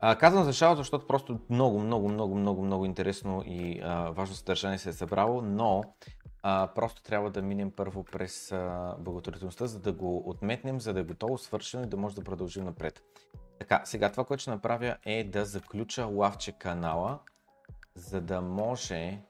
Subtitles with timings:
[0.00, 4.34] А, казвам за жалост, защото просто много, много, много, много, много интересно и а, важно
[4.34, 5.84] съдържание се е събрало, но
[6.42, 11.00] а, просто трябва да минем първо през а, благотворителността, за да го отметнем, за да
[11.00, 13.02] е готово, свършено и да може да продължим напред.
[13.58, 17.18] Така, сега това, което ще направя е да заключа лавче канала,
[17.94, 19.22] за да може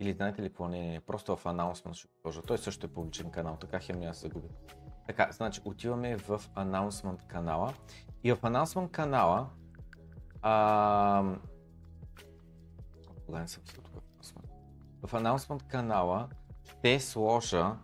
[0.00, 0.68] или знаете ли какво?
[0.68, 4.00] Не, не, не, просто в анонсмент ще го Той също е публичен канал, така хем
[4.00, 4.48] да се загубя.
[5.06, 7.74] Така, значи отиваме в анонсмент канала
[8.24, 9.46] и в анонсмент канала
[10.42, 11.22] а...
[13.28, 13.46] Не
[15.06, 16.28] в анонсмент канала
[16.64, 17.76] ще сложа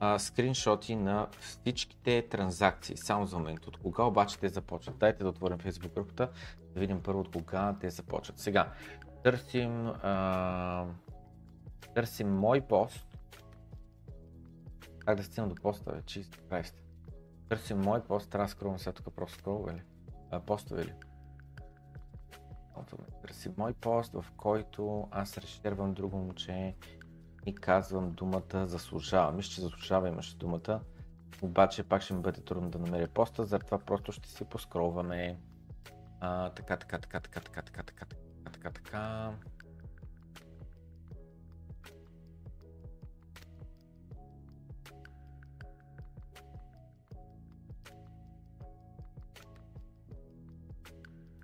[0.00, 2.96] а, скриншоти на всичките транзакции.
[2.96, 3.66] Само за момент.
[3.66, 4.98] От кога обаче те започват?
[4.98, 6.30] Дайте да отворим Facebook групата,
[6.74, 8.38] да видим първо от кога те започват.
[8.38, 8.72] Сега,
[9.24, 10.86] търсим а,
[11.98, 13.06] търсим мой пост.
[14.98, 16.02] Как да стигна до поста, бе?
[16.02, 16.74] Чист Christ.
[17.48, 19.82] Търсим мой пост, трябва да скролвам сега тук просто скролва ли?
[20.30, 20.94] А, постове ли?
[23.22, 26.74] Търсим мой пост, в който аз решервам друго момче
[27.46, 29.32] и казвам думата заслужава.
[29.32, 30.80] Мисля, че заслужава имаше думата.
[31.42, 35.40] Обаче пак ще ми бъде трудно да намеря поста, затова просто ще си поскролваме.
[36.20, 39.32] А, така, така, така, така, така, така, така, така, така, така.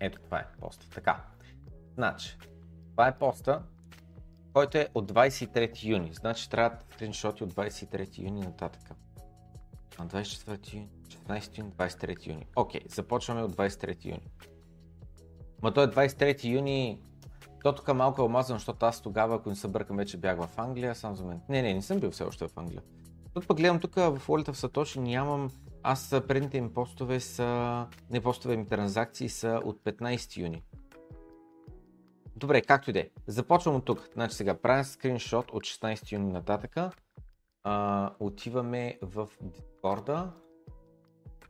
[0.04, 0.90] Ето това е поста.
[0.90, 1.24] Така.
[1.94, 2.38] Значи,
[2.90, 3.62] това е поста,
[4.52, 6.14] който е от 23 юни.
[6.14, 8.82] Значи трябва скриншоти от 23 юни нататък.
[9.98, 12.46] На 24 юни, 16 юни, 23 юни.
[12.56, 14.30] Окей, започваме от 23 юни.
[15.62, 17.02] Ма той е 23 юни,
[17.62, 20.58] то тук малко е омазано, защото аз тогава, ако не се бъркам, вече бях в
[20.58, 21.42] Англия, сам за момент.
[21.48, 22.82] Не, не, не съм бил все още в Англия.
[23.34, 25.50] Тук пък гледам тук в Волята в Сатоши нямам
[25.86, 30.62] аз предните им постове са, не постове ми транзакции са от 15 юни.
[32.36, 33.10] Добре, както и да е.
[33.26, 34.08] Започвам от тук.
[34.12, 36.90] Значи сега правя скриншот от 16 юни нататъка.
[37.64, 40.30] А, отиваме в Discord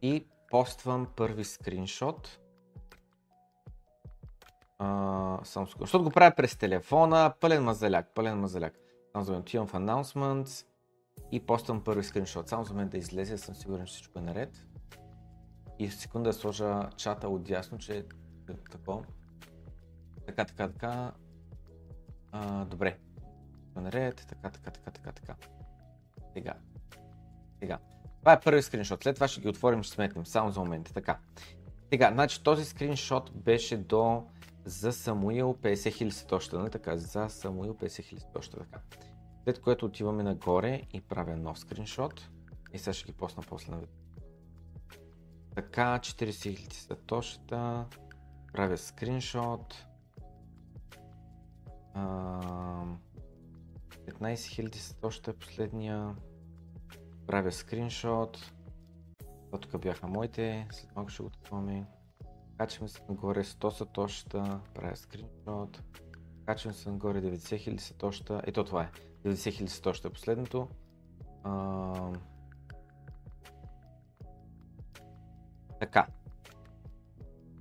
[0.03, 2.41] и поствам първи скриншот.
[4.79, 8.79] А, само Защото го правя през телефона, пълен мазаляк, пълен мазаляк.
[9.13, 10.67] Само отивам в Announcements
[11.35, 12.49] и поствам първи скриншот.
[12.49, 14.67] Само за мен да излезе, съм сигурен, че всичко е наред.
[15.79, 18.05] И в секунда да сложа чата от дясно, че е
[18.71, 19.05] такова.
[20.27, 21.13] Така, така, така.
[22.33, 22.99] А, добре.
[23.77, 25.35] Е наред, така, така, така, така, така.
[26.33, 26.55] Сега.
[27.59, 27.79] Сега.
[28.21, 29.03] Това е първи скриншот.
[29.03, 30.27] След това ще ги отворим, ще сметнем.
[30.27, 30.91] Само за момент.
[30.95, 31.19] Така.
[31.93, 34.27] Сега, значи този скриншот беше до
[34.65, 36.97] за Самуил 50 000 сетоща, нали така?
[36.97, 38.81] За Самуил 50 000 сетоща, така.
[39.45, 42.31] След което отиваме нагоре и правя нов скриншот.
[42.73, 43.83] И сега ще ги посна после на
[45.55, 47.87] Така, 40 000 сатошата.
[48.53, 49.87] Правя скриншот.
[51.95, 52.55] 15
[54.21, 56.17] 000 сатошата е последния.
[57.27, 58.53] Правя скриншот.
[59.47, 60.69] Това тук бяха моите.
[60.73, 61.87] След малко ще го такуваме.
[62.59, 64.61] Качваме се нагоре 100 сатошата.
[64.75, 65.83] Правя скриншот.
[66.47, 68.43] Качвам се нагоре 90 000 сатошата.
[68.45, 68.91] Ето това е.
[69.25, 70.69] 90 хиляди са още последното.
[71.45, 72.13] А...
[75.81, 76.07] Така.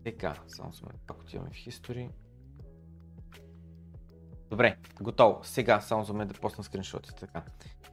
[0.03, 2.10] Така, само сме пак отиваме в History.
[4.50, 5.43] Добре, готово.
[5.43, 7.15] Сега само за мен да посна скриншотите.
[7.15, 7.43] Така.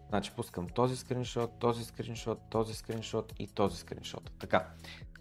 [0.08, 4.30] Значи пускам този скриншот, този скриншот, този скриншот и този скриншот.
[4.38, 4.68] Така.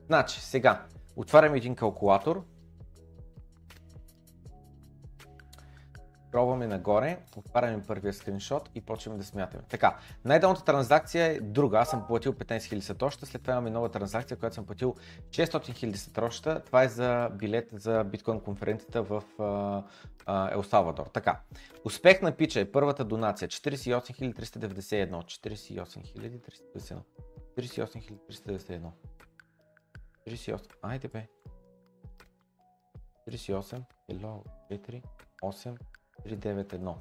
[0.08, 2.46] Значи, сега отварям един калкулатор,
[6.32, 9.64] Пробваме нагоре, отваряме първия скриншот и почваме да смятаме.
[9.70, 11.80] Така, най-долната транзакция е друга.
[11.80, 14.96] Аз съм платил 15 000 сатоща, след това имаме нова транзакция, която съм платил
[15.30, 16.64] 600 000 сатоща.
[16.66, 19.24] Това е за билет за биткоин конференцията в
[20.52, 21.06] Ел Салвадор.
[21.14, 21.40] Така,
[21.86, 25.12] успех на пича е първата донация 48 391.
[25.12, 25.84] 48
[26.16, 27.02] 391.
[27.58, 28.92] 48 391.
[30.28, 30.74] 38.
[30.82, 31.28] Айде бе.
[33.30, 35.02] 38, 4,
[35.44, 35.78] 8,
[36.26, 36.96] 391.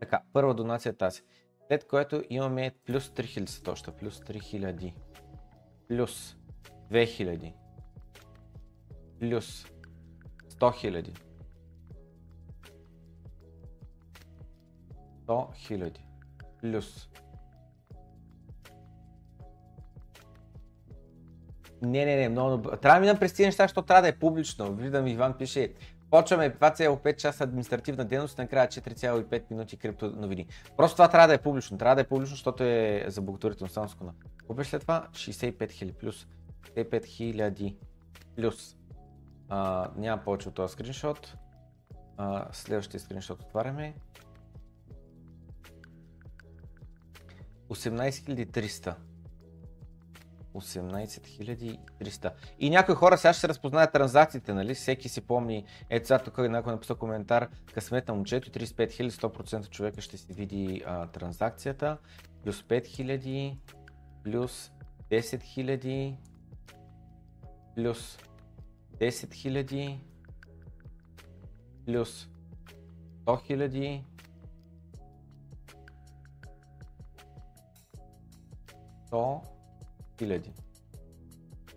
[0.00, 1.22] Така, първа донация е тази.
[1.68, 4.94] След което имаме плюс 3000 сатоща, плюс 3000.
[5.88, 6.36] Плюс
[6.90, 7.52] 2000
[9.20, 9.66] плюс
[10.50, 11.12] 100 хиляди.
[15.26, 16.06] 100 хиляди
[16.60, 17.08] плюс.
[21.82, 24.74] Не, не, не, много Трябва да минам през тези неща, защото трябва да е публично.
[24.74, 25.74] Виждам, Иван пише,
[26.14, 30.46] почваме 2,5 часа административна дейност, накрая 4,5 минути крипто новини.
[30.76, 31.78] Просто това трябва да е публично.
[31.78, 34.12] Трябва да е публично, защото е за благотворително само секунда.
[34.36, 35.08] Какво след това?
[35.12, 36.26] 65 хиляди плюс.
[36.62, 37.76] 65 хиляди
[38.36, 38.76] плюс.
[39.48, 41.36] А, няма повече от този скриншот.
[42.16, 43.94] А, следващия скриншот отваряме.
[47.68, 48.94] 18300.
[50.54, 52.32] 18300.
[52.58, 54.74] И някои хора сега ще се разпознаят транзакциите, нали?
[54.74, 59.68] Всеки си помни, ето сега тук някой написал коментар, късмет на момчето, 35 000, 100%
[59.68, 61.98] човека ще си види а, транзакцията,
[62.44, 63.56] плюс 5000,
[64.24, 64.72] плюс
[65.10, 66.14] 10 000,
[67.74, 68.18] плюс
[68.98, 69.98] 10 000,
[71.86, 72.28] плюс
[73.26, 74.02] 100
[79.10, 79.53] 000,
[80.18, 80.52] хиляди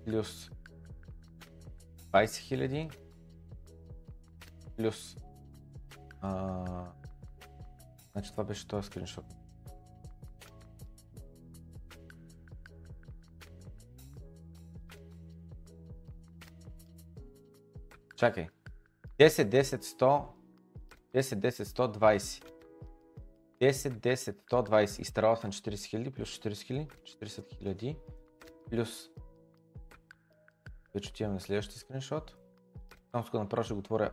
[0.06, 0.51] плюс
[2.12, 2.89] 20 хиляди
[4.77, 5.17] плюс
[6.22, 6.91] а,
[8.12, 9.25] значи това беше този скриншот.
[18.15, 18.48] Чакай.
[19.20, 20.27] 10, 10, 100,
[21.13, 22.44] 10, 10, 120.
[23.60, 25.01] 10, 10, 120.
[25.01, 28.16] Изтарал съм 40 000 плюс 40 000, 40 000
[28.69, 29.09] плюс.
[30.93, 32.36] Вече отивам на следващия скриншот.
[33.12, 34.12] Само сега направо ще го отворя.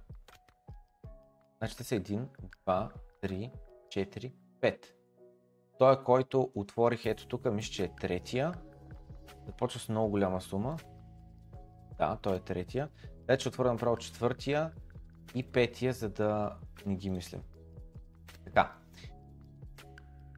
[1.59, 2.27] Значи те са 1,
[2.67, 2.91] 2,
[3.23, 3.53] 3,
[3.89, 4.87] 4, 5.
[5.79, 8.53] Той, който отворих ето тук, мисля, че е третия.
[9.47, 10.77] Започва с много голяма сума.
[11.99, 12.89] Да, той е третия.
[13.21, 14.73] Сега ще отворя направо четвъртия
[15.35, 16.57] и петия, за да
[16.87, 17.43] не ги мислим.
[18.45, 18.73] Така.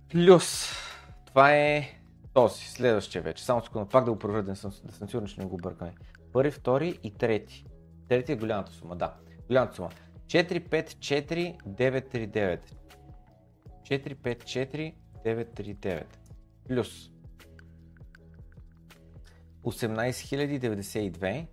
[0.08, 0.72] Плюс.
[1.26, 2.00] Това е
[2.36, 3.44] този, следващия вече.
[3.44, 5.94] Само секунда, пак да го проверя, да съм, да съм сигурен, че не го бъркаме.
[6.32, 7.66] Първи, втори и трети.
[8.08, 9.14] Трети е голямата сума, да.
[9.46, 9.90] Голямата сума.
[10.26, 12.60] 4, 5, 4, 9, 3, 9.
[13.82, 16.04] 4, 5, 4, 9, 3, 9.
[16.68, 17.10] Плюс.
[19.62, 21.46] 18 092.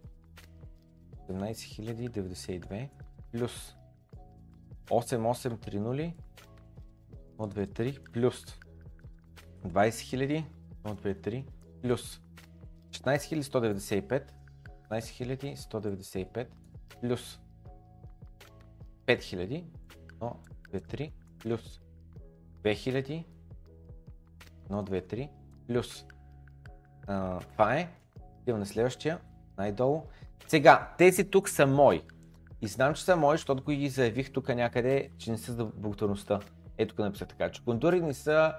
[1.30, 2.90] 18 092.
[3.32, 3.76] Плюс.
[4.90, 6.14] 8830.
[7.38, 8.12] 1, 2, 3.
[8.12, 8.46] Плюс.
[9.64, 10.46] 20
[10.86, 10.86] 000.
[10.86, 11.46] 1, 2, 3,
[11.82, 12.22] плюс
[12.92, 14.24] 16195,
[14.90, 16.48] 16195,
[17.02, 17.40] плюс
[19.08, 19.64] 5000,
[20.20, 20.36] 1,
[20.72, 21.82] 2, 3, плюс
[22.64, 23.26] 2000,
[24.70, 25.30] 1, 2, 3,
[25.68, 26.06] плюс
[27.08, 27.90] а, това е.
[28.42, 29.20] Идем на следващия,
[29.58, 30.04] най-долу.
[30.48, 32.02] Сега, тези тук са мои.
[32.62, 36.40] И знам, че са мои, защото ги заявих тук някъде, че не са за благотворността.
[36.78, 38.54] Ето тук написах така, че контури не са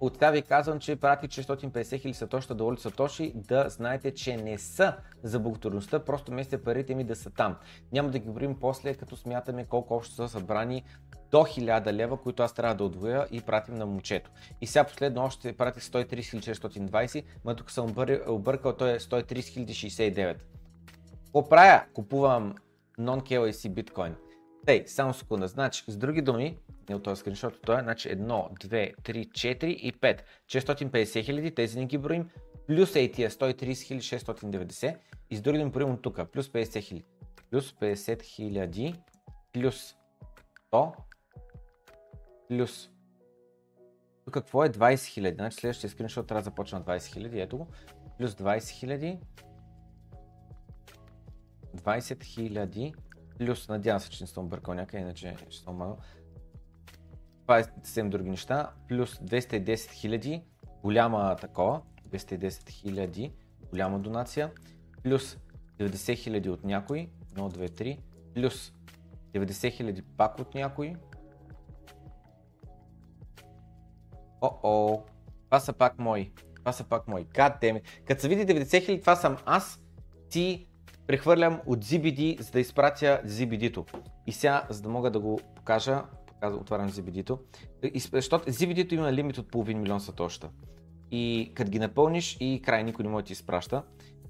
[0.00, 4.36] от това ви казвам, че прати 650 хиляди сатоши, да са сатоши, да знаете, че
[4.36, 7.56] не са за благотворността, просто месте парите ми да са там.
[7.92, 10.84] Няма да ги говорим после, като смятаме колко общо са събрани
[11.30, 14.30] до 1000 лева, които аз трябва да отвоя и пратим на момчето.
[14.60, 17.94] И сега последно още пратих 130 620, но тук съм
[18.28, 20.36] объркал, той е 130 069.
[21.34, 21.92] Какво?
[21.94, 22.54] Купувам
[22.98, 24.14] non-KYC биткоин.
[24.66, 25.48] Тей, само секунда.
[25.48, 26.58] Значи, с други думи,
[26.94, 30.20] отнел този скриншот, той е значи 1, 2, 3, 4 и 5.
[30.46, 32.30] 650 хиляди, тези не ги броим,
[32.66, 34.96] плюс е тия 130 690
[35.30, 37.04] и с други да ми броим от тук, плюс 50 хиляди.
[37.50, 38.94] Плюс 50 хиляди,
[39.52, 39.96] плюс
[40.72, 40.92] 100,
[42.48, 42.90] плюс
[44.24, 45.34] тук какво е 20 хиляди?
[45.34, 47.66] Значи следващия скриншот трябва да започна 20 хиляди, ето го.
[48.18, 49.18] Плюс 20 хиляди.
[51.76, 52.94] 20 хиляди
[53.40, 55.98] плюс, надявам се, че не съм бъркал някъде, иначе ще съм мал.
[57.50, 60.42] 27 други неща, плюс 210 хиляди,
[60.82, 63.32] голяма такова, 210 хиляди,
[63.70, 64.50] голяма донация,
[65.02, 65.38] плюс
[65.78, 67.98] 90 хиляди от някой, 1, 2, 3,
[68.34, 68.72] плюс
[69.32, 70.94] 90 хиляди пак от някой.
[74.40, 75.02] О-о,
[75.44, 79.00] това са пак мои, това са пак мои, god damn Като се види 90 хиляди,
[79.00, 79.80] това съм аз,
[80.28, 80.66] ти
[81.06, 83.86] прехвърлям от ZBD, за да изпратя ZBD-то.
[84.26, 86.04] И сега, за да мога да го покажа,
[86.42, 87.38] отварям ZBD-то,
[88.12, 90.50] защото ZBD-то има лимит от половин милион сатоща.
[91.10, 93.82] И като ги напълниш и край никой не може да ти изпраща.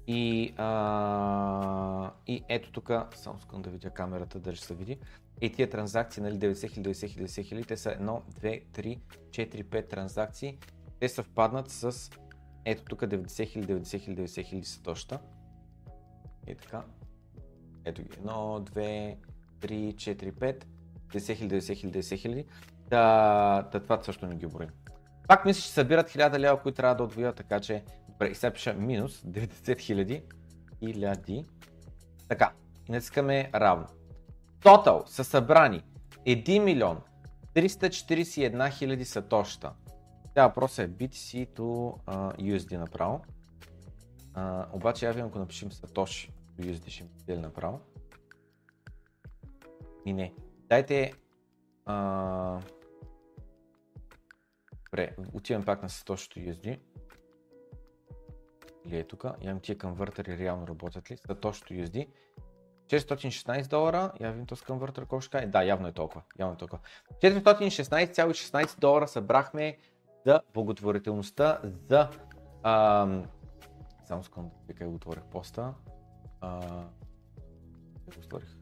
[0.07, 4.97] И, а, и ето тук, само искам да видя камерата, дали ще се види.
[5.41, 8.99] И тия транзакции, нали, 90 000, 90 000, 90 000, те са 1, 2, 3,
[9.29, 10.57] 4, 5 транзакции.
[10.99, 12.09] Те съвпаднат с
[12.65, 15.19] Ето тук 90 хиляди, 90 хиляди, 90 хиляди са точно.
[16.47, 16.83] И така.
[17.85, 18.09] Ето ги.
[18.09, 19.17] 1, 2,
[19.59, 20.63] 3, 4, 5,
[21.13, 22.45] 10 хиляди, 90 хиляди, 90 хиляди.
[22.89, 24.69] Та, та това също не ги оборим.
[25.27, 28.53] Пак мисля, че събират 1000 лева, които трябва да отвоят, така че добре, и сега
[28.53, 30.23] пиша минус 90 хиляди
[30.79, 31.45] хиляди.
[32.27, 32.51] Така,
[32.89, 33.87] и натискаме равно.
[34.63, 35.83] Тотал са събрани
[36.27, 37.01] 1 милион
[37.55, 39.71] 341 хиляди сатоща.
[40.35, 43.21] Тя въпрос е BTC to uh, USD направо.
[44.33, 47.79] Uh, обаче я ви ако напишем Сатоши USD ще ми направо.
[50.05, 50.33] И не.
[50.71, 51.13] Дайте
[51.87, 52.61] uh,
[54.85, 56.79] Добре, отивам пак на Satoshi USD.
[58.85, 59.25] Или е тук.
[59.41, 61.17] Имам тия конвертери реално работят ли.
[61.17, 62.07] Satoshi USD.
[62.87, 66.21] 616 долара, я видим този конвертер колко ще Да, явно е толкова.
[66.39, 66.81] Явно е толкова.
[67.21, 69.77] 416,16 долара събрахме
[70.25, 72.09] за благотворителността за...
[72.63, 73.25] Ам...
[74.05, 75.73] Само секунда, вика го отворих поста.
[76.41, 76.59] А...
[78.05, 78.60] го отворих?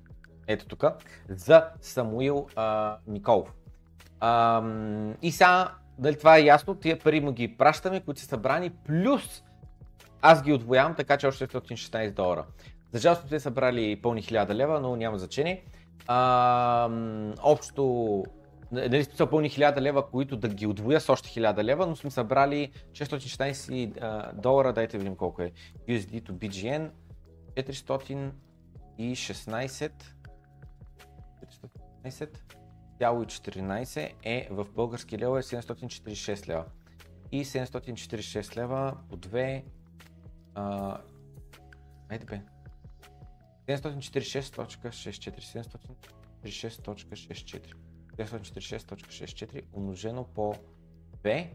[0.49, 0.83] Ето тук.
[1.29, 3.53] За Самуил а, Николов.
[4.19, 5.15] Ам...
[5.21, 9.43] И сега дали това е ясно, тия пари му ги пращаме, които са събрани, плюс
[10.21, 12.45] аз ги отвоявам, така че още 616 долара.
[12.91, 15.63] За жалост сте събрали пълни 1000 лева, но няма значение.
[16.07, 16.89] А,
[17.43, 18.23] общо,
[18.71, 22.11] нали сме пълни 1000 лева, които да ги отвоя с още 1000 лева, но сме
[22.11, 25.51] събрали 616 долара, дайте видим колко е.
[25.89, 26.89] USD to BGN
[27.55, 29.91] 416
[31.49, 32.29] 416
[32.99, 36.65] 1,14 е в български лева е 746 лева.
[37.31, 39.63] И 746 лева по 2...
[40.55, 40.97] А...
[42.09, 42.41] Айде бе.
[43.67, 45.89] 746.64
[46.45, 47.73] 746.64
[48.17, 50.53] 746.64 умножено по
[51.23, 51.49] 2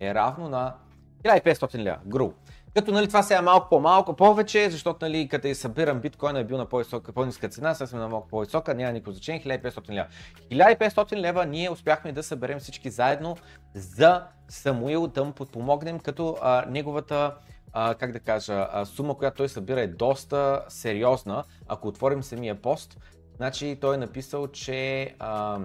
[0.00, 0.76] е равно на
[1.24, 1.98] 1500 лева.
[2.06, 2.32] Гру.
[2.74, 6.44] Като нали, това сега е малко по-малко повече, защото нали, като и събирам биткоин е
[6.44, 10.06] бил на по-висока, по-ниска цена, сега сме на малко по-висока, няма никакво значение, 1500 лева.
[10.50, 13.36] 1500 лева ние успяхме да съберем всички заедно
[13.74, 17.34] за Самуил да му подпомогнем, като а, неговата
[17.72, 21.44] а, как да кажа, а, сума, която той събира е доста сериозна.
[21.68, 22.98] Ако отворим самия пост,
[23.36, 25.58] значи той е написал, че а,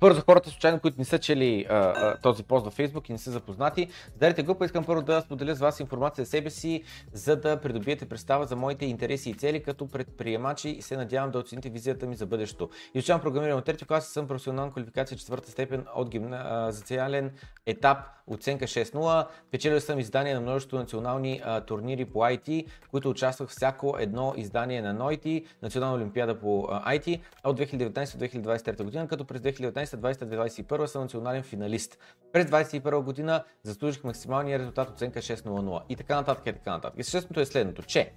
[0.00, 3.12] първо за хората случайно, които не са чели а, а, този пост във Facebook и
[3.12, 6.82] не са запознати, задарите група, искам първо да споделя с вас информация за себе си,
[7.12, 11.38] за да придобиете представа за моите интереси и цели като предприемачи и се надявам да
[11.38, 12.70] оцените визията ми за бъдещето.
[12.94, 17.30] Изучавам програмиране от трети клас, съм професионална квалификация четвърта степен от гимназиален
[17.68, 19.26] етап оценка 6.0.
[19.50, 24.82] Печелил съм издание на множество национални а, турнири по IT, които участвах всяко едно издание
[24.82, 31.42] на NOIT, Национална олимпиада по а, IT от 2019-2023 година, като през 2019-2021 съм национален
[31.42, 31.98] финалист.
[32.32, 36.98] През 2021 година заслужих максималния резултат оценка 6.00 и така нататък и така нататък.
[36.98, 38.12] И съществото е следното, че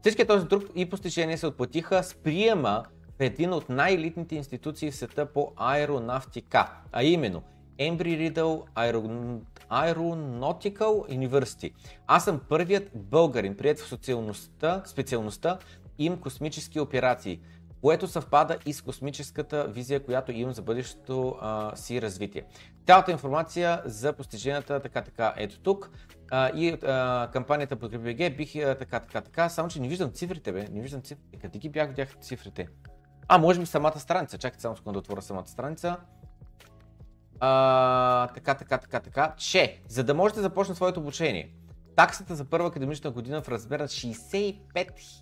[0.00, 2.84] всички този друг и постижения се отплатиха с приема
[3.18, 7.42] в един от най-елитните институции в света по аеронавтика, а именно
[7.78, 8.62] Embry Riddle
[9.70, 11.72] Aeronautical University.
[12.06, 13.98] Аз съм първият българин, прият в
[14.86, 15.58] специалността
[15.98, 17.40] им космически операции,
[17.80, 22.44] което съвпада и с космическата визия, която имам за бъдещето а, си развитие.
[22.86, 25.90] Цялата информация за постиженията така така ето тук
[26.30, 30.10] а, и а, кампанията по BG бих а, така така така, само че не виждам
[30.12, 31.38] цифрите бе, не виждам цифрите.
[31.38, 32.68] Къде ги бях видях цифрите?
[33.28, 35.96] А, може би самата страница, чакайте само секунда да отворя самата страница.
[37.40, 41.50] А, така, така, така, така, че за да можете да започнете своето обучение,
[41.96, 44.56] таксата за първа академична година в размер на 65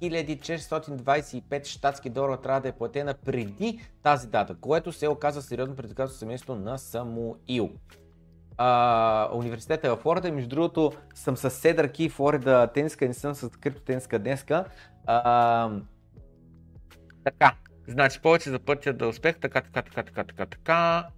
[0.01, 6.19] 425 щатски долара трябва да е платена преди тази дата, което се оказа сериозно предизвикателство
[6.19, 7.71] семейство на Самуил.
[8.57, 13.15] А, университета е в Флорида и между другото съм с Седър Ки Флорида тениска, не
[13.15, 14.65] съм с криптотениска днеска.
[15.07, 15.71] А,
[17.25, 17.55] така,
[17.89, 21.09] значи повече за пътя да успех, така, така, така, така, така, така.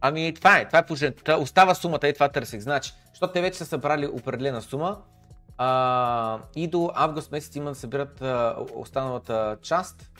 [0.00, 1.38] Ами това е, това е положението.
[1.40, 2.60] Остава сумата и това търсих.
[2.60, 4.98] Значи, защото те вече са събрали определена сума
[5.58, 10.10] а, и до август месец има да събират а, останалата част.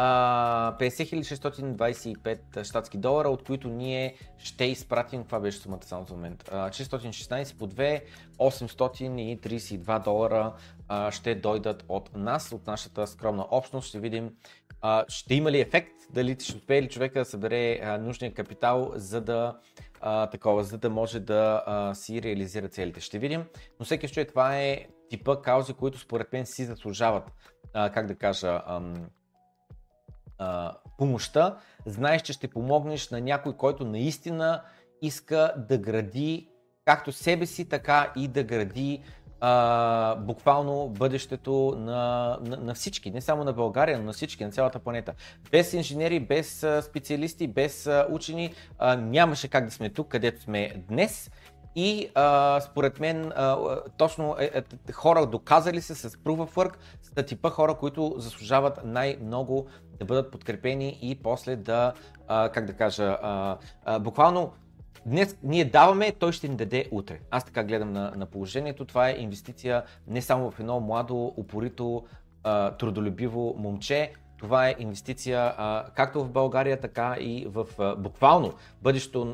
[0.00, 6.14] А, 50 625 щатски долара, от които ние ще изпратим, това беше сумата само за
[6.14, 8.02] момент, 616 по 2,
[8.38, 10.52] 832 долара
[11.10, 13.88] ще дойдат от нас, от нашата скромна общност.
[13.88, 14.30] Ще видим
[15.08, 19.58] ще има ли ефект, дали ще успее ли човека да събере нужния капитал, за да,
[20.30, 23.00] такова, за да може да си реализира целите.
[23.00, 23.44] Ще видим,
[23.80, 27.32] но всеки случай това е типа каузи, които според мен си заслужават,
[27.72, 28.62] как да кажа,
[30.98, 31.56] помощта.
[31.86, 34.62] Знаеш, че ще помогнеш на някой, който наистина
[35.02, 36.48] иска да гради
[36.84, 39.02] както себе си, така и да гради
[39.40, 44.50] а, буквално бъдещето на, на, на всички, не само на България, но на всички, на
[44.50, 45.14] цялата планета.
[45.50, 51.30] Без инженери, без специалисти, без учени а, нямаше как да сме тук, където сме днес.
[51.74, 56.74] И а, според мен а, точно е, е, хора доказали се с proof of work
[57.02, 59.66] са типа хора, които заслужават най-много
[59.98, 61.92] да бъдат подкрепени и после да,
[62.28, 64.52] а, как да кажа, а, а, буквално
[65.06, 67.20] Днес ние даваме, той ще ни даде утре.
[67.30, 68.84] Аз така гледам на, на положението.
[68.84, 72.04] Това е инвестиция не само в едно младо, упорито,
[72.44, 78.54] а, трудолюбиво момче, това е инвестиция а, както в България, така и в а, буквално
[78.82, 79.24] бъдещето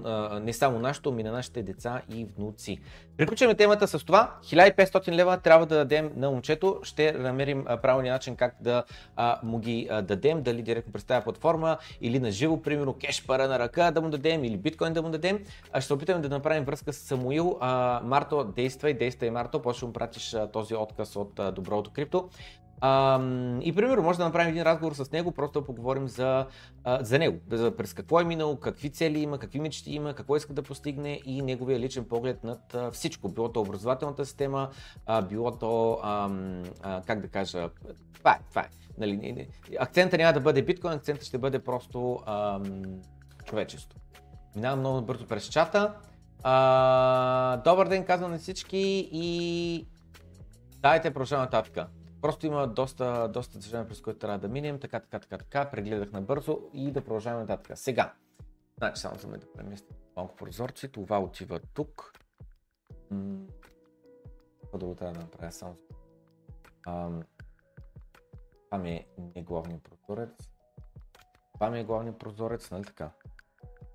[0.42, 2.80] не само нашето, но и на нашите деца и внуци.
[3.16, 4.34] Приключваме темата с това.
[4.42, 6.80] 1500 лева трябва да дадем на момчето.
[6.82, 8.84] Ще намерим правилния начин как да
[9.16, 13.26] а, му ги а, дадем, дали директно през тази платформа или на живо, примерно кеш
[13.26, 15.38] пара на ръка да му дадем или биткоин да му дадем.
[15.72, 17.58] А ще се опитаме да направим връзка с Самуил.
[17.60, 22.28] А, Марто, действай, действай Марто, после пратиш а, този отказ от а, доброто крипто.
[23.62, 26.46] И примерно може да направим един разговор с него, просто да поговорим за,
[26.84, 30.36] а, за него, за през какво е минал, какви цели има, какви мечти има, какво
[30.36, 33.28] иска да постигне и неговия личен поглед над а, всичко.
[33.28, 34.70] Било то образователната система,
[35.06, 36.30] а, било то, а,
[36.82, 37.70] а, как да кажа,
[38.14, 38.68] това е, това е.
[38.98, 42.60] Нали, акцента няма да бъде биткоин, акцента ще бъде просто а,
[43.44, 44.00] човечество.
[44.56, 45.94] Минавам много бързо през чата.
[46.42, 49.86] А, добър ден, казвам на всички и
[50.80, 51.88] дайте продължаваме нататък.
[52.24, 56.12] Просто има доста, доста движение, през което трябва да минем, така, така, така, така, прегледах
[56.12, 57.78] набързо и да продължаваме нататък.
[57.78, 58.14] Сега,
[58.78, 62.12] значи само за мен да преместя малко прозорци, това отива тук.
[64.60, 65.76] Какво друго трябва да направя само?
[66.86, 67.22] Ам,
[68.64, 69.06] това ми е
[69.36, 70.50] не главният прозорец.
[71.54, 73.10] Това ми е главният прозорец, нали така?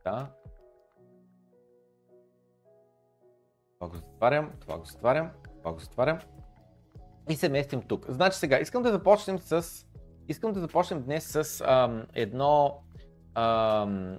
[0.04, 0.32] Да.
[3.74, 6.20] Това го затварям, това го затварям, това го затварям
[7.29, 8.05] и се местим тук.
[8.10, 9.86] Значи сега, искам да започнем с...
[10.27, 12.77] Искам да започнем днес с ам, едно
[13.36, 14.17] ам,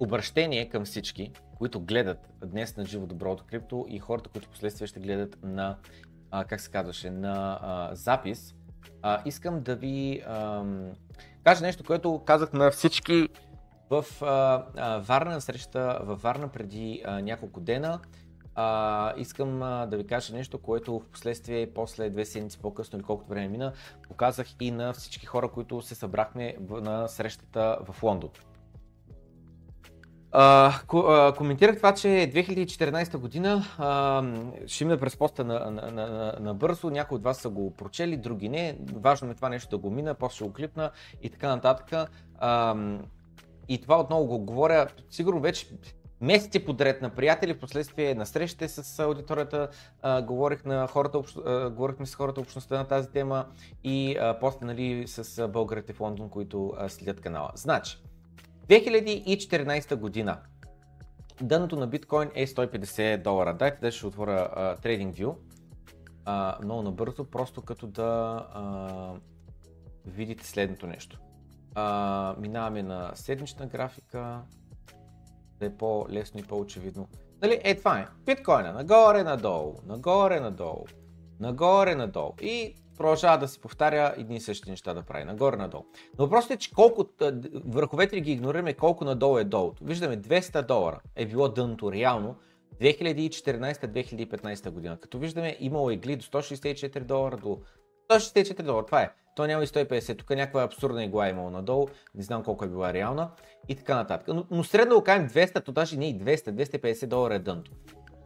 [0.00, 5.00] обращение към всички, които гледат днес на живо доброто крипто и хората, които последствие ще
[5.00, 5.78] гледат на,
[6.30, 8.54] а, как се казваше, на а, запис.
[9.02, 10.90] А, искам да ви ам,
[11.44, 13.28] кажа нещо, което казах на всички
[13.90, 18.00] в а, а, Варна среща във Варна преди а, няколко дена.
[18.54, 23.04] А, искам а, да ви кажа нещо, което в последствие, после две седмици по-късно или
[23.04, 23.72] колкото време мина,
[24.08, 28.30] показах и на всички хора, които се събрахме на срещата в Лондон.
[30.34, 36.54] Uh, коментирах това, че 2014 година uh, ще има през поста на, на, на, на
[36.54, 38.78] бързо, някои от вас са го прочели, други не.
[38.94, 40.90] Важно е това нещо да го мина, после ще го клипна
[41.22, 42.10] и така нататък.
[42.42, 42.98] Uh,
[43.68, 45.66] и това отново го говоря, сигурно вече
[46.24, 49.68] месеци подред на приятели, в последствие на срещите с аудиторията,
[50.02, 53.46] а, говорих на хората, а, говорихме с хората общността на тази тема
[53.84, 57.50] и а, после нали, с българите в Лондон, които а, следят канала.
[57.54, 58.02] Значи,
[58.68, 60.38] 2014 година
[61.42, 63.54] дъното на биткоин е 150 долара.
[63.54, 65.34] Дайте да ще отворя а, TradingView
[66.24, 69.14] а, много набързо, просто като да а,
[70.06, 71.20] видите следното нещо.
[71.74, 74.40] А, минаваме на седмична графика,
[75.64, 77.08] е по-лесно и по-очевидно.
[77.42, 78.06] Нали, е това е.
[78.26, 80.84] Биткоина нагоре, надолу, нагоре, надолу,
[81.40, 82.32] нагоре, надолу.
[82.40, 85.84] И продължава да си повтаря едни и същи неща да прави, нагоре, надолу.
[86.18, 87.04] Но въпросът е, че колко,
[87.64, 89.84] върховете ги игнорираме, колко надолу е долото.
[89.84, 92.36] Виждаме 200 долара е било дъното реално
[92.80, 94.96] 2014-2015 година.
[95.00, 97.58] Като виждаме, имало игли до 164 долара, до
[98.10, 99.10] 164 долара, това е.
[99.34, 102.68] То няма и 150, тук някаква абсурдна игла е имало надолу, не знам колко е
[102.68, 103.30] била реална
[103.68, 104.28] и така нататък.
[104.28, 107.70] Но, но средно го кажем 200, то даже не и 200, 250 долара е дънто.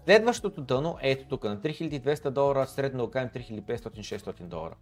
[0.04, 4.74] Следващото дъно е ето тук на 3200 долара, средно го кажем 3500-600 долара.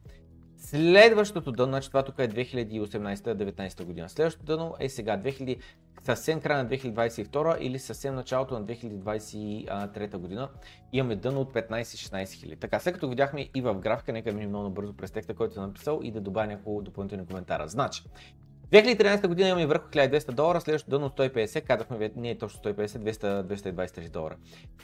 [0.59, 4.09] Следващото дъно, значи това тук е 2018-2019 година.
[4.09, 5.59] Следващото дъно е сега 2000,
[6.03, 10.49] съвсем края на 2022 или съвсем началото на 2023 година.
[10.93, 12.57] Имаме дъно от 15-16 хиляди.
[12.57, 15.63] Така, след като видяхме и в графика, нека минем много бързо през текста, който е
[15.63, 17.69] написал и да добавя няколко допълнителни коментара.
[17.69, 18.03] Значи,
[18.73, 23.43] 2013 година имаме върху 1200 долара, следващото дъно 150, казахме не е точно 150, 200,
[23.43, 24.37] 223 долара.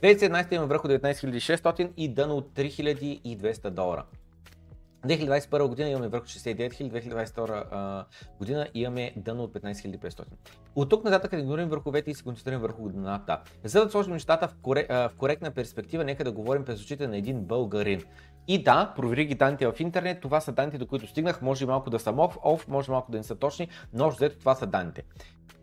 [0.02, 4.04] 2017 имаме върху 19600 и дъно от 3200 долара.
[5.06, 8.04] 2021 година имаме върху 69 000, 2022
[8.38, 10.24] година имаме дъно от 15 500.
[10.74, 13.40] От тук нататък да игнорираме върховете и се концентрираме върху годината.
[13.64, 17.16] За да сложим нещата в, корек, в коректна перспектива, нека да говорим през очите на
[17.16, 18.02] един българин.
[18.48, 21.90] И да, провери ги данните в интернет, това са данните, до които стигнах, може малко
[21.90, 25.02] да са оф, може малко да не са точни, но взето това са данните.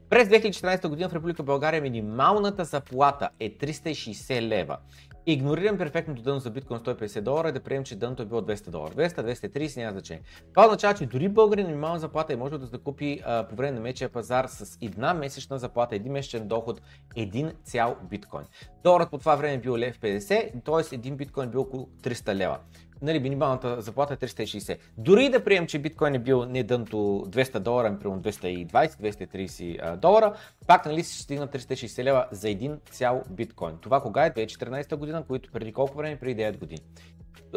[0.10, 4.78] През 2014 година в Република България минималната заплата е 360 лева.
[5.26, 8.70] Игнорирам перфектното дъно за биткоин 150 долара и да приемем, че дъното е било 200
[8.70, 8.92] долара.
[8.92, 10.24] 200, 230 няма значение.
[10.54, 13.72] Това означава, че дори българин на минимална заплата е може да закупи а, по време
[13.72, 16.82] на мечия пазар с една месечна заплата, един месечен доход,
[17.16, 18.44] един цял биткоин.
[18.84, 20.96] Доларът по това време е бил лев 50, т.е.
[20.96, 22.60] един биткоин е бил около 300 лева
[23.02, 24.78] нали, минималната заплата е 360.
[24.98, 30.36] Дори да приемем, че биткоин е бил не дънто 200 долара, ами примерно 220-230 долара,
[30.68, 33.78] пак нали ще стигна 360 лева за един цял биткоин.
[33.82, 34.32] Това кога е?
[34.32, 36.20] 2014 година, които преди колко време?
[36.20, 36.82] Преди 9 години.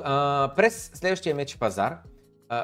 [0.02, 1.98] А, през следващия меч пазар,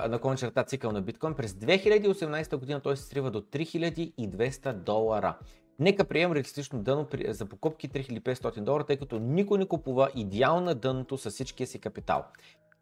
[0.08, 5.38] на кончерта цикъл на биткоин, през 2018 година той се стрива до 3200 долара.
[5.78, 10.74] Нека приемем реалистично дъно за покупки 3500 долара, тъй като никой не купува идеално на
[10.74, 12.24] дъното с всичкия си капитал.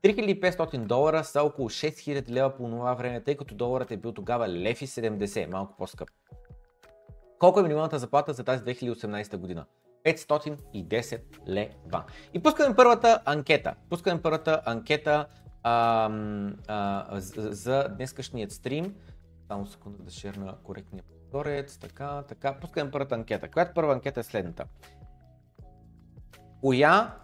[0.06, 4.48] 3500 долара са около 6000 лева по това време, тъй като доларът е бил тогава
[4.48, 6.08] лев и 70, малко по-скъп.
[7.38, 9.64] Колко е минималната заплата за тази 2018 година?
[10.04, 12.04] 510 лева.
[12.34, 13.74] И пускаме първата анкета.
[13.90, 15.26] Пускаме първата анкета
[15.62, 16.10] а,
[16.68, 18.94] а, за, за днескашният стрим.
[19.48, 21.78] Само секунда да шерна коректния повторец.
[21.78, 22.54] Така, така.
[22.60, 23.50] Пускаме първата анкета.
[23.50, 24.64] Която първа анкета е следната.
[26.60, 27.14] Коя,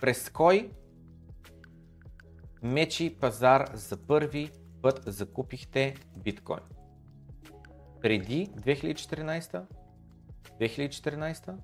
[0.00, 0.70] през кой
[2.62, 4.50] мечи пазар за първи
[4.82, 6.60] път закупихте биткоин?
[8.02, 9.62] Преди 2014,
[10.60, 11.54] 2014,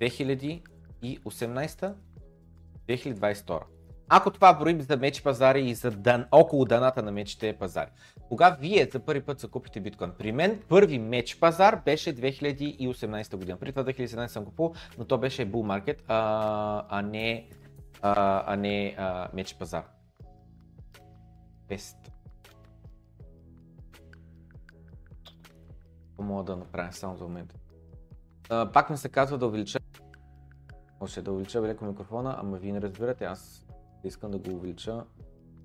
[0.00, 1.94] 2018,
[2.88, 3.60] 2022.
[4.08, 7.90] Ако това броим за мечи пазари и за дан, около даната на мечите пазари.
[8.28, 10.12] Кога вие за първи път закупите биткоин?
[10.18, 13.58] При мен първи меч пазар беше 2018 година.
[13.58, 17.48] При това 2017 съм купувал, но то беше bull market, а, а не
[18.04, 19.84] а, а не а, меч пазар.
[21.68, 21.96] Тест.
[26.18, 27.54] Мога да направя само за момента.
[28.48, 29.78] Пак ми се казва да увелича.
[31.00, 33.66] Може да увелича велико микрофона, ама вие не разбирате, аз
[34.04, 35.04] искам да го увелича.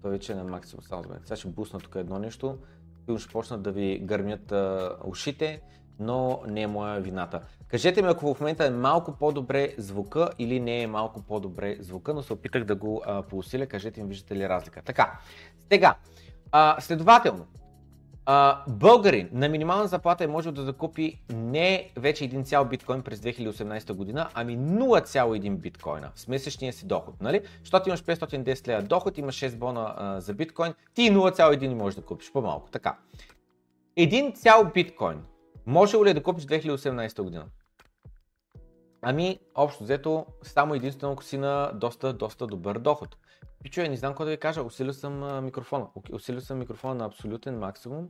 [0.02, 1.20] Той вече е на максимум само за мен.
[1.24, 2.58] Сега ще бусна тук едно нещо.
[3.18, 5.62] Ще почнат да ви гърмят а, ушите
[6.00, 7.42] но не е моя вината.
[7.68, 12.14] Кажете ми ако в момента е малко по-добре звука или не е малко по-добре звука,
[12.14, 14.82] но се опитах да го а, поусиля, кажете ми виждате ли разлика.
[14.82, 15.20] Така,
[15.72, 15.96] сега,
[16.52, 17.46] а, следователно,
[18.26, 23.20] а, българин на минимална заплата е можел да закупи не вече един цял биткоин през
[23.20, 27.22] 2018 година, ами 0,1 биткоина с месечния си доход.
[27.22, 27.42] Нали?
[27.60, 32.06] Защото имаш 510 лева доход, имаш 6 бона а, за биткоин, ти 0,1 можеш да
[32.06, 32.70] купиш по-малко.
[32.70, 32.98] Така.
[33.96, 35.22] Един цял биткоин
[35.70, 37.46] може ли да купиш 2018 година?
[39.02, 43.18] Ами, общо взето, само единствено ако си на доста, доста добър доход.
[43.64, 45.88] Пичо, не знам какво да ви кажа, усилил съм микрофона.
[46.14, 48.10] Усилил съм микрофона на абсолютен максимум.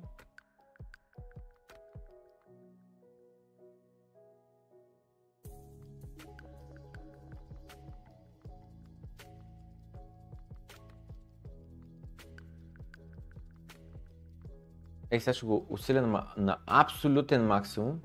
[15.11, 17.99] Ей, сега ще го усиля на, на абсолютен максимум.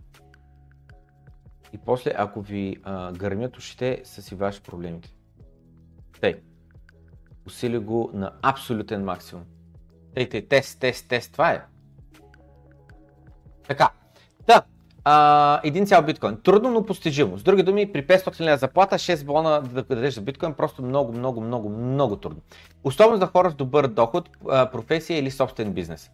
[1.73, 5.15] И после, ако ви а, гърмят ушите, са си ваши проблемите.
[6.21, 6.35] Тъй.
[7.47, 9.45] Усили го на абсолютен максимум.
[10.15, 11.63] Тъй, тъй, тест, тест, тест, това е.
[13.69, 13.91] Така.
[14.47, 14.63] Да,
[15.05, 16.41] а, един цял биткоин.
[16.43, 17.39] Трудно, но постижимо.
[17.39, 21.13] С други думи, при 500 лева заплата, 6 бона да дадеш за биткоин, просто много,
[21.13, 22.43] много, много, много трудно.
[22.85, 24.31] Особено за хора с добър доход,
[24.73, 26.11] професия или собствен бизнес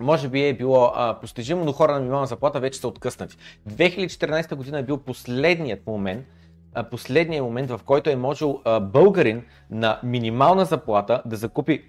[0.00, 3.36] може би е било а, постижимо, но хора на минимална заплата вече са откъснати.
[3.70, 6.26] 2014 година е бил последният момент,
[6.74, 11.84] а, последният момент, в който е можел а, българин на минимална заплата да закупи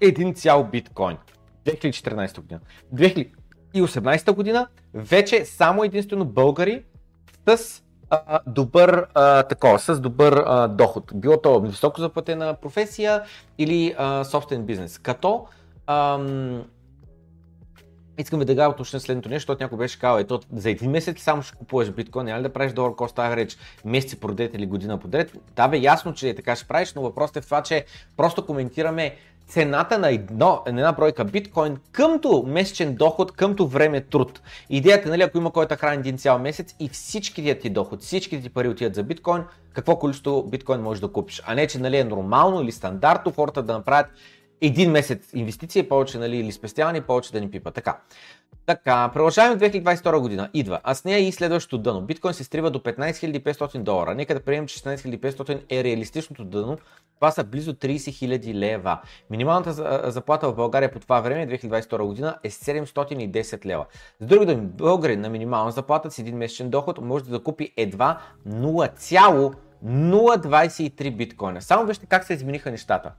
[0.00, 1.16] един цял биткоин.
[1.66, 2.60] 2014 година.
[2.94, 6.84] 2018 година вече само единствено българи
[7.48, 11.12] с а, добър, а, такова, с добър а, доход.
[11.14, 13.22] Било то високо заплатена професия
[13.58, 14.98] или а, собствен бизнес.
[14.98, 15.46] Като
[15.86, 16.62] ам,
[18.18, 21.56] Искам го уточня следното нещо, защото някой беше казал, ето за един месец само ще
[21.56, 25.32] купуваш биткоин, няма ли да правиш долар кост реч месеци подред или година подред.
[25.56, 27.84] Да бе, ясно, че така ще правиш, но въпросът е в това, че
[28.16, 34.40] просто коментираме цената на едно, една бройка биткоин къмто месечен доход, къмто време труд.
[34.70, 38.48] Идеята, нали, ако има който храни един цял месец и всичките ти доход, всичките ти
[38.48, 41.42] пари отиват за биткоин, какво количество биткоин можеш да купиш.
[41.46, 44.06] А не, че нали, е нормално или стандартно хората да направят
[44.66, 47.70] един месец инвестиция повече, нали, или спестяване повече да ни пипа.
[47.70, 47.98] Така.
[48.66, 50.50] Така, продължаваме 2022 година.
[50.54, 50.80] Идва.
[50.84, 52.00] А с нея и следващото дъно.
[52.00, 54.14] Биткоин се стрива до 15 500 долара.
[54.14, 56.78] Нека да приемем, че 16 500 е реалистичното дъно.
[57.16, 59.00] Това са близо 30 000 лева.
[59.30, 59.72] Минималната
[60.10, 63.86] заплата в България по това време, 2022 година, е 710 лева.
[64.20, 68.18] С други думи, българин на минимална заплата с един месечен доход може да закупи едва
[68.48, 71.62] 0,023 биткоина.
[71.62, 73.12] Само вижте как се измениха нещата.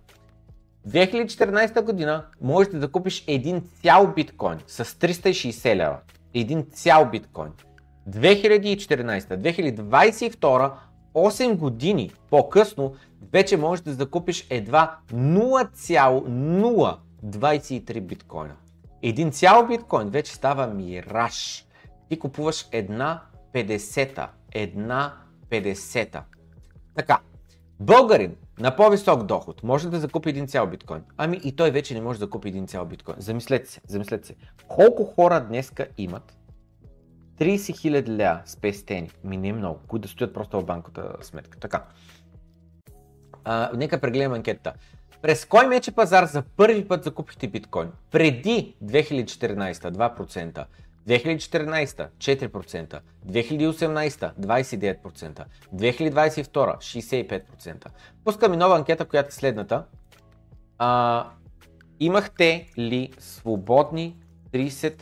[0.88, 5.98] 2014 година можеш да закупиш един цял биткоин с 360 лева.
[6.34, 7.52] Един цял биткоин.
[8.10, 10.72] 2014, 2022,
[11.14, 12.96] 8 години по-късно,
[13.32, 18.56] вече можеш да закупиш едва 0,023 биткоина.
[19.02, 21.66] Един цял биткоин вече става мираж.
[22.10, 23.22] Ти купуваш една
[23.54, 24.32] 50-та.
[24.52, 25.14] Една
[25.50, 26.24] 50-та.
[26.96, 27.20] Така,
[27.80, 31.02] българин на по-висок доход може да закупи един цял биткоин.
[31.18, 33.16] Ами и той вече не може да купи един цял биткоин.
[33.20, 34.36] Замислете се, замислете се.
[34.68, 36.38] Колко хора днеска имат
[37.40, 41.60] 30 000 ля спестени, ми не е много, които да стоят просто в банката сметка.
[41.60, 41.84] Така.
[43.44, 44.74] А, нека прегледам анкетата.
[45.22, 47.92] През кой мече пазар за първи път закупихте биткоин?
[48.12, 50.66] Преди 2014 2%,
[51.08, 57.88] 2014 4%, 2018 29%, 2022 65%.
[58.24, 59.86] Пускам и нова анкета, която е следната.
[60.78, 61.30] А,
[62.00, 64.20] имахте ли свободни
[64.52, 65.02] 30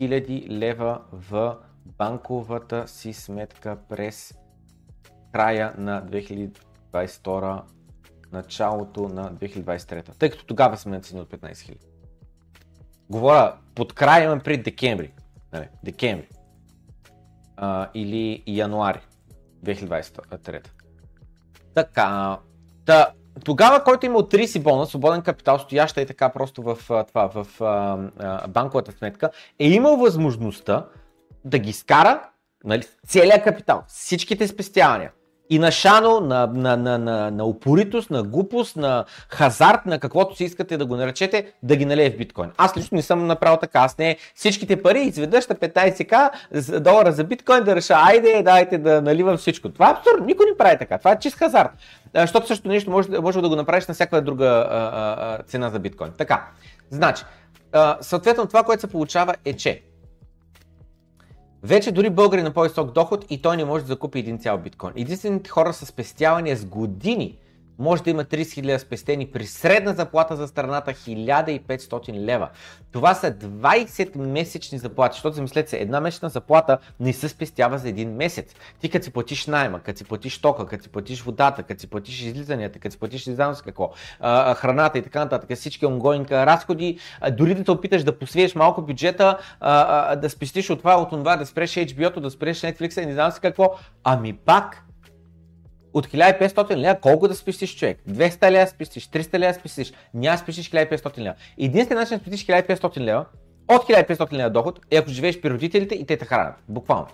[0.00, 1.56] 000 лева в
[1.86, 4.34] банковата си сметка през
[5.32, 7.62] края на 2022
[8.32, 10.18] началото на 2023.
[10.18, 11.76] Тъй като тогава сме на цени от 15 000.
[13.10, 15.12] Говоря под края имам пред декември.
[15.52, 16.28] Нали, декември.
[17.56, 19.00] А, или януари
[19.64, 20.68] 2023.
[21.74, 22.38] Така.
[22.84, 23.12] Та,
[23.44, 27.46] тогава, който има от 30 бона, свободен капитал, стояща и така просто в, това, в
[27.60, 30.86] а, банковата сметка, е имал възможността
[31.44, 32.28] да ги скара
[32.64, 35.12] нали, целият капитал, всичките спестявания,
[35.50, 40.36] и на шано, на, на, на, на, на упоритост, на глупост, на хазарт, на каквото
[40.36, 42.50] си искате да го наречете, да ги налее в биткоин.
[42.56, 43.78] Аз лично не съм направил така.
[43.78, 46.30] Аз не всичките пари изведнъж на 15к
[46.80, 49.68] долара за биткоин да реша, айде, дайте да наливам всичко.
[49.68, 50.26] Това е абсурдно.
[50.26, 50.98] Никой не прави така.
[50.98, 51.70] Това е чист хазарт.
[52.14, 54.78] Защото също нещо може, може да го направиш на всяка друга а,
[55.18, 56.10] а, цена за биткоин.
[56.18, 56.44] Така.
[56.90, 57.24] Значи,
[57.72, 59.82] а, съответно това, което се получава е, че
[61.62, 64.92] вече дори българи на по-висок доход и той не може да закупи един цял биткоин.
[64.96, 67.38] Единствените хора с спестявания с години
[67.78, 72.48] може да има 30 000 спестени при средна заплата за страната 1500 лева.
[72.92, 77.88] Това са 20 месечни заплати, защото замислете се, една месечна заплата не се спестява за
[77.88, 78.54] един месец.
[78.80, 81.90] Ти като си платиш найма, като си платиш тока, като си платиш водата, като си
[81.90, 83.90] платиш излизанията, като си платиш не какво,
[84.54, 86.98] храната и така нататък, всички онгоинг разходи,
[87.32, 89.38] дори да те опиташ да посвиеш малко бюджета,
[90.16, 93.32] да спестиш от това, от това, да спреш HBO-то, да спреш Netflix и не знам
[93.32, 93.74] с какво,
[94.04, 94.84] ами пак
[95.94, 97.98] от 1500 лева колко да спестиш човек?
[98.10, 101.34] 200 лева спестиш, 300 лева спестиш, няма спестиш 1500 лева.
[101.58, 103.24] Единственият начин да спестиш 1500 лева
[103.68, 106.54] от 1500 лева доход е ако живееш при родителите и те те хранят.
[106.68, 107.06] Буквално.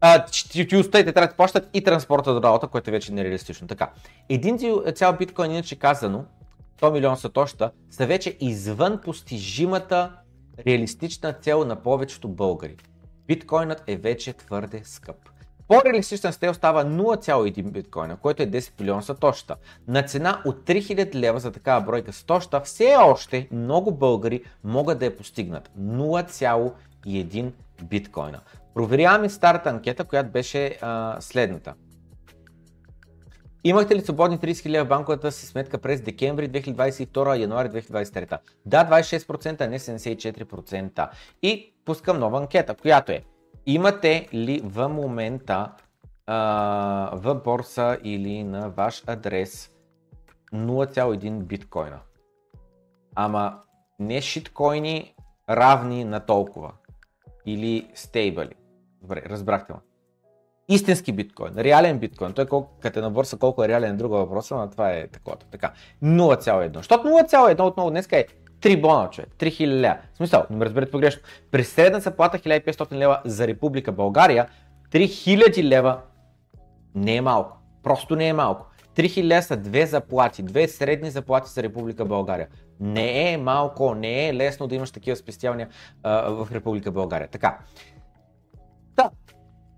[0.00, 3.68] А, ти, ти оставите трябва да плащат и транспорта до работа, което е вече нереалистично.
[3.68, 3.90] Така.
[4.28, 4.58] Един
[4.94, 6.24] цял биткоин, иначе казано,
[6.80, 10.12] 100 милиона сатоща, са вече извън постижимата
[10.66, 12.76] реалистична цел на повечето българи.
[13.26, 15.16] Биткоинът е вече твърде скъп.
[15.68, 19.56] По-реалистичен стел става 0,1 биткоина, което е 10 милиона сатоща.
[19.88, 25.04] На цена от 3000 лева за такава бройка сатоща, все още много българи могат да
[25.04, 25.70] я постигнат.
[25.80, 27.52] 0,1
[27.82, 28.40] биткоина.
[28.74, 31.74] Проверяваме старата анкета, която беше а, следната.
[33.64, 38.38] Имахте ли свободни 30 000 в банковата си сметка през декември 2022, януари 2023?
[38.66, 41.08] Да, 26%, а не 74%.
[41.42, 43.22] И пускам нова анкета, която е
[43.70, 45.72] Имате ли в момента
[47.12, 49.70] в борса или на ваш адрес
[50.52, 52.00] 0,1 биткоина?
[53.14, 53.60] Ама
[53.98, 55.14] не шиткоини
[55.50, 56.72] равни на толкова.
[57.46, 58.54] Или стейбали.
[59.02, 59.78] Добре, разбрахте ме.
[60.68, 62.32] Истински биткоин, реален биткоин.
[62.32, 65.08] Той колко, като е на борса колко е реален е друга въпроса, но това е
[65.08, 65.36] такова.
[65.36, 65.72] Така.
[66.02, 66.76] 0,1.
[66.76, 68.26] Защото 0,1 отново днес е
[68.60, 69.98] 3 бона, човек, 3000 лева.
[70.14, 71.22] В смисъл, не ме разберете погрешно.
[71.50, 74.48] При средна заплата 1500 лева за Република България,
[74.92, 76.00] 3000 лева
[76.94, 77.58] не е малко.
[77.82, 78.66] Просто не е малко.
[78.96, 82.48] 3000 лева са две заплати, две средни заплати за Република България.
[82.80, 85.68] Не е малко, не е лесно да имаш такива спестявания
[86.02, 87.28] а, в Република България.
[87.28, 87.58] Така.
[88.96, 89.10] Та,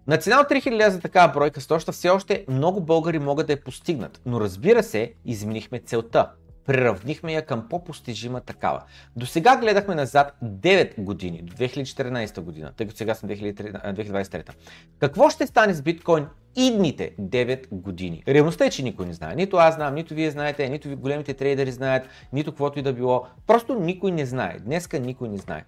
[0.06, 3.52] на цена от 3000 лева за такава бройка стоща все още много българи могат да
[3.52, 4.20] я постигнат.
[4.26, 6.30] Но разбира се, изменихме целта
[6.70, 8.82] преравнихме я към по-постижима такава.
[9.16, 14.50] До сега гледахме назад 9 години, до 2014 година, тъй като сега съм 2023.
[14.98, 18.22] Какво ще стане с биткоин идните 9 години?
[18.28, 19.34] Реалността е, че никой не знае.
[19.34, 22.92] Нито аз знам, нито вие знаете, нито ви големите трейдери знаят, нито каквото и да
[22.92, 23.26] било.
[23.46, 24.56] Просто никой не знае.
[24.60, 25.64] Днеска никой не знае.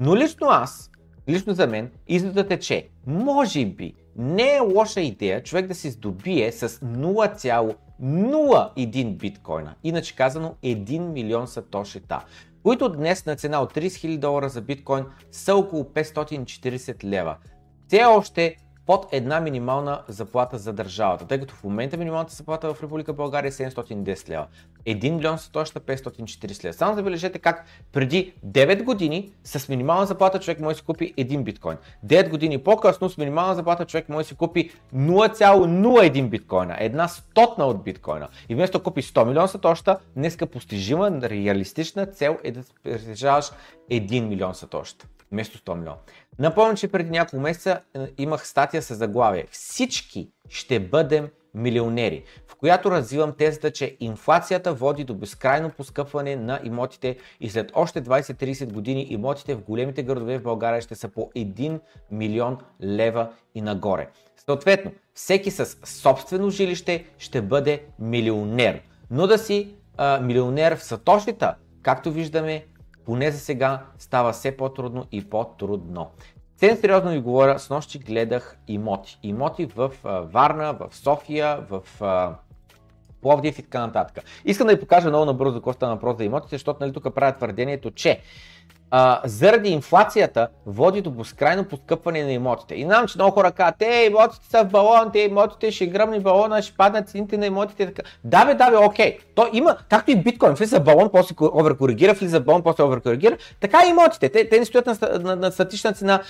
[0.00, 0.90] Но лично аз,
[1.28, 5.90] лично за мен, изводът е, че може би не е лоша идея човек да се
[5.90, 9.74] здобие с 0,01 биткоина.
[9.84, 12.24] Иначе казано 1 милион сатошита,
[12.62, 17.36] които днес на цена от 30 000 долара за биткоин са около 540 лева.
[17.88, 18.56] Все още
[18.86, 23.48] под една минимална заплата за държавата, тъй като в момента минималната заплата в Република България
[23.48, 24.46] е 710 лева.
[24.86, 26.72] 1 милион са точно 540 лева.
[26.72, 31.42] Само забележете как преди 9 години с минимална заплата човек може да си купи 1
[31.42, 31.76] биткоин.
[32.06, 37.66] 9 години по-късно с минимална заплата човек може да си купи 0,01 биткоина, една стотна
[37.66, 38.28] от биткоина.
[38.48, 43.50] И вместо да купи 100 милиона сатоща, днеска постижима, реалистична цел е да притежаваш
[43.90, 45.96] 1 милион сатоща вместо 100 милиона.
[46.38, 52.56] Напомням, че преди няколко месеца е, имах статия с заглавие Всички ще бъдем милионери, в
[52.56, 58.72] която развивам тезата, че инфлацията води до безкрайно поскъпване на имотите и след още 20-30
[58.72, 61.80] години имотите в големите градове в България ще са по 1
[62.10, 64.08] милион лева и нагоре.
[64.36, 68.80] Съответно, всеки с собствено жилище ще бъде милионер.
[69.10, 72.66] Но да си а, милионер в сатошита, както виждаме,
[73.04, 76.10] поне за сега става все по-трудно и по-трудно.
[76.56, 79.18] Съвсем сериозно ви говоря, с нощи гледах имоти.
[79.22, 79.90] Имоти в
[80.32, 81.82] Варна, в София, в
[83.22, 84.24] Пловдив и така нататък.
[84.44, 87.14] Искам да ви покажа много набързо за какво стана въпрос за имотите, защото нали, тук
[87.14, 88.20] правят твърдението, че
[88.90, 92.74] а, заради инфлацията води до безкрайно поскъпване на имотите.
[92.74, 96.20] И знам, че много хора казват, те имотите са в балон, те имотите ще гръмни
[96.20, 97.86] балона, ще паднат цените на имотите.
[97.86, 98.02] Така.
[98.24, 99.18] Да бе, да бе, окей.
[99.34, 103.36] То има, както и биткоин, влиза балон, после оверкоригира, влиза балон, после оверкоригира.
[103.60, 104.28] Така и имотите.
[104.28, 106.20] Те, те не стоят на, на, на статична цена.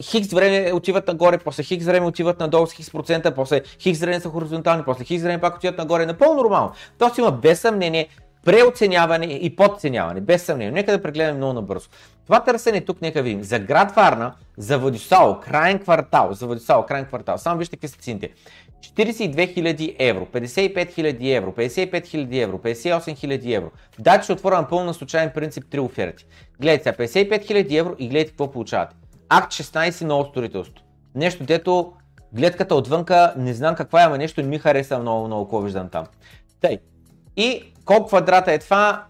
[0.00, 4.20] Хикс време отиват нагоре, после хикс време отиват надолу с хикс процента, после хикс време
[4.20, 6.06] са хоризонтални, после хикс време пак отиват нагоре.
[6.06, 6.72] Напълно нормално.
[6.98, 8.08] Тоест има без съмнение
[8.46, 10.72] преоценяване и подценяване, без съмнение.
[10.72, 11.88] Нека да прегледаме много набързо.
[12.24, 13.42] Това търсене тук, нека видим.
[13.42, 17.38] За град Варна, за Владисао, крайен квартал, за Владисао, крайен квартал.
[17.38, 18.30] Само вижте какви са цените.
[18.80, 23.70] 42 000 евро, 55 000 евро, 55 000 евро, 58 000 евро.
[23.98, 26.26] Дайте ще отворя на пълно случайен принцип три оферти.
[26.60, 28.96] Гледайте сега, 55 000 евро и гледайте какво получавате.
[29.28, 30.84] Акт 16 ново строителство.
[31.14, 31.92] Нещо, дето
[32.32, 35.88] гледката отвънка, не знам каква е, ама нещо не ми хареса много, много, какво виждам
[35.88, 36.06] там.
[36.60, 36.78] Тъй.
[37.36, 39.04] И колко квадрата е това?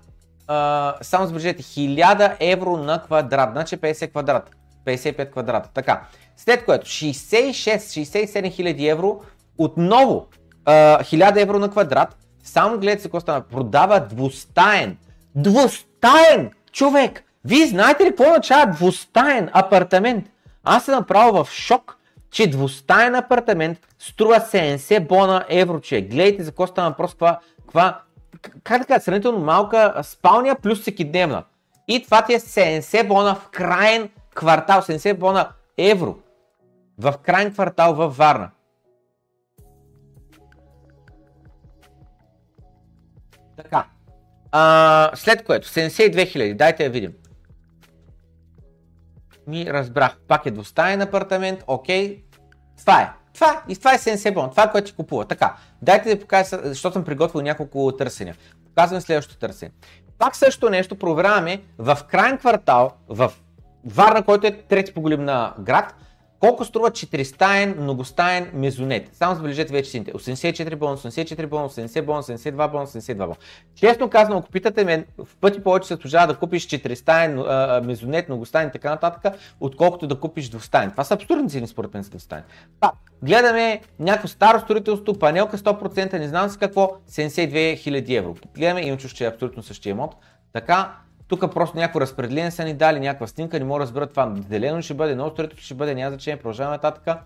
[0.49, 4.53] А, само забележете, 1000 евро на квадрат, значи 50 квадрата,
[4.87, 5.70] 55 квадрата.
[5.74, 6.03] Така.
[6.37, 9.20] След което 66-67 хиляди евро,
[9.59, 10.27] отново
[10.64, 10.72] а,
[11.03, 14.97] 1000 евро на квадрат, само гледайте се какво става, продава двустаен,
[15.35, 17.22] двустаен човек!
[17.45, 20.27] Вие знаете ли какво означава двустаен апартамент?
[20.64, 21.97] Аз съм направо в шок,
[22.31, 27.16] че двустаен апартамент струва 70 бона евро, че гледайте за какво става въпрос,
[27.61, 28.01] каква
[28.64, 31.45] как така, сравнително малка спалня плюс всекидневна.
[31.89, 36.16] И това ти е 70 бона в крайен квартал, 70 бона евро
[36.99, 38.51] в крайен квартал във Варна.
[43.57, 43.87] Така.
[44.53, 47.12] А, след което, 72 хиляди, дайте я видим.
[49.47, 52.24] Ми разбрах, пак е двустаен апартамент, окей,
[52.78, 53.11] това е.
[53.37, 55.24] Това, и това е Сенсебон, това е което ти купува.
[55.24, 58.37] Така, дайте да покажа, защото съм приготвил няколко търсения.
[58.66, 59.70] Показвам следващото търсене.
[60.18, 63.32] Пак също нещо проверяваме в крайен квартал, в
[63.84, 65.95] Варна, който е трети по големина град,
[66.41, 69.11] колко струва 4-стаен, многостаен мезонет?
[69.12, 70.12] Само забележете вече сините.
[70.12, 73.34] 84 бон, 84 бон, 80 бон, 72 бон, 72 бон.
[73.74, 78.68] Честно казано, ако питате мен, в пъти повече се служава да купиш 4-стаен мезонет, многостаен
[78.68, 80.91] и така нататък, отколкото да купиш двустаен.
[80.91, 82.43] Това са абсурдни цени според мен за двустаен.
[82.80, 88.34] Пак, гледаме някакво старо строителство, панелка 100%, не знам с какво, 72 000 евро.
[88.55, 90.14] Гледаме, иначе ще е абсолютно същия имот.
[90.53, 90.93] Така,
[91.29, 94.27] тук просто някакво разпределение са ни дали, някаква снимка, не мога да разбера това.
[94.27, 97.16] Делено ще бъде, ново строителство ще бъде, няма значение, продължаваме нататък.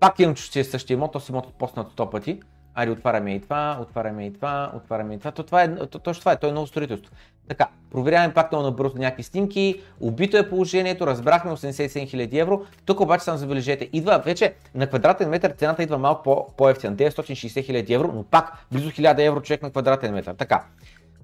[0.00, 2.40] Пак имам, че е същия имот, този имот е поснат 100 пъти.
[2.74, 5.30] Айде, отваряме и това, отваряме и това, отваряме и това.
[5.30, 7.14] То, това е, то, точно това е, то е ново строителство.
[7.48, 12.66] Така, проверяваме пак много набързо някакви снимки, убито е положението, разбрахме 87 000 евро.
[12.86, 17.82] Тук обаче само забележете, идва вече на квадратен метър цената идва малко по, по-ефтина, 960
[17.84, 20.34] 000 евро, но пак близо 1000 евро човек на квадратен метър.
[20.34, 20.64] Така,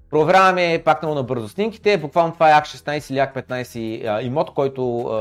[0.09, 1.97] Проверяваме пак много набързо снимките.
[1.97, 5.11] Буквално това е АК-16 или АК-15 имот, който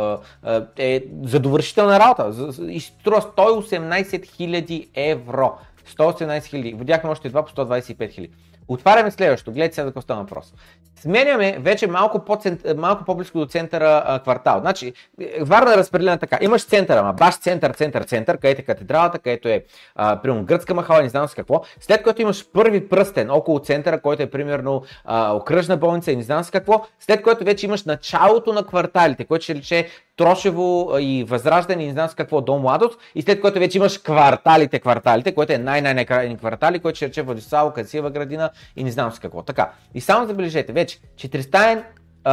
[0.79, 2.53] е за довършителна работа.
[2.69, 5.53] И струва 118 000 евро.
[5.97, 6.79] 118 000.
[6.79, 8.31] Видяхме още два по 125 000.
[8.69, 9.53] Отваряме следващото.
[9.53, 10.55] Гледайте сега за какво става въпрос.
[11.01, 12.39] Сменяме вече малко, по
[12.77, 14.61] малко по-близко до центъра а, квартал.
[14.61, 14.93] Значи,
[15.41, 16.39] Варна е разпределена така.
[16.41, 19.65] Имаш центъра, ама баш център, център, център, където е катедралата, където е
[19.95, 21.63] а, примерно гръцка махала, не знам с какво.
[21.81, 26.23] След което имаш първи пръстен около центъра, който е примерно а, окръжна болница и не
[26.23, 26.87] знам с какво.
[27.01, 29.89] След което вече имаш началото на кварталите, което ще рече
[30.19, 33.01] Трошево и Възраждане не знам с какво до младост.
[33.15, 37.73] И след което вече имаш кварталите, кварталите, което е най-най-най квартали, което ще рече Владиславо,
[37.73, 39.43] Касиева градина и не знам с какво.
[39.43, 39.71] Така.
[39.95, 41.85] И само забележете, вече четиристаен,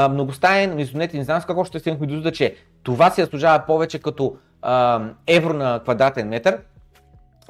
[0.10, 4.00] многостаен, мизонет и не знам с какво ще стигнахме до че това се заслужава повече
[4.00, 4.36] като
[5.28, 6.60] евро на квадратен метър.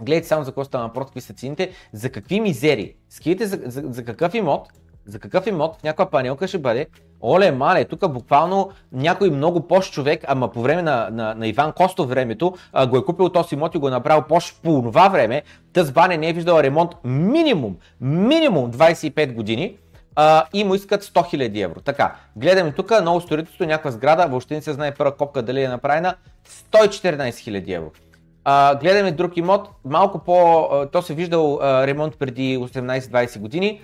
[0.02, 2.96] Гледайте само за какво става въпрос, какви са цените, за какви мизери.
[3.10, 4.68] Скидите за, за, за какъв имот,
[5.06, 6.88] за какъв имот в някаква панелка ще бъде
[7.22, 11.72] Оле, мале, тук буквално някой много пош човек, ама по време на, на, на Иван
[11.72, 15.10] Костов времето, а, го е купил този имот и го е направил пош по това
[15.10, 15.44] време.
[15.74, 19.78] Тъс Бане не е виждал ремонт минимум, минимум 25 години
[20.16, 21.80] а, и му искат 100 000 евро.
[21.80, 25.68] Така, гледаме тук ново строителство, някаква сграда, въобще не се знае първа копка дали е
[25.68, 26.16] направена,
[26.72, 27.92] 114 000 евро.
[28.44, 33.82] А, гледаме друг имот, малко по, то се виждал а, ремонт преди 18-20 години,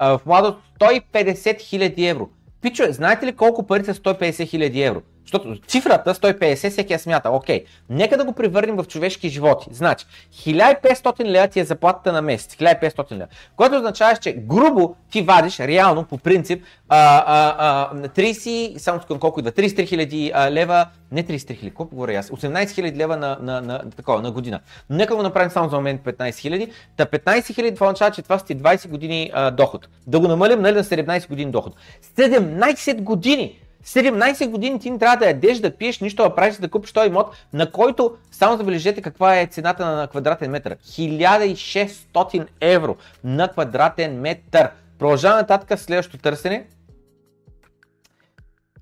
[0.00, 2.28] в младост 150 000 евро.
[2.62, 5.02] Пичо, знаете ли колко пари са 150 хиляди евро?
[5.24, 7.30] Защото цифрата 150 всеки я смята.
[7.30, 9.66] Окей, нека да го превърнем в човешки животи.
[9.72, 12.54] Значи, 1500 лева ти е заплатата на месец.
[12.54, 13.26] 1500 лева.
[13.56, 19.18] Което означава, че грубо ти вадиш, реално, по принцип, а, а, а, 30, само скъм
[19.18, 23.38] колко идва, 33 хиляди лева, не 33 хиляди, колко говоря аз, 18 хиляди лева на,
[23.42, 24.60] на, на, такова, на година.
[24.90, 26.68] Нека го направим само за момент 15 хиляди.
[26.96, 29.88] Та 15 хиляди, това означава, че това сте 20 години а, доход.
[30.06, 31.76] Да го намалим нали, на 17 години доход.
[32.16, 33.58] 17 години!
[33.84, 37.08] 17 години ти не трябва да ядеш, да пиеш, нищо да правиш, да купиш този
[37.08, 40.76] имот, на който, само забележете каква е цената на квадратен метър.
[40.76, 44.70] 1600 евро на квадратен метър.
[44.98, 46.66] Продължаваме нататък следващото търсене.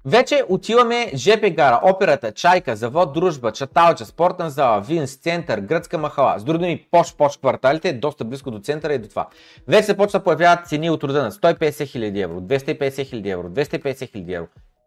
[0.04, 6.38] Вече отиваме ЖП гара, операта, чайка, завод, дружба, чаталча, спортна зала, винс, център, гръцка махала.
[6.38, 9.28] С други думи, пош-пош кварталите, доста близко до центъра и до това.
[9.68, 14.10] Вече се почва появяват цени от рода на 150 хиляди евро, 250 хиляди евро, 250
[14.10, 14.46] хиляди евро,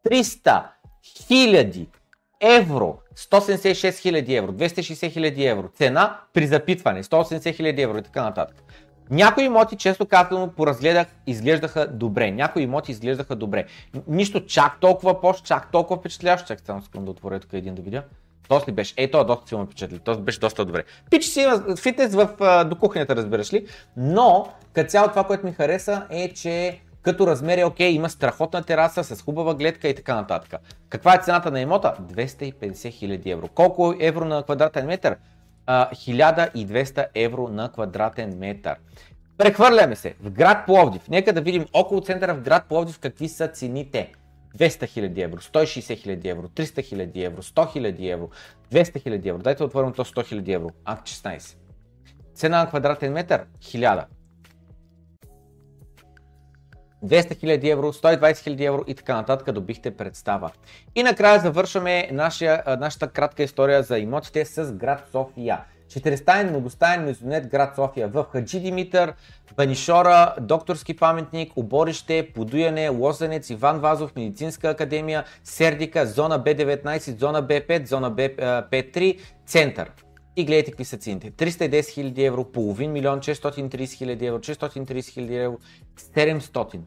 [0.09, 0.63] 300
[1.27, 1.87] хиляди
[2.41, 8.23] евро, 176 хиляди евро, 260 хиляди евро, цена при запитване, 180 хиляди евро и така
[8.23, 8.63] нататък.
[9.11, 12.31] Някои имоти, често казано, поразгледах, изглеждаха добре.
[12.31, 13.65] Някои имоти изглеждаха добре.
[14.07, 16.47] Нищо чак толкова пош, чак толкова впечатляващо.
[16.47, 18.03] Чак само секунда да отворя тук един да видя.
[18.47, 18.93] Тоест ли беше?
[18.97, 19.99] Ей, това доста силно впечатли.
[19.99, 20.83] То беше доста добре.
[21.09, 22.29] Пич си има фитнес в,
[22.69, 23.67] до кухнята, разбираш ли.
[23.97, 28.63] Но, като цяло това, което ми хареса е, че като размер е окей, има страхотна
[28.63, 30.61] тераса с хубава гледка и така нататък.
[30.89, 31.95] Каква е цената на имота?
[32.01, 33.47] 250 хиляди евро.
[33.47, 35.17] Колко евро на квадратен метър?
[35.67, 38.75] 1200 евро на квадратен метър.
[39.37, 41.09] Прехвърляме се в град Пловдив.
[41.09, 44.11] Нека да видим около центъра в град Пловдив какви са цените.
[44.57, 48.29] 200 000 евро, 160 000 евро, 300 000 евро, 100 000 евро,
[48.71, 49.41] 200 000 евро.
[49.41, 50.69] Дайте отворим то 100 000 евро.
[50.85, 51.57] Акт 16.
[52.35, 54.05] Цена на квадратен метър 1000.
[57.03, 60.51] 200 000 евро, 120 000 евро и така нататък добихте представа.
[60.95, 65.59] И накрая завършваме нашия, нашата кратка история за имотите с град София.
[65.89, 69.13] Четиристаен, многостаен мезонет град София в Хаджи Димитър,
[69.55, 77.87] Банишора, докторски паметник, оборище, подуяне, лозенец, Иван Вазов, медицинска академия, Сердика, зона Б19, зона Б5,
[77.87, 79.91] зона Б3, център.
[80.35, 81.31] И гледайте какви са цените.
[81.31, 85.57] 310 000 евро, половин милион, 630 000 евро, 630 000 евро,
[85.97, 86.81] 755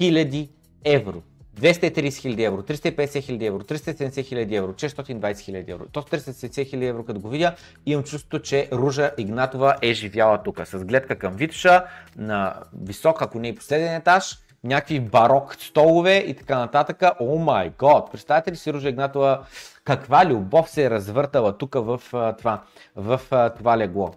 [0.00, 0.48] 000
[0.84, 1.22] евро.
[1.60, 5.84] 230 000 евро, 350 000 евро, 370 000 евро, 620 000 евро.
[5.92, 7.54] То 370 000 евро, като го видя,
[7.86, 11.84] имам чувството, че Ружа Игнатова е живяла тук с гледка към Витша
[12.16, 17.02] на висок, ако не и последен етаж, някакви барок столове и така нататък.
[17.20, 18.12] О май год!
[18.12, 19.44] Представете ли си Ружа Игнатова
[19.84, 22.00] каква любов се е развъртала тук в,
[22.38, 22.62] това,
[22.96, 23.20] в
[23.56, 24.10] това легло?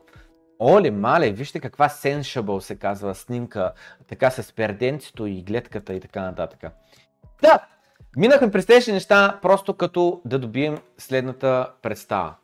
[0.60, 3.72] Оле, мале, вижте каква sensible се казва снимка,
[4.08, 6.74] така с перденцето и гледката и така нататък.
[7.42, 7.66] Да,
[8.18, 12.36] минахме през тези неща просто като да добием следната представа.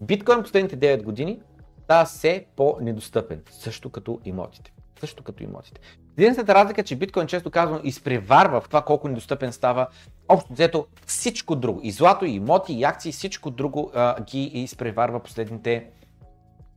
[0.00, 1.40] Биткоин последните 9 години
[1.84, 4.72] става все по-недостъпен, също като имотите.
[5.00, 5.80] Също като имотите.
[6.18, 9.86] Единствената разлика е, че биткоин често казвам изпреварва в това колко недостъпен става
[10.28, 11.80] общо взето всичко друго.
[11.82, 15.86] И злато, и имоти, и акции, всичко друго а, ги изпреварва последните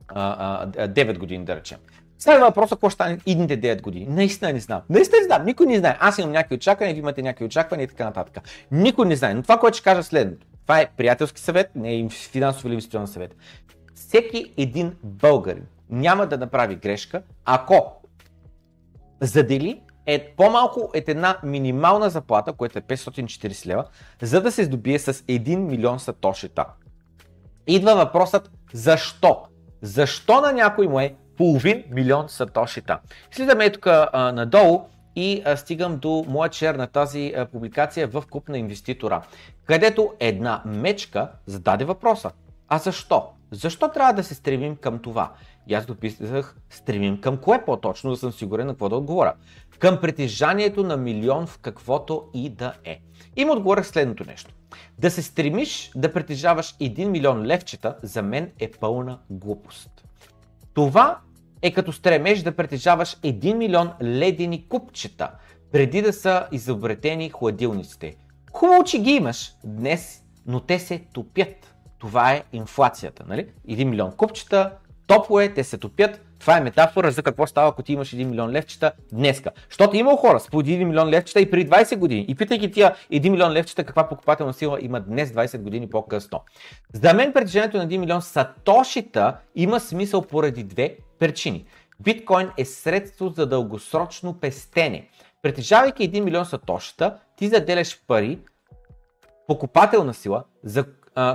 [0.07, 1.77] а, а, 9 години, да речем.
[2.19, 4.05] Следва въпроса, какво ще стане идните 9 години.
[4.09, 4.81] Наистина не знам.
[4.89, 5.45] Наистина не знам.
[5.45, 5.97] Никой не знае.
[5.99, 8.43] Аз имам някакви очаквания, вие имате някакви очаквания и така нататък.
[8.71, 9.33] Никой не знае.
[9.33, 10.47] Но това, което ще кажа следното.
[10.61, 13.35] Това е приятелски съвет, не е финансов или инвестиционен съвет.
[13.95, 18.02] всеки един българин няма да направи грешка, ако
[19.23, 23.85] задели е по-малко от една минимална заплата, което е 540 лева,
[24.21, 26.65] за да се здобие с 1 милион сатошита.
[27.67, 29.41] Идва въпросът защо?
[29.81, 32.99] Защо на някой му е половин милион сатошита?
[33.31, 34.81] Слизаме тук надолу
[35.15, 39.21] и а, стигам до моя чер на тази а, публикация в Куп на инвеститора,
[39.65, 42.31] където една мечка зададе въпроса.
[42.67, 43.29] А защо?
[43.51, 45.31] Защо трябва да се стремим към това?
[45.67, 49.33] И аз дописах стремим към кое по-точно, да съм сигурен на какво да отговоря.
[49.79, 53.01] Към притежанието на милион в каквото и да е.
[53.35, 54.53] И му отговорях следното нещо.
[54.99, 60.03] Да се стремиш да притежаваш 1 милион левчета, за мен е пълна глупост.
[60.73, 61.19] Това
[61.61, 65.31] е като стремеш да притежаваш 1 милион ледени купчета,
[65.71, 68.15] преди да са изобретени хладилниците.
[68.53, 71.75] Хубаво, че ги имаш днес, но те се топят.
[71.97, 73.47] Това е инфлацията, нали?
[73.69, 74.71] 1 милион купчета,
[75.07, 76.21] топло е, те се топят.
[76.39, 79.51] Това е метафора за какво става, ако ти имаш 1 милион левчета днеска.
[79.69, 82.25] Защото има хора с по 1 милион левчета и при 20 години.
[82.27, 86.41] И питайки тия 1 милион левчета каква покупателна сила има днес 20 години по-късно.
[86.93, 91.65] За мен притежанието на 1 милион сатошита има смисъл поради две причини.
[91.99, 95.07] Биткоин е средство за дългосрочно пестене.
[95.41, 98.39] Притежавайки 1 милион сатошита, ти заделяш пари,
[99.47, 100.85] покупателна сила, за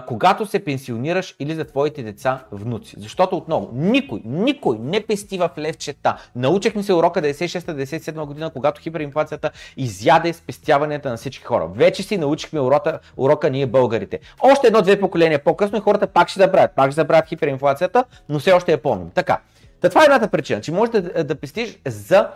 [0.07, 2.97] когато се пенсионираш или за твоите деца внуци.
[2.99, 6.17] Защото отново, никой, никой не пести в левчета.
[6.37, 11.69] Научихме се урока 96-97 година, когато хиперинфлацията изяде спестяванията на всички хора.
[11.75, 14.21] Вече си научихме урока, урока ние българите.
[14.41, 16.71] Още едно-две поколения по-късно и хората пак ще забравят.
[16.77, 19.11] Пак ще забравят хиперинфлацията, но все още я помним.
[19.11, 19.41] Така.
[19.81, 22.29] Та това е едната причина, че можеш да, да пестиш за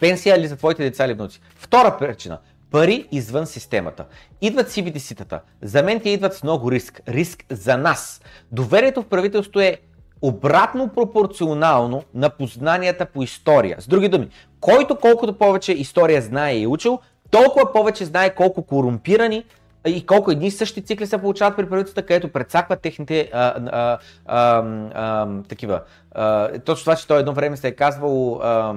[0.00, 1.40] пенсия или за твоите деца или внуци.
[1.56, 2.38] Втора причина
[2.70, 4.04] пари извън системата.
[4.40, 5.40] Идват CBDC-тата.
[5.62, 7.00] За мен те идват с много риск.
[7.08, 8.20] Риск за нас.
[8.52, 9.78] Доверието в правителството е
[10.22, 13.80] обратно пропорционално на познанията по история.
[13.80, 14.28] С други думи,
[14.60, 16.98] който колкото повече история знае и е учил,
[17.30, 19.44] толкова повече знае колко корумпирани
[19.86, 24.64] и колко едни същи цикли се получават при правителствата, където предсакват техните а, а, а,
[24.94, 25.82] а, такива.
[26.12, 28.74] А, точно това, че той едно време се е казвал а,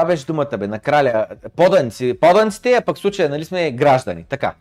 [0.00, 1.26] това беше думата бе, на краля.
[1.56, 4.24] Поданци, поданците, а пък случая нали сме граждани.
[4.28, 4.54] Така.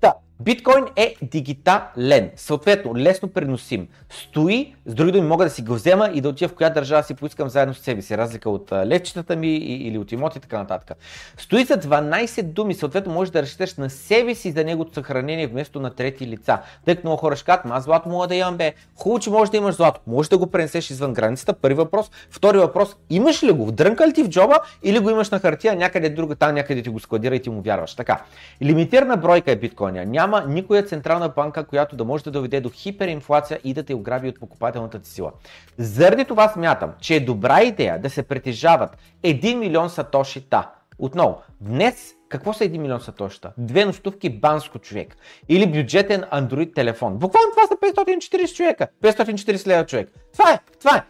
[0.00, 3.88] Та, биткоин е дигитален, съответно лесно преносим.
[4.10, 7.02] Стои, с други думи мога да си го взема и да отида в коя държава
[7.02, 10.58] си поискам заедно с себе си, разлика от левчетата ми или от имоти и така
[10.58, 10.98] нататък.
[11.38, 15.80] Стои за 12 думи, съответно можеш да разчиташ на себе си за неговото съхранение вместо
[15.80, 16.58] на трети лица.
[16.84, 18.72] Тъй като много хора ще кажат, аз злато мога да имам бе.
[18.96, 20.00] Хубаво, че можеш да имаш злато.
[20.06, 21.52] Можеш да го пренесеш извън границата.
[21.52, 22.10] Първи въпрос.
[22.30, 23.72] Втори въпрос, имаш ли го?
[23.72, 26.88] Дрънка ли ти в джоба или го имаш на хартия някъде друга, там някъде ти
[26.88, 27.94] го складира и ти му вярваш.
[27.94, 28.22] Така.
[28.62, 30.04] Лимитирана бройка е биткоина.
[30.24, 34.28] Няма никоя централна банка, която да може да доведе до хиперинфлация и да те ограби
[34.28, 35.32] от покупателната ти сила.
[35.78, 40.70] Заради това смятам, че е добра идея да се притежават 1 милион сатошита.
[40.98, 43.52] Отново, днес какво са 1 милион сатошита?
[43.58, 45.16] Две нощувки банско човек.
[45.48, 47.18] Или бюджетен Android телефон.
[47.18, 48.88] Буквално това са 540 човека.
[49.02, 50.10] 540 лева човек.
[50.32, 51.02] Това е, това е.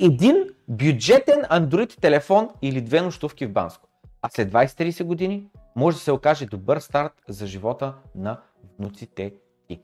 [0.00, 0.36] Един
[0.68, 3.88] бюджетен Android телефон или две нощувки в Банско.
[4.22, 8.40] А след 20-30 години може да се окаже добър старт за живота на
[8.78, 9.32] внуците
[9.68, 9.80] ти.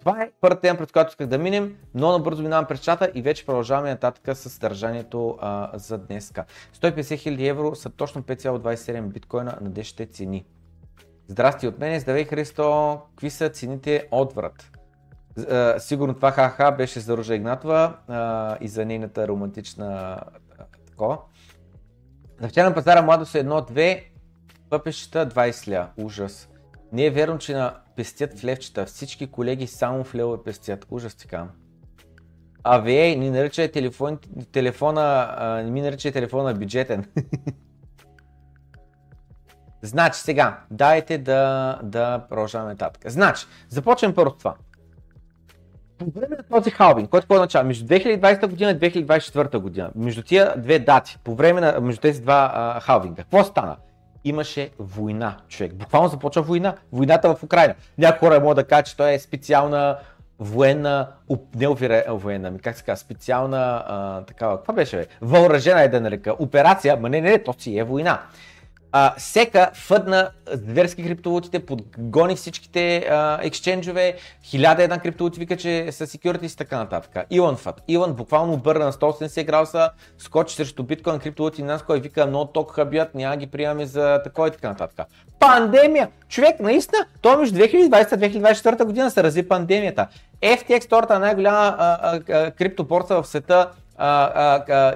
[0.00, 1.76] Това е първата тема, пред която исках да минем.
[1.94, 6.44] Много набързо минавам през чата и вече продължаваме нататък с съдържанието а, за днеска.
[6.74, 10.44] 150 000 евро са точно 5,27 биткоина на днешните цени.
[11.28, 14.70] Здрасти от мен, здравей Христо, какви са цените отврат?
[15.78, 20.20] Сигурно това ха-ха беше за Ружа Игнатова uh, и за нейната романтична
[20.86, 21.18] такова.
[22.40, 24.04] На вчера на пазара младост е 1-2,
[24.70, 25.88] пъпещата 20 ля.
[25.96, 26.48] Ужас.
[26.92, 28.86] Не е верно, че на пестят в левчета.
[28.86, 30.86] Всички колеги само в лева пестят.
[30.90, 31.46] Ужас така.
[32.64, 34.18] А вие ни нарича телефон,
[34.52, 37.04] телефона, а, не ми нарича телефона бюджетен.
[39.82, 43.10] значи сега, дайте да, да продължаваме нататък.
[43.10, 44.54] Значи, започнем първо това.
[45.98, 50.54] По време на този халвинг, който по-начало, между 2020 година и 2024 година, между тия
[50.56, 53.76] две дати, по време на, между тези два а, халвинга, какво стана?
[54.28, 55.74] Имаше война, човек.
[55.74, 56.74] Буквално започва война.
[56.92, 57.74] Войната в Украина.
[57.98, 59.98] Някои хора могат да кажат, че той е специална
[60.38, 65.06] военна, не военна, ми как се казва, специална а, такава, каква беше бе?
[65.20, 66.34] Въоръжена е да нарека.
[66.38, 68.20] Операция, ма не, не, то си е война.
[68.98, 76.06] А, Сека фъдна зверски криптовалутите, подгони всичките а, ексченджове, хиляда една криптовалути вика, че са
[76.06, 77.26] securities и така нататък.
[77.30, 77.82] Илон фът.
[77.88, 82.72] Илон буквално обърна на 180 градуса, скочи срещу биткоин, криптовалути нас, кой вика, много ток
[82.72, 85.06] хабят, няма ги приемаме за такова и така нататък.
[85.40, 86.08] Пандемия!
[86.28, 90.06] Човек, наистина, то между 2020-2024 година се разви пандемията.
[90.42, 91.76] FTX, втората най-голяма
[92.58, 94.94] криптоборса в света, а, а, а,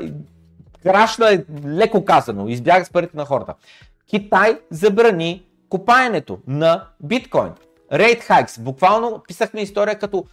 [0.82, 3.54] крашна е леко казано, избяга с парите на хората.
[4.10, 7.52] Китай забрани копаенето на биткоин.
[7.92, 8.60] Rate hikes.
[8.60, 10.24] Буквално писахме история като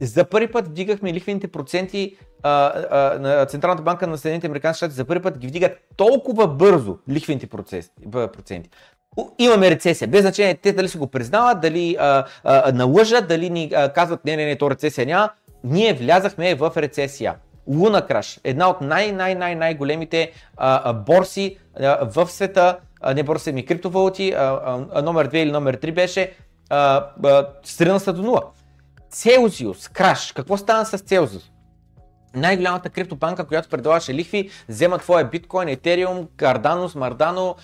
[0.00, 4.94] за първи път вдигахме лихвените проценти а, а, на Централната банка на Съединените Американски щати,
[4.94, 8.70] за първи път ги вдигат толкова бързо лихвените проценти.
[9.38, 13.70] Имаме рецесия, без значение те дали се го признават, дали а, а, налъжат, дали ни
[13.74, 15.30] а, казват не, не, не, то рецесия няма.
[15.64, 17.34] Ние влязахме в рецесия.
[17.68, 20.32] Луна Краш, една от най-най-най-най-големите
[21.06, 24.60] борси а, в света, а, не борси ми криптовалути, а,
[24.92, 26.32] а, номер 2 или номер 3 беше,
[27.64, 28.42] стрина се до 0.
[29.10, 31.50] Целзиус, Краш, какво стана с Целзиус?
[32.36, 37.56] Най-голямата криптобанка, която предлагаше лихви, взема твоя биткоин, етериум, Cardano, Mardano,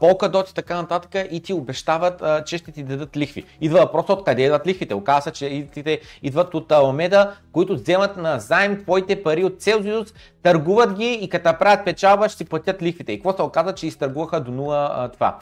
[0.00, 3.44] Polkadot и така нататък и ти обещават, че ще ти дадат лихви.
[3.60, 4.94] Идва въпрос от къде идват лихвите.
[4.94, 10.14] Оказва се, че лихвите идват от Alameda, които вземат на заем твоите пари от Celsius,
[10.42, 13.12] търгуват ги и като правят печалба ще си платят лихвите.
[13.12, 15.38] И какво се оказа, че изтъргуваха до нула това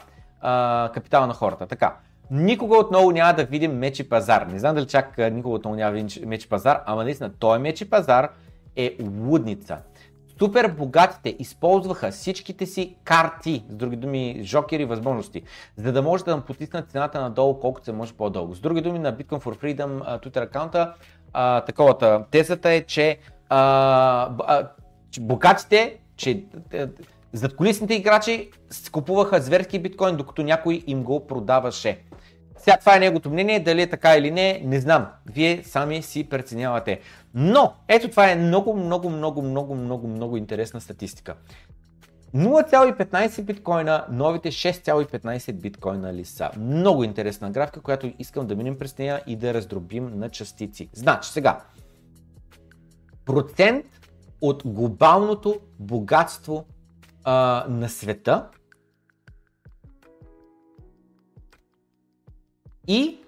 [0.93, 1.67] капитала на хората.
[1.67, 1.95] Така.
[2.31, 4.41] Никога отново няма да видим мечи пазар.
[4.41, 7.59] Не знам дали чак никога отново няма да видим мечи пазар, ама наистина той е
[7.59, 8.29] мечи пазар
[8.75, 9.77] е лудница.
[10.39, 15.41] Супер богатите използваха всичките си карти, с други думи, жокери, възможности,
[15.77, 18.55] за да може да потиснат цената надолу колкото се може по-дълго.
[18.55, 20.93] С други думи, на Bitcoin for Freedom Twitter аккаунта,
[21.65, 23.19] таковата тезата е, че
[23.49, 23.59] а,
[24.47, 24.69] а,
[25.19, 26.43] богатите, че
[27.33, 28.51] задколисните играчи
[28.91, 32.03] купуваха зверски биткоин, докато някой им го продаваше.
[32.63, 35.07] Сега това е неговото мнение, дали е така или не, не знам.
[35.25, 36.99] Вие сами си преценявате.
[37.33, 41.35] Но, ето това е много, много, много, много, много, много интересна статистика.
[42.35, 46.49] 0,15 биткоина, новите 6,15 биткоина ли са?
[46.57, 50.89] Много интересна графика, която искам да минем през нея и да раздробим на частици.
[50.93, 51.59] Значи сега,
[53.25, 53.85] процент
[54.41, 56.65] от глобалното богатство
[57.23, 58.45] а, на света
[62.87, 63.19] и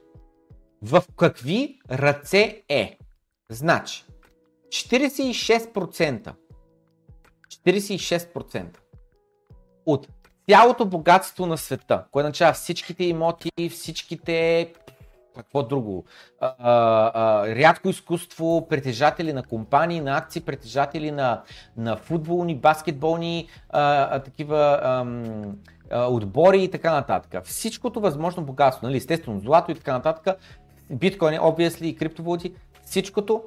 [0.82, 2.98] в какви ръце е.
[3.50, 4.06] Значи,
[4.70, 6.34] 46%,
[7.48, 8.78] 46%
[9.86, 10.08] от
[10.50, 14.74] цялото богатство на света, което означава всичките имоти, всичките
[15.36, 16.06] какво друго,
[16.40, 21.42] а, а, рядко изкуство, притежатели на компании, на акции, притежатели на,
[21.78, 27.46] на футболни, баскетболни, а, а, такива ам, а, отбори и така нататък.
[27.46, 30.38] Всичкото възможно богатство, нали, естествено злато и така нататък,
[30.90, 33.44] биткоини, obviously и криптовалути, всичкото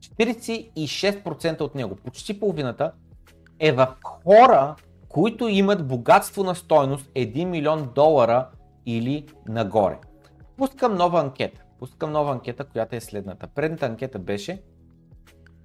[0.00, 2.92] 46% от него, почти половината,
[3.60, 4.74] е в хора,
[5.08, 8.48] които имат богатство на стойност 1 милион долара
[8.86, 9.98] или нагоре.
[10.56, 11.62] Пускам нова анкета.
[11.78, 13.46] Пускам нова анкета, която е следната.
[13.46, 14.62] Предната анкета беше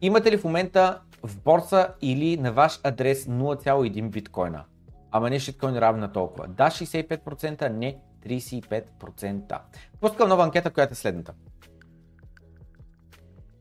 [0.02, 4.64] Имате ли в момента в борса или на ваш адрес 0,1 биткоина?
[5.16, 6.48] Ама не шиткоин равен на толкова.
[6.48, 9.60] Да, 65%, не 35%.
[10.02, 11.34] Пускам нова анкета, която е следната.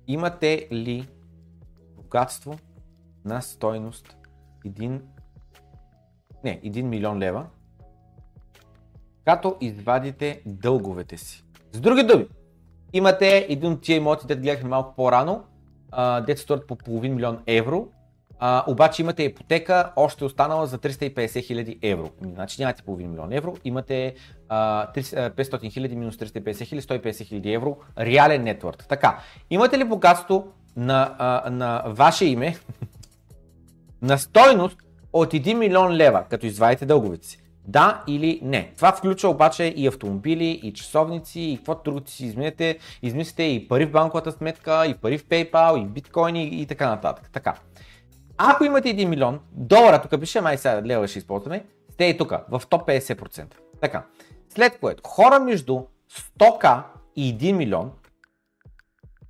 [0.07, 1.09] Имате ли
[1.97, 2.59] богатство
[3.25, 4.17] на стойност
[4.67, 5.01] 1,
[6.45, 7.47] не, 1 милион лева,
[9.25, 11.45] като извадите дълговете си.
[11.73, 12.27] С други думи,
[12.93, 15.45] имате един от тия имоти, дето гледахме малко по-рано,
[16.27, 17.89] дето стоят по половин милион евро,
[18.45, 22.11] а, обаче имате ипотека, още останала за 350 хиляди евро.
[22.23, 24.15] Значи нямате половин милион евро, имате
[24.49, 28.87] а, 500 хиляди минус 350 хиляди, 150 хиляди евро, реален нетворк.
[28.89, 29.19] Така,
[29.51, 32.57] имате ли богатство на, а, на ваше име
[34.03, 34.77] на стойност
[35.13, 37.39] от 1 милион лева, като извадите дълговете си?
[37.67, 38.73] Да или не.
[38.77, 43.87] Това включва обаче и автомобили, и часовници, и каквото другото си измислите, измислите и пари
[43.87, 47.31] в банковата сметка, и пари в PayPal, и биткоини и така нататък.
[47.33, 47.55] Така.
[48.45, 52.33] Ако имате 1 милион долара, тук пише, май сега лева ще използваме, сте и тук,
[52.49, 53.55] в топ 50%.
[53.81, 54.07] Така.
[54.49, 55.83] След което, хора между
[56.39, 56.83] 100к
[57.17, 57.93] и 1 милион,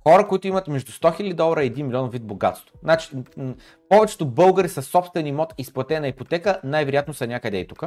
[0.07, 2.75] хора, които имат между 100 000 долара и 1 милион вид богатство.
[2.83, 3.09] Значи,
[3.89, 7.83] повечето българи с собствен имот, изплатена ипотека, най-вероятно са някъде и тук,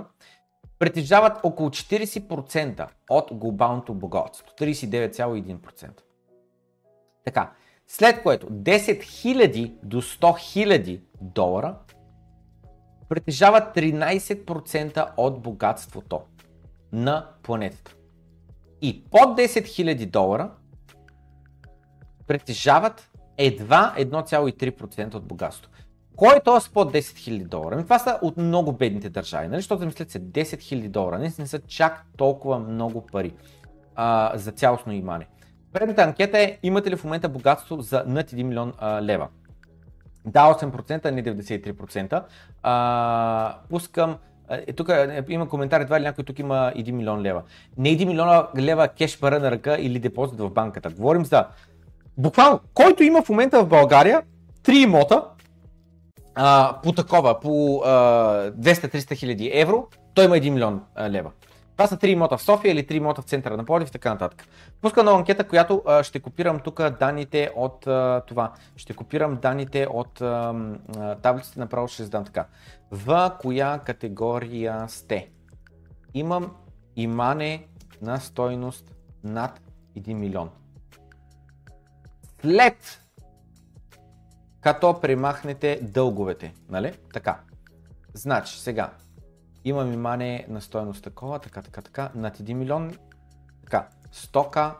[0.79, 4.47] притежават около 40% от глобалното богатство.
[4.59, 6.01] 39,1%.
[7.25, 7.53] Така,
[7.87, 11.75] след което 10 000 до 100 000 долара
[13.09, 16.21] притежават 13% от богатството
[16.93, 17.95] на планетата.
[18.83, 20.51] И под 10 000 долара
[22.27, 25.71] притежават едва 1,3% от богатството.
[26.17, 27.75] Кой е този под 10 000 долара?
[27.75, 29.59] Ами това са от много бедните държави, нали?
[29.59, 33.35] Защото замислете се, 10 000 долара не, не са чак толкова много пари
[33.95, 35.27] а, за цялостно имане.
[35.77, 39.29] Предната анкета е, имате ли в момента богатство за над 1 милион а, лева?
[40.25, 42.23] Да, 8%, не 93%.
[42.63, 44.17] А, пускам
[44.51, 47.43] е, тук е, има коментар, едва ли някой тук има 1 милион лева.
[47.79, 50.91] Не 1 милиона лева кеш пара на ръка или депозит в банката.
[50.91, 51.47] Говорим за
[52.19, 54.23] буквално, който има в момента в България
[54.65, 55.23] 3 имота
[56.35, 61.31] а, по такова, по 200-300 хиляди евро, той има 1 милион а, лева.
[61.77, 64.11] Това са 3 имота в София или 3 имота в центъра на Пловдив и така
[64.11, 64.49] нататък.
[64.81, 68.53] Пуска нова анкета, която а, ще копирам тук данните от а, това.
[68.77, 70.55] Ще копирам данните от а,
[71.23, 72.47] таблиците, направо ще задам така.
[72.91, 75.29] В коя категория сте?
[76.15, 76.53] Имам
[76.97, 77.67] имане
[78.03, 79.61] на стойност над
[79.97, 80.51] 1 милион.
[82.41, 83.01] След
[84.61, 86.93] като премахнете дълговете, нали?
[87.13, 87.41] Така.
[88.15, 88.91] Значи, сега,
[89.69, 92.97] имам имане на стоеност такова, така, така, така, над 1 милион,
[93.65, 94.75] така, стока,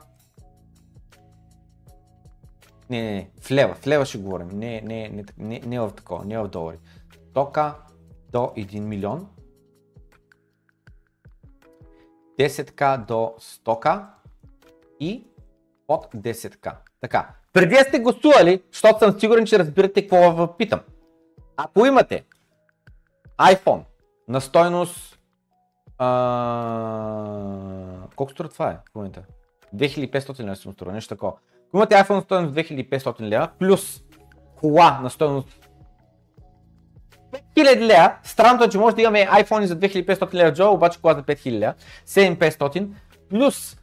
[2.91, 5.93] не, не, не, в лева, в лева ще говорим, не, не, не, не, не в
[5.97, 6.79] такова, не в долари.
[7.31, 7.75] Стока
[8.33, 9.29] до 1 милион,
[12.39, 14.07] 10к до 100к
[15.01, 15.27] и
[15.87, 16.75] под 10к.
[17.01, 20.81] Така, преди сте гласували, защото съм сигурен, че разбирате какво питам.
[21.57, 22.25] Ако имате
[23.39, 23.83] iPhone
[24.29, 25.19] на стойност...
[25.99, 26.09] А...
[28.17, 29.23] Колко струва това е в момента?
[29.77, 31.33] 2500 лева съм струва, нещо такова.
[31.69, 34.03] Ако имате iPhone на стойност 2500 лева, плюс
[34.57, 35.49] кола на стойност
[37.57, 41.15] 5000 лева, странното е, че може да имаме iPhone за 2500 лева Джо, обаче кола
[41.15, 41.75] за 5000 лева,
[42.07, 42.89] 7500,
[43.31, 43.77] плюс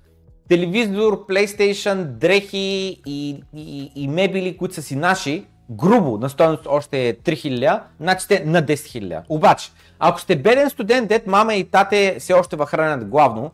[0.50, 5.46] телевизор, PlayStation, дрехи и, и, и мебели, които са си наши,
[5.76, 9.22] грубо на стоеност още 3000, значи сте на 10 000.
[9.30, 13.52] Обаче, ако сте беден студент, дет мама и тате се още въхранят главно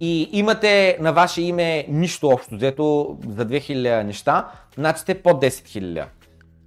[0.00, 5.48] и имате на ваше име нищо общо, взето за 2000 неща, значи сте под 10
[5.48, 6.04] 000.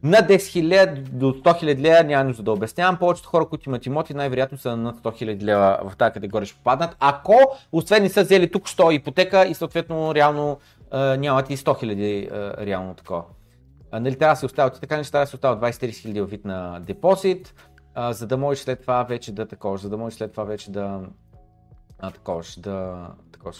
[0.03, 2.97] На 10 000 до 100 000 лева няма нужда да обяснявам.
[2.97, 6.57] Повечето хора, които имат имоти, най-вероятно са над 100 000 лева в тази категория ще
[6.57, 6.95] попаднат.
[6.99, 7.35] Ако,
[7.71, 10.57] освен не са взели тук що ипотека и съответно реално
[10.93, 13.23] нямат и 100 000 реално такова.
[13.93, 16.79] Нали трябва да се оставят така неща, трябва да се оставят 20-30 000 вид на
[16.79, 17.55] депозит,
[17.93, 20.71] а, за да можеш след това вече да такова, за да можеш след това вече
[20.71, 21.01] да
[21.99, 23.53] а, такова, да, такова,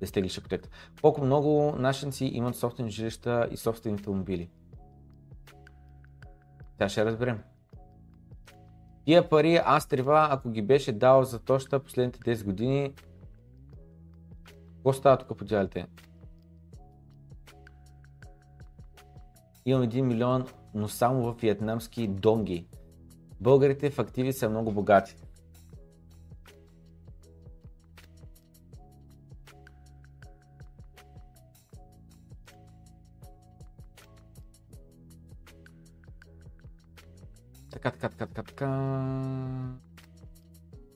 [0.00, 0.68] да стеглиш ипотека.
[1.02, 4.50] Колко много нашенци имат собствени жилища и собствени автомобили.
[6.78, 7.40] Тя ще разберем.
[9.04, 12.94] Тия пари аз трябва, ако ги беше дал за тоща последните 10 години,
[14.74, 15.86] какво става тук по дялите?
[19.68, 22.66] Имам 1 милион, но само в вьетнамски донги.
[23.40, 25.16] Българите в активи са много богати.
[37.72, 38.68] Така, така, така, така, така.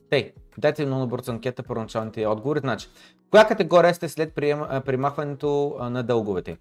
[0.09, 2.59] Тей, дайте много бързо анкета първоначалните отговори.
[2.59, 2.87] Значи,
[3.31, 6.57] коя категория сте след примахването на дълговете?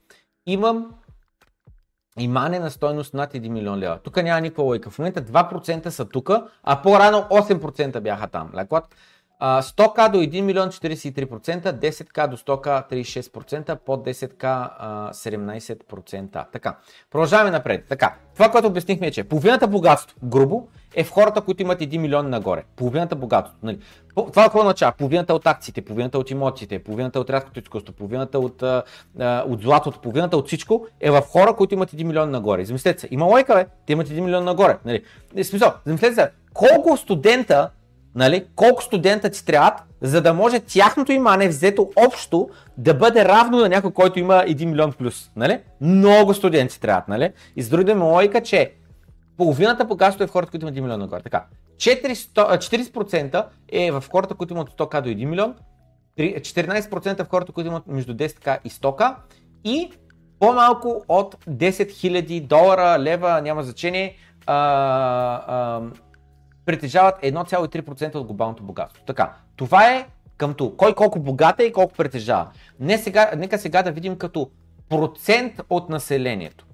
[0.47, 0.95] Имам
[2.19, 3.99] имане на стойност над 1 милион лева.
[3.99, 4.91] Тук няма никаква лойка.
[4.91, 6.31] В момента 2% са тук,
[6.63, 8.51] а по-рано 8% бяха там.
[8.55, 8.83] Like
[9.43, 14.71] 100к до 1 милион 43%, 10к до 100к 36%, под 10к
[15.11, 16.45] 17%.
[16.53, 16.77] Така,
[17.11, 17.85] продължаваме напред.
[17.89, 21.99] Така, това, което обяснихме е, че половината богатство, грубо, е в хората, които имат 1
[21.99, 22.65] милион нагоре.
[22.77, 23.57] Половината богатство.
[23.63, 23.79] Нали?
[24.15, 24.93] Това какво означава?
[24.99, 28.63] Половината от акциите, половината от имотите, половината от рядкото изкуство, половината от,
[29.23, 32.65] от златото, половината от всичко е в хора, които имат 1 милион нагоре.
[32.65, 34.79] Замислете се, има лойка, бе, те имат 1 милион нагоре.
[34.85, 35.05] Нали?
[35.43, 37.71] Смисъл, замислете се, колко студента
[38.15, 42.49] нали, колко студента ти трябват, за да може тяхното имане взето общо
[42.79, 45.31] да бъде равно на някой, който има 1 милион плюс.
[45.37, 45.61] Нали?
[45.81, 47.09] Много студенти трябват.
[47.09, 47.33] Нали?
[47.57, 48.73] И с други думи, логика, че
[49.37, 51.23] половината богатство е в хората, които имат 1 милион нагоре.
[51.23, 51.45] Така,
[51.77, 55.55] 40% е в хората, които имат 100к до 1 милион,
[56.19, 59.15] 14% е в хората, които имат между 10к и 100к
[59.65, 59.91] и
[60.39, 64.55] по-малко от 10 000 долара, лева, няма значение, а,
[65.47, 65.81] а,
[66.67, 69.05] притежават 1,3% от глобалното богатство.
[69.07, 70.07] Така, това е
[70.37, 72.51] къмто кой колко богат е и колко притежава.
[72.81, 74.51] Не сега, нека сега да видим като
[74.89, 76.67] процент от населението.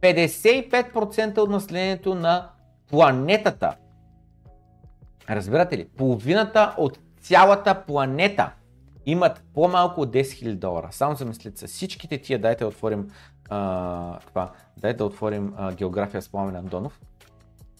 [0.00, 2.48] 55% от населението на
[2.90, 3.76] планетата
[5.30, 5.88] Разбирате ли?
[5.88, 8.52] Половината от цялата планета
[9.06, 10.88] имат по-малко от 10 000 долара.
[10.90, 11.66] Само замислете се.
[11.66, 13.10] Всичките тия, дайте да отворим
[13.48, 17.00] а, това, дайте да отворим а, география с Пламен Андонов.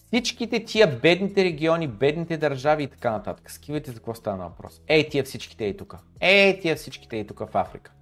[0.08, 3.50] Всичките тия бедните региони, бедните държави и така нататък.
[3.50, 4.80] Скивайте за какво стана въпрос.
[4.86, 5.96] Ей, тия всичките и тук.
[6.20, 7.92] Ей, тия всичките и тук в Африка.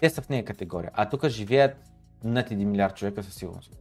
[0.00, 0.90] Те са в нея категория.
[0.94, 1.76] А тук живеят
[2.24, 3.78] над 1 милиард човека със сигурност.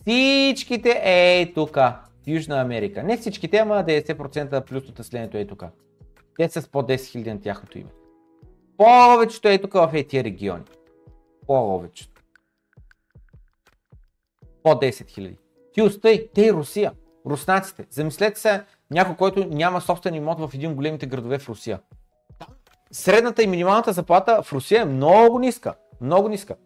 [0.00, 3.02] Всичките ей тук в Южна Америка.
[3.02, 5.64] Не всичките, ама 90% плюс от населението е тук.
[6.38, 7.90] Те са с по 10 000 на тяхното име.
[8.76, 10.64] Повечето е тук в тези региони.
[11.46, 12.22] Повечето.
[14.62, 15.36] По 10 000.
[15.72, 16.92] Ти остай, те и Русия.
[17.26, 17.86] Руснаците.
[17.90, 21.80] Замислете се някой, който няма собствен имот в един от големите градове в Русия.
[22.92, 25.74] Средната и минималната заплата в Русия е много ниска.
[26.00, 26.56] Много ниска.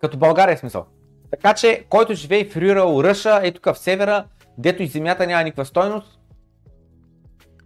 [0.00, 0.86] Като България е смисъл.
[1.30, 4.24] Така че, който живее в Рюрал, Ръша, е тук в севера,
[4.58, 6.20] дето и земята няма никаква стойност,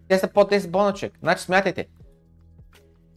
[0.08, 1.12] те са под 10 бона човек.
[1.22, 1.86] Значи смятайте,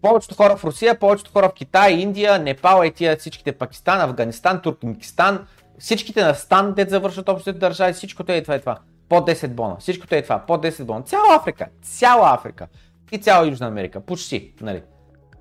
[0.01, 4.61] повечето хора в Русия, повечето хора в Китай, Индия, Непал, е тия всичките Пакистан, Афганистан,
[4.61, 5.47] Туркменистан,
[5.79, 8.79] всичките на Стан, дет завършат общите държави, всичкото е това и това.
[9.09, 9.75] По 10 бона.
[9.79, 10.39] Всичкото е това.
[10.39, 11.01] По 10 бона.
[11.01, 11.67] Цяла Африка.
[11.81, 12.67] Цяла Африка.
[13.11, 14.01] И цяла Южна Америка.
[14.01, 14.53] Почти.
[14.61, 14.83] Нали?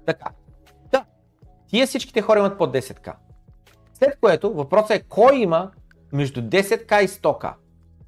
[0.06, 0.26] Така.
[0.92, 1.04] Да.
[1.66, 3.12] Тия всичките хора имат по 10к.
[3.94, 5.70] След което въпросът е кой има
[6.12, 7.52] между 10к и 100к.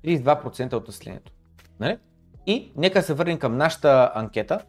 [0.05, 1.33] 32% от населението.
[1.81, 1.99] Нали?
[2.47, 4.61] И нека се върнем към нашата анкета.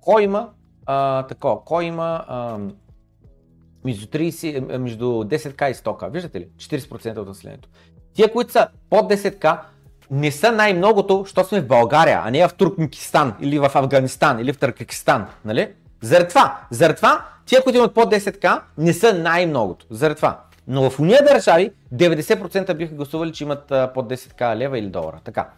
[0.00, 0.50] Кой има
[0.86, 2.58] а, такова, кой има а,
[3.86, 6.48] между, 30, между 10к и 100к, виждате ли?
[6.56, 7.68] 40% от населението.
[8.14, 9.58] Тия, които са под 10к,
[10.10, 14.52] не са най-многото, защото сме в България, а не в Туркменистан или в Афганистан или
[14.52, 15.72] в Търкакистан, нали?
[16.02, 19.86] Заради това, заради това, тия, които имат под 10к, не са най-многото.
[19.90, 20.40] Заради това.
[20.68, 25.20] Но в уния държави 90% биха гласували, че имат под 10к лева или долара.
[25.24, 25.48] Така.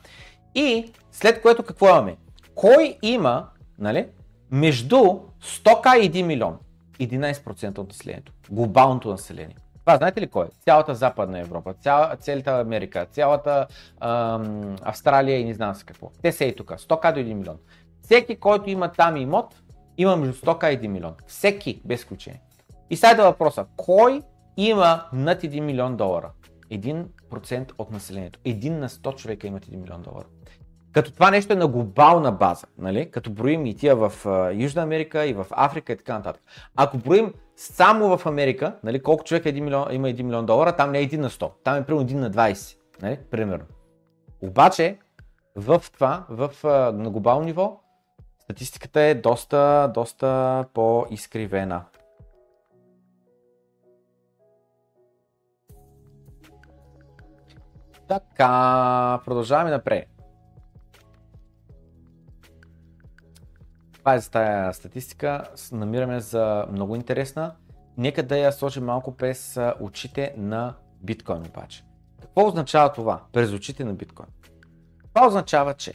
[0.55, 2.17] И след което какво имаме?
[2.55, 3.47] Кой има
[3.79, 4.07] нали,
[4.51, 4.97] между
[5.45, 6.57] 100к и 1 милион?
[7.01, 8.33] 11% от населението.
[8.51, 9.57] Глобалното население.
[9.89, 10.49] Това знаете ли кой е?
[10.65, 13.67] Цялата Западна Европа, цяла, цялата Америка, цялата
[14.01, 16.11] ам, Австралия и не знам с какво.
[16.23, 16.69] Те са и тук.
[16.69, 17.57] 100к до 1 милион.
[18.03, 19.63] Всеки, който има там имот,
[19.99, 21.15] има между 100к и 1 милион.
[21.27, 22.41] Всеки, без изключение.
[22.91, 23.67] И сега въпроса.
[23.77, 24.23] Кой
[24.57, 26.31] има над 1 милион долара?
[26.71, 28.39] 1% от населението.
[28.45, 30.27] Един на 100 човека имат 1 милион долара.
[30.99, 33.11] Като това нещо е на глобална база, нали?
[33.11, 34.13] като броим и тия в
[34.55, 36.43] Южна Америка и в Африка и така нататък.
[36.77, 40.77] Ако броим само в Америка, нали, колко човек е 1 милион, има 1 милион долара,
[40.77, 43.19] там не е 1 на 100, там е примерно 1 на 20, нали?
[43.31, 43.65] примерно.
[44.43, 44.99] Обаче,
[45.57, 46.51] в това, в,
[46.93, 47.81] на глобално ниво,
[48.39, 51.85] статистиката е доста, доста по-изкривена.
[58.09, 60.18] Така, продължаваме напред.
[64.17, 65.45] За тази статистика.
[65.73, 67.55] Намираме за много интересна.
[67.97, 71.85] Нека да я сложим малко през очите на биткоин обаче.
[72.21, 74.29] Какво означава това през очите на биткоин?
[75.15, 75.95] Това означава, че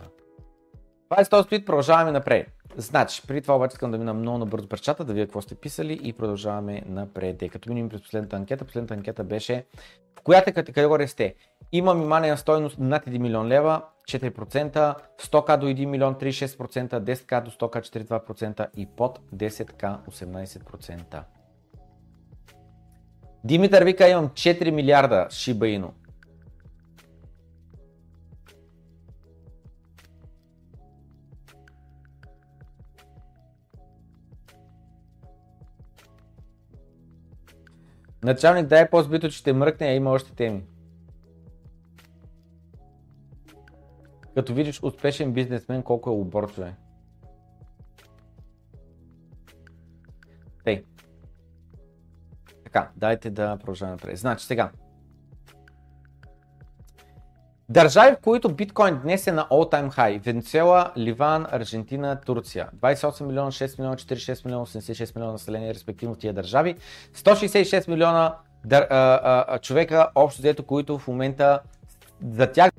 [1.10, 2.59] Това е този твит, продължаваме напред.
[2.80, 5.56] Значи, преди това обаче искам да мина много набързо през чата, да видя какво сте
[5.56, 7.44] писали и продължаваме напред.
[7.52, 9.66] Като минем през последната анкета, последната анкета беше
[10.20, 11.36] в която категория сте?
[11.72, 17.52] Има минимална стойност над 1 милион лева, 4%, 100к до 1 милион 36%, 10к до
[17.52, 17.80] 100к
[18.22, 21.24] 42% и под 10к 18%.
[23.44, 25.68] Димитър вика имам 4 милиарда Шиба
[38.24, 40.64] Началник, дай по-збито, че ще мръкне, а има още теми.
[44.36, 46.76] Като видиш успешен бизнесмен, колко е оборчове.
[50.64, 50.84] Тей.
[52.64, 54.18] Така, дайте да продължаваме напред.
[54.18, 54.72] Значи сега.
[57.70, 60.22] Държави, в които биткоин днес е на all-time high.
[60.22, 62.68] Венецуела, Ливан, Аржентина, Турция.
[62.82, 66.76] 28 милиона, 6 милиона, 46 милиона, 86 милиона население, респективно тия държави.
[67.16, 71.60] 166 милиона дър, а, а, човека, общо взето, които в момента
[72.32, 72.72] за тях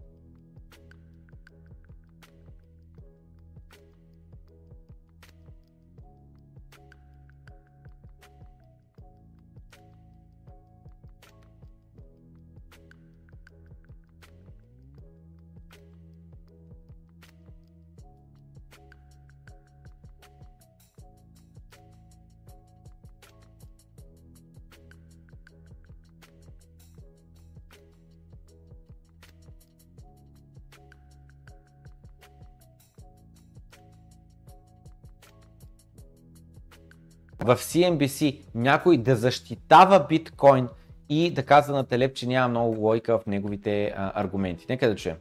[37.40, 40.68] в CNBC някой да защитава биткоин
[41.08, 44.66] и да казва на Телеп, че няма много логика в неговите а, аргументи.
[44.68, 45.16] Нека да чуем.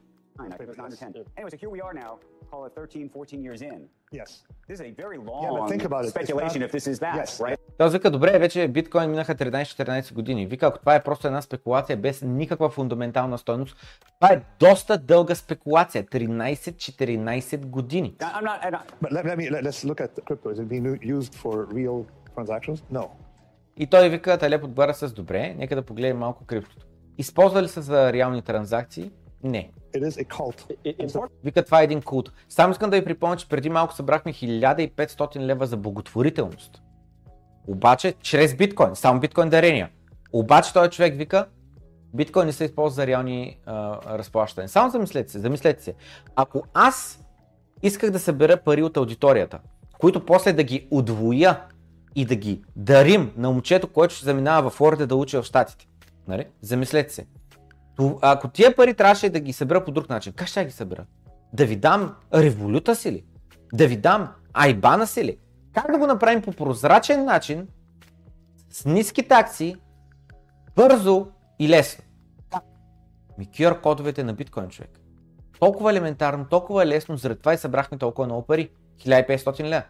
[1.37, 2.11] Anyway, so here we are now,
[2.51, 3.89] call it 13, 14 years in.
[4.11, 4.43] Yes.
[4.67, 6.11] This is a very long yeah, think about it.
[6.11, 6.67] speculation not...
[6.67, 7.39] if this is that, yes.
[7.41, 7.58] right?
[7.79, 10.45] Той вика, добре, вече биткоин минаха 13-14 години.
[10.45, 13.75] Вика, ако това е просто една спекулация без никаква фундаментална стойност,
[14.19, 16.03] това е доста дълга спекулация.
[16.03, 18.15] 13-14 години.
[18.19, 18.81] I'm not, I'm not...
[19.03, 20.49] But let, let me, let, let's look at crypto.
[20.53, 22.05] Is it being used for real
[22.35, 22.83] transactions?
[22.93, 23.07] No.
[23.77, 26.85] И той вика, Талеп отбара с добре, нека да погледнем малко криптото.
[27.17, 29.11] Използва ли се за реални транзакции?
[29.43, 29.71] Не.
[29.95, 30.75] It is a cult.
[30.85, 32.31] It, Вика, това е един култ.
[32.49, 36.81] Само искам да ви припомня, че преди малко събрахме 1500 лева за благотворителност.
[37.69, 39.89] Обаче, чрез биткоин, само биткоин дарения.
[40.33, 41.45] Обаче този човек вика,
[42.13, 44.69] биткоин не се използва за реални а, разплащания.
[44.69, 45.93] Само замислете се, замислете се.
[46.35, 47.19] Ако аз
[47.83, 49.59] исках да събера пари от аудиторията,
[49.99, 51.61] които после да ги удвоя
[52.15, 55.87] и да ги дарим на момчето, което ще заминава в Флорида да учи в Штатите.
[56.27, 56.45] Нали?
[56.61, 57.25] Замислете се.
[58.21, 61.05] Ако тия пари трябваше да ги събера по друг начин, как ще ги събера?
[61.53, 63.23] Да ви дам революта си ли?
[63.73, 65.37] Да ви дам айбана си ли?
[65.73, 67.67] Как да го направим по прозрачен начин,
[68.69, 69.75] с ниски такси,
[70.75, 71.27] бързо
[71.59, 72.03] и лесно?
[73.37, 74.99] Ми QR кодовете на биткоин човек.
[75.59, 78.69] Толкова елементарно, толкова лесно, заради това и събрахме толкова много пари.
[78.97, 79.83] 1500 лева.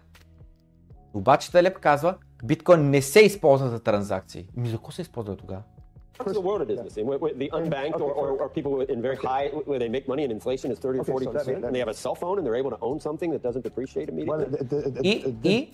[1.13, 4.49] Обаче Талеб казва, биткоин не се използва за транзакции.
[4.55, 5.61] Ми за какво се използва тогава?
[6.19, 7.05] Parts of the world it is the same.
[7.43, 10.67] The unbanked or, or, or people in very high, where they make money and inflation
[10.73, 12.81] is 30 or 40 percent, and they have a cell phone and they're able to
[12.89, 14.47] own something that doesn't depreciate immediately.
[15.03, 15.69] И, и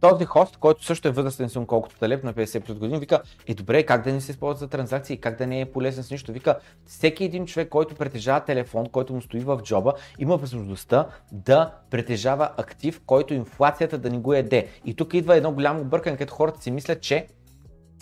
[0.00, 3.82] този хост, който също е възрастен съм колкото Талеб на 50 години, вика, е добре,
[3.82, 6.32] как да не се използва за транзакции, как да не е полезен с нищо.
[6.32, 11.72] Вика, всеки един човек, който притежава телефон, който му стои в джоба, има възможността да
[11.90, 14.68] притежава актив, който инфлацията да ни го еде.
[14.84, 17.26] И тук идва едно голямо объркане, като хората си мислят, че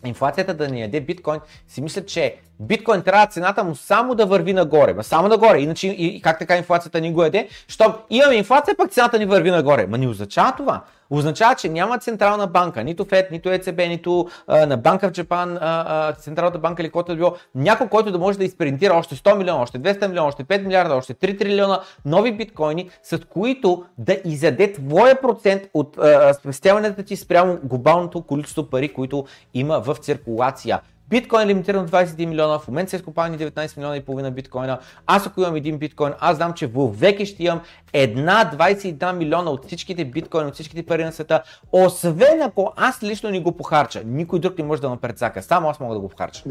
[0.08, 4.52] инфлацията да ни яде биткоин, си мислят, че биткоин трябва цената му само да върви
[4.52, 4.94] нагоре.
[4.94, 5.58] Ма само нагоре.
[5.58, 7.48] Иначе и, как така инфлацията ни го яде?
[7.68, 9.86] Щом имаме инфлация, пък цената ни върви нагоре.
[9.86, 14.66] Ма не означава това означава, че няма централна банка, нито ФЕД, нито ЕЦБ, нито а,
[14.66, 18.18] на Банка в Джапан, а, а, Централната банка или който е било, някой, който да
[18.18, 21.80] може да изпринтира още 100 милиона, още 200 милиона, още 5 милиарда, още 3 трилиона
[22.04, 25.98] нови биткоини, с които да изяде твоя процент от
[26.38, 29.24] спестяването ти спрямо глобалното количество пари, които
[29.54, 30.80] има в циркулация.
[31.12, 34.78] Биткоин е лимитиран 21 милиона, в момента са изкопани 19 милиона и половина биткоина.
[35.06, 37.60] Аз ако имам един биткоин, аз знам, че в веки ще имам
[37.92, 43.30] една 22 милиона от всичките биткоини, от всичките пари на света, освен ако аз лично
[43.30, 44.02] ни го похарча.
[44.04, 46.42] Никой друг не може да ме предсака, само аз мога да го похарча.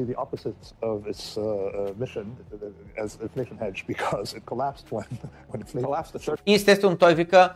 [6.46, 7.54] И естествено той вика,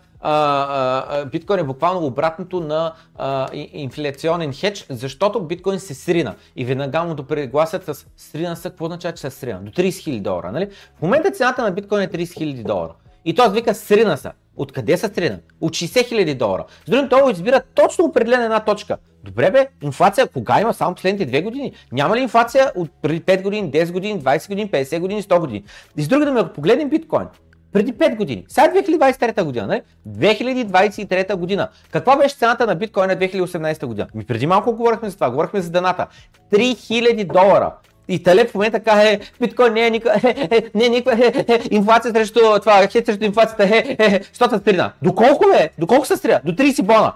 [1.32, 6.36] биткоин е буквално обратното на а, инфлационен хедж, защото биткоин се срина.
[6.56, 9.60] И веднага му допрегласят с срина са, какво означава, че се срина?
[9.60, 10.52] До 30 000 долара.
[10.52, 10.70] Нали?
[11.00, 12.94] В момента цената на биткоин е 30 000 долара.
[13.26, 14.32] И той вика срина са.
[14.58, 15.40] Откъде са срина?
[15.62, 16.66] От 60 000 долара.
[16.86, 18.98] С другим той избира точно определена една точка.
[19.24, 20.74] Добре бе, инфлация кога има?
[20.74, 21.74] Само последните две години.
[21.92, 25.64] Няма ли инфлация от преди 5 години, 10 години, 20 години, 50 години, 100 години?
[25.98, 27.28] И с други да ме погледнем биткоин.
[27.76, 28.46] Преди 5 години.
[28.48, 29.82] Сега 2023 година, не?
[30.10, 31.68] 2023 година.
[31.92, 34.08] Каква беше цената на биткоина 2018 година?
[34.16, 36.08] Ми преди малко говорихме за това, говорихме за даната.
[36.52, 37.74] 3000 долара.
[38.08, 41.26] И Талеб в момента каза, е, биткоин не е никаква, е, е, не е никаква,
[41.26, 44.92] е, инфлация срещу това, хет срещу инфлацията, е, е, що се стрина?
[45.02, 45.70] Доколко е?
[45.78, 46.42] Доколко се стрина?
[46.46, 47.14] До 30 бона.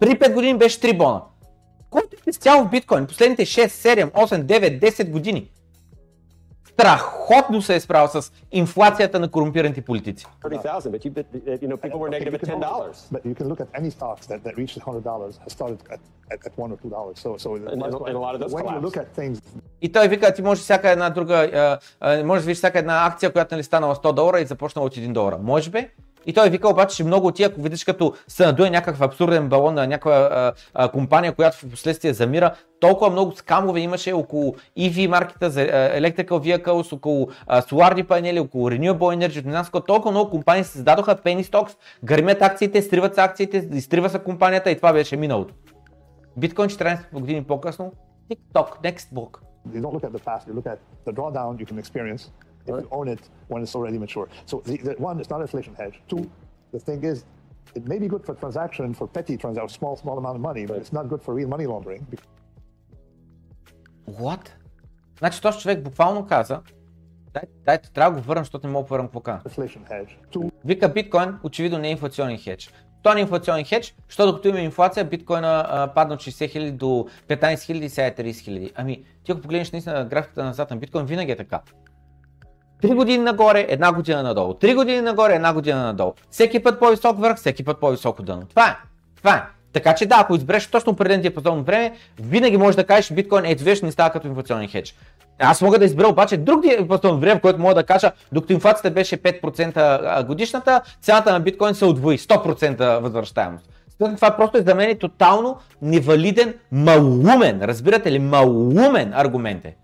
[0.00, 1.20] Преди 5 години беше 3 бона.
[1.90, 3.06] Колко е цяло в биткоин?
[3.06, 5.50] Последните 6, 7, 8, 9, 10 години
[6.78, 10.26] страхотно се е справил с инфлацията на корумпираните политици.
[10.44, 12.96] 30,000, but you, but, uh, you know, people were negative at ten dollars.
[13.12, 16.00] But you can look at any stocks that, that reached hundred dollars has started at,
[16.32, 17.16] at, at one or two dollars.
[17.24, 18.86] So, so And- and- and a lot of those when you collapsed.
[18.86, 19.38] look at things,
[19.82, 21.78] И той вика, ти можеш всяка една друга,
[22.24, 25.12] можеш да видиш всяка една акция, която нали станала 100 долара и започнала от 1
[25.12, 25.38] долара.
[25.42, 25.88] Може би?
[26.28, 29.48] И той вика обаче, че много от тия, ако видиш като се надуе някакъв абсурден
[29.48, 34.54] балон на някаква а, а, компания, която в последствие замира, толкова много скамове имаше около
[34.78, 40.30] EV маркета за Electrical Vehicles, около а, соларни панели, около Renewable Energy, какво, толкова много
[40.30, 44.92] компании се създадоха, penny stocks, гърмят акциите, стриват се акциите, изтрива се компанията и това
[44.92, 45.54] беше миналото.
[46.36, 47.92] Биткоин 14 години по-късно,
[48.30, 49.38] TikTok, next book.
[49.74, 52.22] you don't look at the past, you look at the drawdown you can experience
[52.68, 54.28] if you own it when it's already mature.
[54.46, 55.96] So the, the, one, it's not an inflation hedge.
[56.08, 56.30] Two,
[56.72, 57.24] the thing is,
[57.74, 60.76] it may be good for transaction for petty transactions, small, small amount of money, but
[60.76, 62.02] it's not good for real money laundering.
[64.06, 64.52] What?
[65.18, 66.60] Значи този човек буквално каза,
[67.32, 69.42] дай, дайте, трябва да го върна, защото не мога да какво каза.
[69.48, 70.16] Hedge.
[70.32, 72.72] Two, Вика биткоин, очевидно не е инфлационен хедж.
[73.02, 76.72] То не е инфлационен хедж, защото докато има инфлация, биткоина а, падна от 60 000
[76.72, 76.86] до
[77.28, 78.72] 15 000 и сега е 30 000.
[78.74, 81.60] Ами, ти ако погледнеш наистина графиката назад на биткоин, винаги е така.
[82.82, 84.54] Три години нагоре, една година надолу.
[84.54, 86.12] Три години нагоре, една година надолу.
[86.30, 88.42] Всеки път по-висок върх, всеки път по-високо дъно.
[88.46, 88.76] Това е.
[89.16, 89.42] Това е.
[89.72, 93.64] Така че да, ако избереш точно определен диапазон време, винаги можеш да кажеш биткоин ето
[93.64, 94.94] виж не става като инфлационен хедж.
[95.38, 98.90] Аз мога да избера обаче друг диапазон време, в който мога да кажа, докато инфлацията
[98.90, 103.68] беше 5% годишната, цената на биткоин се удвои, 100% възвръщаемост.
[103.98, 109.76] Това просто е за мен тотално невалиден, малумен, разбирате ли, малумен аргумент е.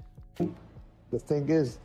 [1.14, 1.78] the thing is,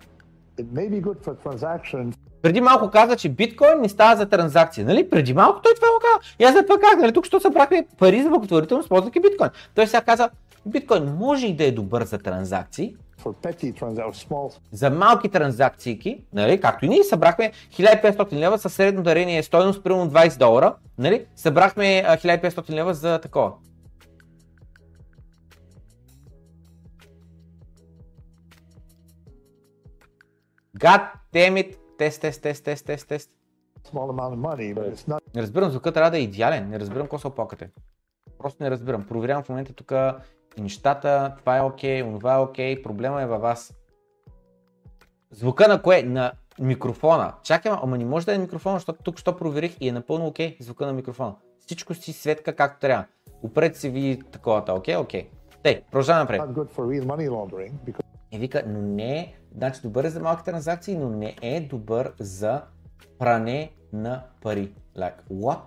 [2.42, 4.84] Преди малко каза, че биткоин не става за транзакции.
[4.84, 5.10] Нали?
[5.10, 6.36] Преди малко той това го каза.
[6.40, 7.14] И аз за това казах, нали?
[7.14, 9.50] тук що събрахме пари за благотворителност, използвайки биткоин.
[9.76, 10.30] Той сега каза,
[10.66, 16.24] биткоин може и да е добър за транзакции, for petty transactions, small, за малки транзакции,
[16.34, 21.26] нали, както и ние събрахме 1500 лева със средно дарение стойност примерно 20 долара, нали,
[21.36, 23.52] събрахме а, 1500 лева за такова.
[30.80, 31.02] God
[31.34, 31.78] damn it!
[31.98, 33.32] Тест, тест, тест, тест, тест, тест.
[35.36, 37.70] Не разбирам, звукът трябва да е идеален, не разбирам какво се опакате.
[38.38, 39.08] Просто не разбирам.
[39.08, 39.94] Проверявам в момента тук
[40.58, 43.74] нещата, това е окей, онова е окей, проблема е във вас.
[45.32, 46.04] Звука на кое?
[46.04, 47.34] На микрофона.
[47.44, 50.58] Чакай, ама не може да е микрофона, защото тук що проверих и е напълно окей
[50.60, 51.36] звука на микрофона.
[51.60, 53.06] Всичко си светка както трябва.
[53.44, 55.30] Опрете си ви таковата, окей, окей.
[55.64, 56.42] Тей, продължаваме напред.
[57.86, 61.61] because И вика, но не е, значи добър е за малки транзакции, но не е
[61.61, 62.63] добър за
[63.19, 64.75] пране на пари.
[64.97, 65.61] Like, what?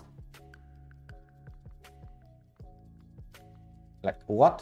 [4.03, 4.61] Like, what?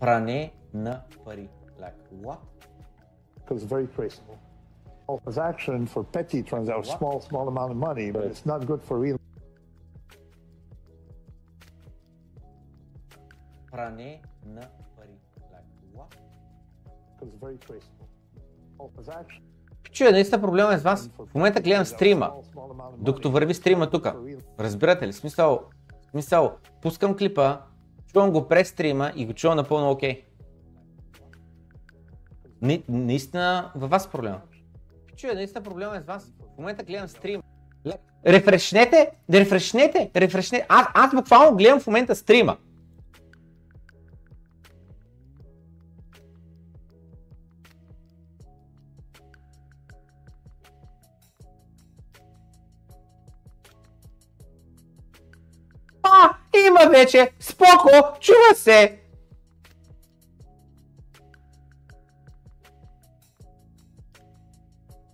[0.00, 1.48] Пране на пари.
[1.80, 2.38] Like, what?
[3.44, 4.38] because it's very traceable.
[5.04, 6.98] Small transaction for petty transactions, What?
[6.98, 9.17] small, small amount of money, but it's not good for real
[13.71, 14.61] Пране на
[14.97, 15.17] пари.
[15.53, 16.15] Like, what?
[17.19, 18.07] because it's very traceable.
[18.77, 19.41] Small transaction
[19.91, 21.09] Чуя, наистина проблема е с вас.
[21.25, 22.31] В момента гледам стрима.
[22.97, 24.07] Докато върви стрима тук.
[24.59, 25.13] Разбирате ли?
[25.13, 25.61] Смисъл,
[26.11, 27.57] смисъл, пускам клипа,
[28.13, 30.23] чувам го през стрима и го чувам напълно окей.
[32.61, 34.41] Не, наистина във вас проблема.
[35.15, 36.33] Чуя, наистина проблема е с вас.
[36.55, 37.41] В момента гледам стрим.
[37.85, 40.65] Ле- Рефрешнете, рефрешнете, рефрешнете.
[40.69, 42.57] Аз, аз буквално гледам в момента стрима.
[56.69, 57.31] Има вече!
[57.39, 57.89] Споко!
[58.19, 58.99] Чува се!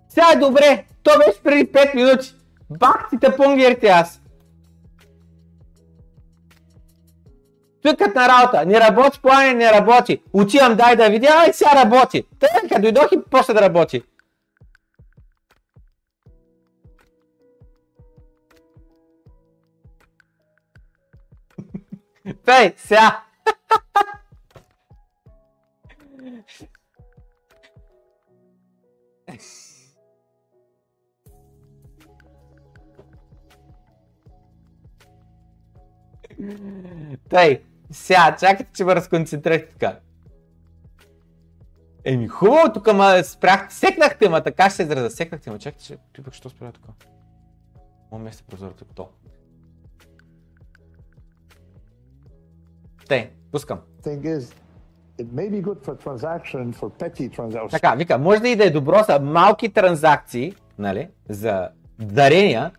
[0.09, 0.85] Сега е добре!
[1.03, 2.35] То беше преди 5 минути!
[2.69, 4.21] Бах ти тъпунгерите аз!
[7.83, 8.65] Тъкът на работа!
[8.65, 10.21] Не работи, плане не работи!
[10.33, 12.23] Отивам дай да видя, ай сега работи!
[12.39, 14.03] Тъка, дойдох и после да работи!
[22.33, 23.23] Пей, сега!
[37.29, 39.99] Тъй, сега, чакайте, че ме разконцентрирахте така.
[42.03, 45.97] Еми, хубаво, тук ма спряхте, секнахте ма, така ще се израза, секнахте ма, чакайте, че
[46.13, 46.85] ти що спря тук?
[48.11, 49.09] Моя место е прозорът е то.
[56.99, 57.71] Petty transactions.
[57.71, 61.69] Така, вика, може да и да е добро за малки транзакции, нали, за
[61.99, 62.71] дарения,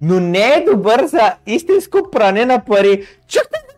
[0.00, 3.06] но не е добър за истинско пране на пари.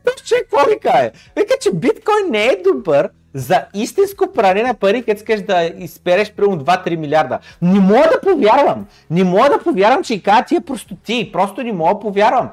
[0.05, 1.13] Този човек какво ви каже?
[1.37, 6.33] Вика, че биткоин не е добър за истинско пране на пари, като искаш да изпереш
[6.33, 7.39] примерно 2-3 милиарда.
[7.63, 8.87] Не мога да повярвам.
[9.11, 11.31] Не мога да повярвам, че и казва тия простоти.
[11.33, 12.51] Просто не мога да повярвам.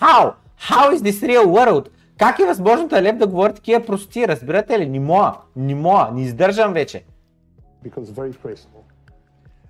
[0.00, 0.32] How?
[0.70, 1.88] How is this real world?
[2.18, 4.28] Как е възможно Талеб да говори такива простоти?
[4.28, 4.86] Разбирате ли?
[4.86, 5.32] Не мога.
[5.56, 6.08] Не мога.
[6.14, 7.04] Не издържам вече.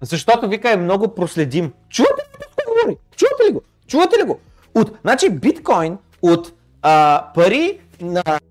[0.01, 1.73] Защото вика е много проследим.
[1.89, 2.97] Чувате ли какво говори?
[3.17, 3.63] Чувате ли го?
[3.87, 4.39] Чувате ли го?
[4.75, 6.53] От, значи биткоин от
[6.83, 7.79] а, пари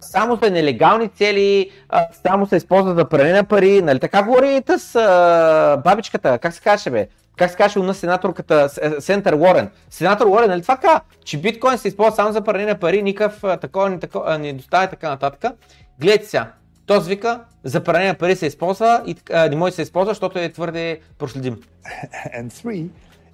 [0.02, 4.64] само за нелегални цели, а, само се използва за пране на пари, нали така говори
[4.78, 7.08] с а, бабичката, как се казваше бе?
[7.38, 9.70] Как се казваше на сенаторката Сентър Уорен?
[9.90, 13.60] Сенатор Уорен, нали това казва, че биткоин се използва само за пране на пари, никакъв
[13.62, 15.52] такова, не, такова, не доставя и така нататък.
[16.00, 16.52] Гледайте сега,
[16.86, 20.12] този вика, за пране на пари се използва и а, не може да се използва,
[20.12, 21.62] защото е твърде проследим.
[22.38, 22.90] And three,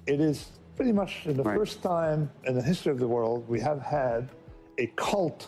[0.06, 0.38] it is
[0.78, 4.22] pretty much the first time in the history of the world we have had
[4.84, 5.38] a cult,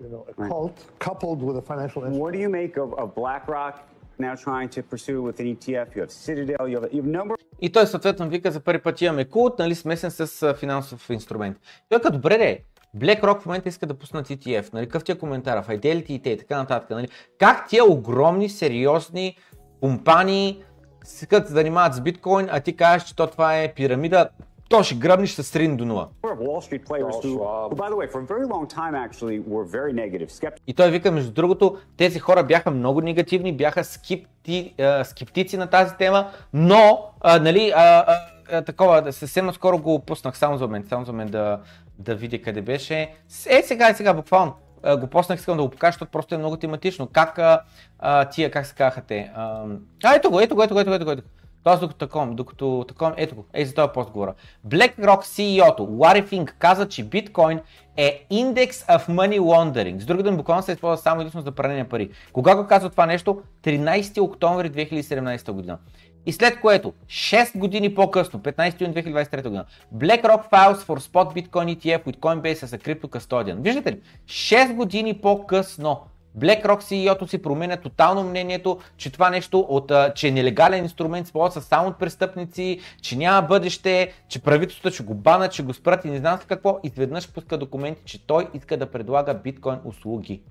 [0.00, 0.50] you know, a Right.
[0.50, 0.76] cult
[1.06, 2.22] coupled with a financial instrument.
[2.22, 3.74] What do you make of, of BlackRock
[4.18, 5.86] now trying to pursue with an ETF?
[5.94, 9.00] You have Citadel, you have, you have number И той съответно вика за първи път
[9.00, 11.56] имаме култ, нали, смесен с финансов инструмент.
[11.88, 12.64] Той като добре де,
[12.96, 16.30] BlackRock в момента иска да пуснат ETF, нали, какъв ти е коментара, Fidelity и те
[16.30, 17.08] и така нататък, нали.
[17.38, 19.36] Как тия огромни, сериозни
[19.80, 20.64] компании
[21.04, 24.28] се искат да се занимават с биткоин, а ти кажеш, че то това е пирамида,
[24.68, 26.08] то ще гръбнеш с рин до нула.
[30.66, 35.66] И той вика, между другото, тези хора бяха много негативни, бяха скепти, а, скептици на
[35.66, 38.16] тази тема, но, а, нали, а, а,
[38.52, 41.60] а, такова, съвсем наскоро го пуснах само за момент, само за момент да,
[41.98, 43.14] да видя къде беше.
[43.46, 44.54] Е, сега, е, сега, буквално.
[44.98, 47.06] Го поснах, искам да го покажа, защото просто е много тематично.
[47.12, 47.60] Как а,
[47.98, 49.30] а, тия, как се казаха те?
[49.34, 49.64] А,
[50.04, 51.28] а, ето го, ето го, ето го, ето го, ето го.
[51.64, 54.34] Тоест докато таком, докато таком, ето го, ей за този пост говоря.
[54.68, 57.60] BlackRock CEO-то Лари Финк каза, че биткоин
[57.96, 60.00] е Index of Money Laundering.
[60.00, 62.10] С други думи, буквално се използва само единствено за пране на пари.
[62.32, 63.42] Кога го казва това нещо?
[63.64, 65.78] 13 октомври 2017 година.
[66.26, 69.64] И след което, 6 години по-късно, 15 юни 2023 година,
[69.94, 73.60] BlackRock files for spot Bitcoin ETF with Coinbase as a crypto custodian.
[73.60, 74.00] Виждате ли?
[74.26, 76.00] 6 години по-късно
[76.38, 81.32] BlackRock CEO-то си променя тотално мнението, че това нещо, от, че е нелегален инструмент, се
[81.32, 86.04] ползва само от престъпници, че няма бъдеще, че правителството ще го бана, че го спрат
[86.04, 86.78] и не знам с какво.
[86.82, 90.42] Изведнъж пуска документи, че той иска да предлага биткоин услуги.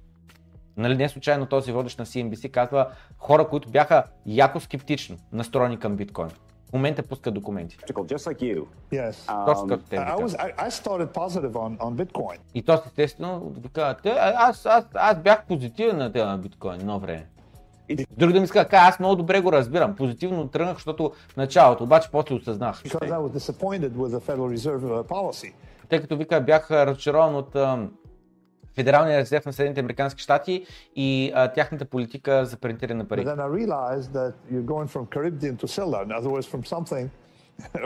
[0.78, 2.88] Нали, не случайно този водещ на CNBC казва
[3.18, 6.30] хора, които бяха яко скептично настроени към биткоин.
[6.70, 7.78] В момента пускат документи.
[7.78, 8.66] just like you.
[8.92, 9.46] Yes.
[9.46, 10.30] Точно като те I, I вика.
[10.30, 12.38] was I, I started positive on, on Bitcoin.
[12.56, 16.80] И то естествено вика, «Те, а- аз, аз, аз бях позитивен на тези на биткоин
[16.80, 17.26] едно време.
[18.18, 19.96] Други да ми иска, аз много добре го разбирам.
[19.96, 22.84] Позитивно тръгнах, защото в началото, обаче после осъзнах.
[22.84, 25.54] Because I was disappointed with the Federal Reserve uh, policy.
[25.90, 27.56] Тъй като вика, бях разочарован от
[28.78, 33.26] Федералния резерв на Съединените Американски щати и а, тяхната политика за принтиране на But пари.
[33.26, 36.00] then I realized that you're going from Caribbean to Silla.
[36.06, 37.10] In other words, from something,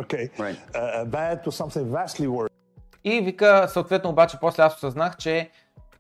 [0.04, 0.58] okay, Right.
[0.76, 2.50] uh, bad to something vastly worse.
[3.04, 5.50] И вика, съответно обаче после аз осъзнах, че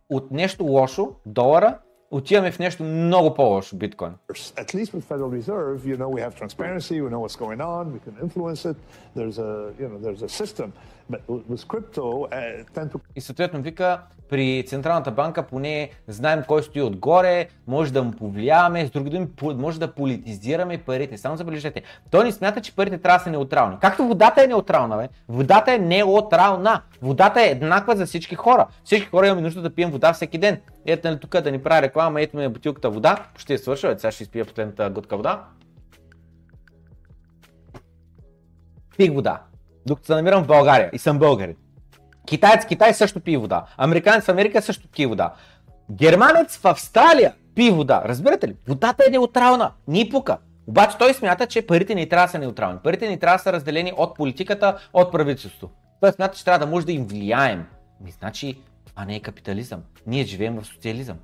[0.09, 1.77] от нещо лошо, долара,
[2.11, 4.13] отиваме в нещо много по-лошо, биткоин.
[4.34, 7.01] At least with Federal Reserve, you know, we have transparency.
[7.01, 7.84] We know what's going on.
[7.95, 8.77] We can influence it.
[9.18, 9.51] There's a,
[9.81, 10.68] you know, there's a system.
[11.11, 18.11] Uh, И съответно вика, при Централната банка поне знаем кой стои отгоре, може да му
[18.11, 21.17] повлияваме, с други думи, може да политизираме парите.
[21.17, 21.81] Само забележете,
[22.11, 23.77] той не смята, че парите трябва да са неутрални.
[23.81, 25.09] Както водата е неутрална, бе.
[25.29, 26.81] Водата е неутрална.
[27.01, 28.67] Водата е еднаква за всички хора.
[28.83, 30.61] Всички хора имаме нужда да пием вода всеки ден.
[30.85, 33.99] Ето нали тук да ни правя реклама, ето ми е бутилката вода, почти е свършила,
[33.99, 35.43] сега ще изпия последната глътка вода.
[38.97, 39.41] Пих вода.
[39.86, 41.56] Докато се намирам в България и съм българин.
[42.26, 43.66] Китаец Китай също пие вода.
[43.78, 45.34] Американец в Америка също пие вода.
[45.91, 48.03] Германец в Австралия пие вода.
[48.06, 48.56] Разбирате ли?
[48.68, 49.72] Водата е неутрална.
[49.88, 50.38] Ни пука.
[50.68, 52.80] Обаче той смята, че парите не трябва да са неутрални.
[52.84, 55.70] Парите не трябва да са разделени от политиката, от правителството.
[56.02, 57.66] Той смята, че трябва да може да им влияем.
[58.02, 59.82] Ми, значи, това не е капитализъм.
[60.08, 61.18] Ние живеем в социализъм.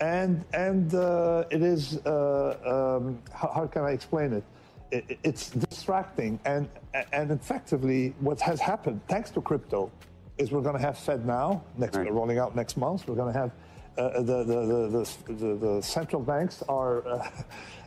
[0.00, 4.44] and and uh, it is uh, um, how can I explain it?
[4.91, 5.19] it?
[5.23, 6.67] It's distracting, and
[7.13, 9.91] and effectively, what has happened thanks to crypto
[10.37, 11.47] is we're going to have Fed now
[11.77, 12.11] next Right.
[12.19, 12.99] rolling out next month.
[13.07, 13.51] We're going to have
[13.97, 17.11] uh, the, the, the, the, the the central banks are uh,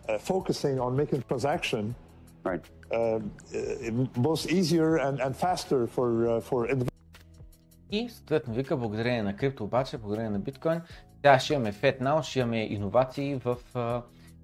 [0.09, 1.95] uh, focusing on making transaction
[2.45, 2.65] Right.
[2.93, 3.21] uh, uh,
[4.29, 6.91] both easier and, and faster for uh, for individuals.
[7.91, 10.81] И съответно вика, благодарение на крипто обаче, благодарение на биткоин,
[11.17, 13.57] сега ще имаме FedNow, ще имаме иновации в,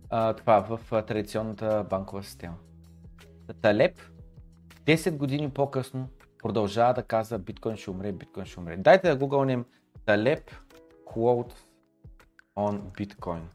[0.09, 2.55] а, това, в а, традиционната банкова система.
[3.61, 4.01] Талеб
[4.85, 8.77] 10 години по-късно продължава да казва биткоин ще умре, биткоин ще умре.
[8.77, 9.65] Дайте да гугълнем
[10.05, 10.51] Талеб
[11.05, 11.53] quote
[12.57, 13.49] on биткоин.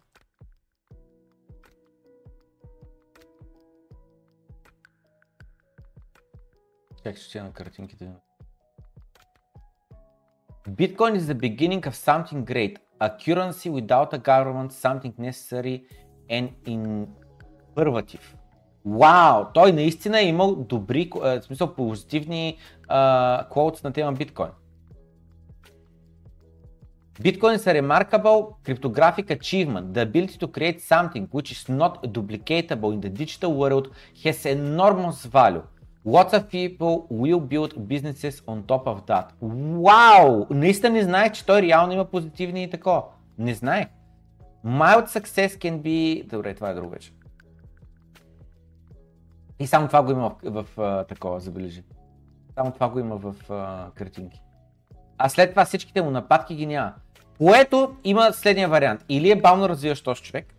[7.02, 8.12] Как ще чета на картинките?
[10.68, 15.76] Bitcoin is the beginning of something great, a currency without a government, something necessary
[16.30, 18.34] and innovative.
[18.84, 19.44] Вау!
[19.54, 22.56] Той наистина е имал добри, в смисъл позитивни
[23.50, 24.50] quotes на тема биткоин.
[27.20, 29.86] Bitcoin is a remarkable cryptographic achievement.
[29.96, 33.86] The ability to create something which is not duplicatable in the digital world
[34.24, 35.64] has enormous value.
[36.16, 39.26] Lots of people will build businesses on top of that.
[39.82, 40.46] Вау!
[40.50, 43.02] Наистина не знаех, че той реално има позитивни и такова.
[43.38, 43.86] Не знаех.
[44.66, 46.26] Mild success can be...
[46.26, 47.12] Добре, това е друго вече.
[49.58, 51.82] И само това го има в, в, в такова, забележи.
[52.54, 54.42] Само това го има в а, картинки.
[55.18, 56.94] А след това всичките му нападки ги няма.
[57.38, 59.04] Което има следния вариант.
[59.08, 60.54] Или е бавно развиващ този човек,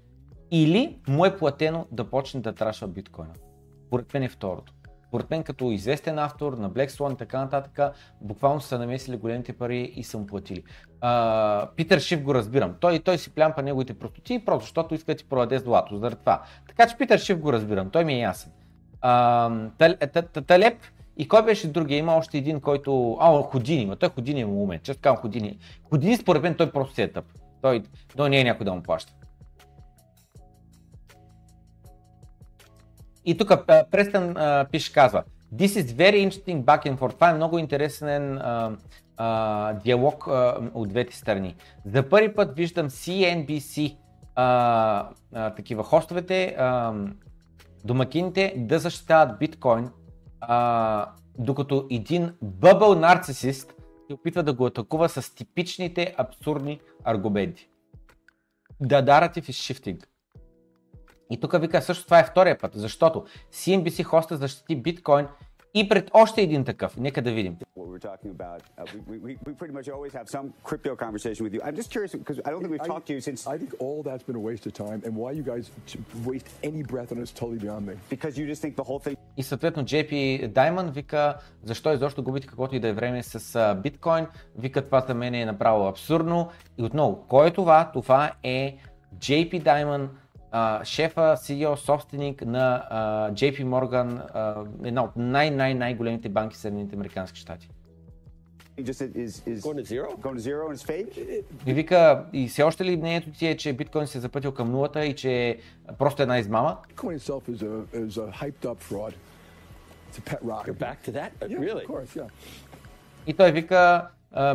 [0.51, 3.33] или му е платено да почне да трашва биткоина.
[3.89, 4.73] Поред мен е второто.
[5.11, 9.53] Поред мен като известен автор на Black Swan и така нататък, буквално са намесили големите
[9.53, 10.63] пари и са му платили.
[11.01, 12.75] А, Питър Шиф го разбирам.
[12.79, 15.97] Той, той си плямпа неговите простоти, просто защото иска да ти продаде злато.
[15.97, 16.41] Заради това.
[16.67, 17.89] Така че Питър Шиф го разбирам.
[17.89, 18.51] Той ми е ясен.
[19.01, 20.77] А, Тал- Та- Та- Талеб
[21.17, 21.97] и кой беше другия?
[21.97, 23.17] Има още един, който...
[23.19, 23.95] А, Ходини има.
[23.95, 24.79] Той Ходини е умен.
[24.83, 25.57] Често казвам Ходини.
[25.89, 27.25] Ходини според мен той просто си е тъп.
[27.61, 27.83] Той,
[28.17, 29.13] той не е някой да му плаща.
[33.25, 34.35] И тук Престън
[34.71, 35.23] пише, казва
[35.53, 37.13] This is very interesting back and forth.
[37.13, 38.77] Това е много интересен а,
[39.17, 41.55] а, диалог а, от двете страни.
[41.85, 43.97] За първи път виждам CNBC,
[44.35, 46.93] а, а, такива хостовете, а,
[47.85, 49.89] домакините да защитават биткоин,
[50.41, 53.73] а, докато един бъбъл нарцисист
[54.07, 57.69] се опитва да го атакува с типичните абсурдни аргументи.
[58.83, 60.10] The narrative is shifting.
[61.31, 65.27] И тук вика също това е втория път, защото CNBC хоста защити биткоин
[65.73, 66.97] и пред още един такъв.
[66.97, 67.55] Нека да видим.
[67.77, 67.99] Uh,
[79.37, 80.11] И съответно JP
[80.53, 84.27] Diamond вика, защо изобщо губите каквото и да е време с биткоин.
[84.57, 86.49] Вика, това за мен е направо абсурдно.
[86.77, 87.91] И отново, кой е това?
[87.93, 88.77] Това е
[89.17, 90.09] JP Diamond,
[90.51, 96.59] а, шефа, CEO, собственик на а, JP Morgan, а, една от най-най-най големите банки в
[96.59, 97.69] Съединените Американски щати.
[101.65, 104.71] И вика, и все още ли мнението ти е, че биткоин се е запътил към
[104.71, 105.57] нулата и че е
[105.97, 106.77] просто една измама?
[113.27, 114.07] И той вика,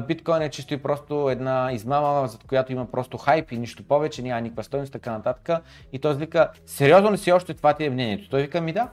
[0.07, 4.23] биткоин е чисто и просто една измама, за която има просто хайп и нищо повече,
[4.23, 5.65] няма никаква стойност, така нататък.
[5.93, 8.31] И той вика, сериозно ли си още това ти е мнението?
[8.31, 8.89] Той вика, ми да.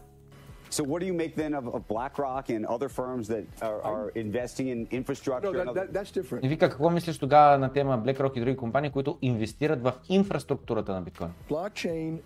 [0.79, 4.05] So what do you make then of, of BlackRock and other firms that are, are
[4.25, 5.53] investing in infrastructure?
[5.53, 6.45] No, that, that, that's different.
[6.45, 10.93] И вика, какво мислиш тогава на тема BlackRock и други компании, които инвестират в инфраструктурата
[10.93, 11.29] на биткоин?
[11.49, 12.17] Blockchain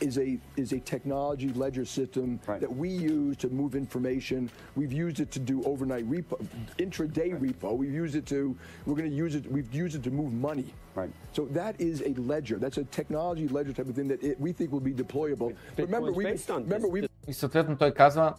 [0.00, 2.60] is a is a technology ledger system Right.
[2.60, 4.50] that we use to move information.
[4.74, 6.36] We've used it to do overnight repo,
[6.78, 7.76] intraday repo.
[7.76, 8.56] We've used it to
[8.86, 9.50] we're going to use it.
[9.50, 10.68] We've used it to move money.
[10.94, 11.10] Right.
[11.32, 12.56] So that is a ledger.
[12.58, 15.54] That's a technology ledger type of thing that it, we think will be deployable.
[15.76, 18.34] remember, Bitcoin's we remember we И съответно той казва,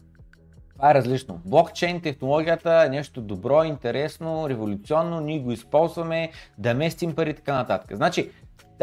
[0.75, 1.41] това е различно.
[1.45, 7.53] Блокчейн технологията е нещо добро, интересно, революционно, ние го използваме да местим пари и така
[7.53, 7.95] нататък.
[7.95, 8.31] Значи,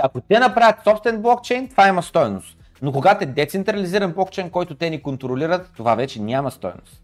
[0.03, 2.59] ако те направят собствен блокчейн, това има стойност.
[2.85, 7.01] Но когато е децентрализиран блокчейн, който те ни контролират, това вече няма стойност.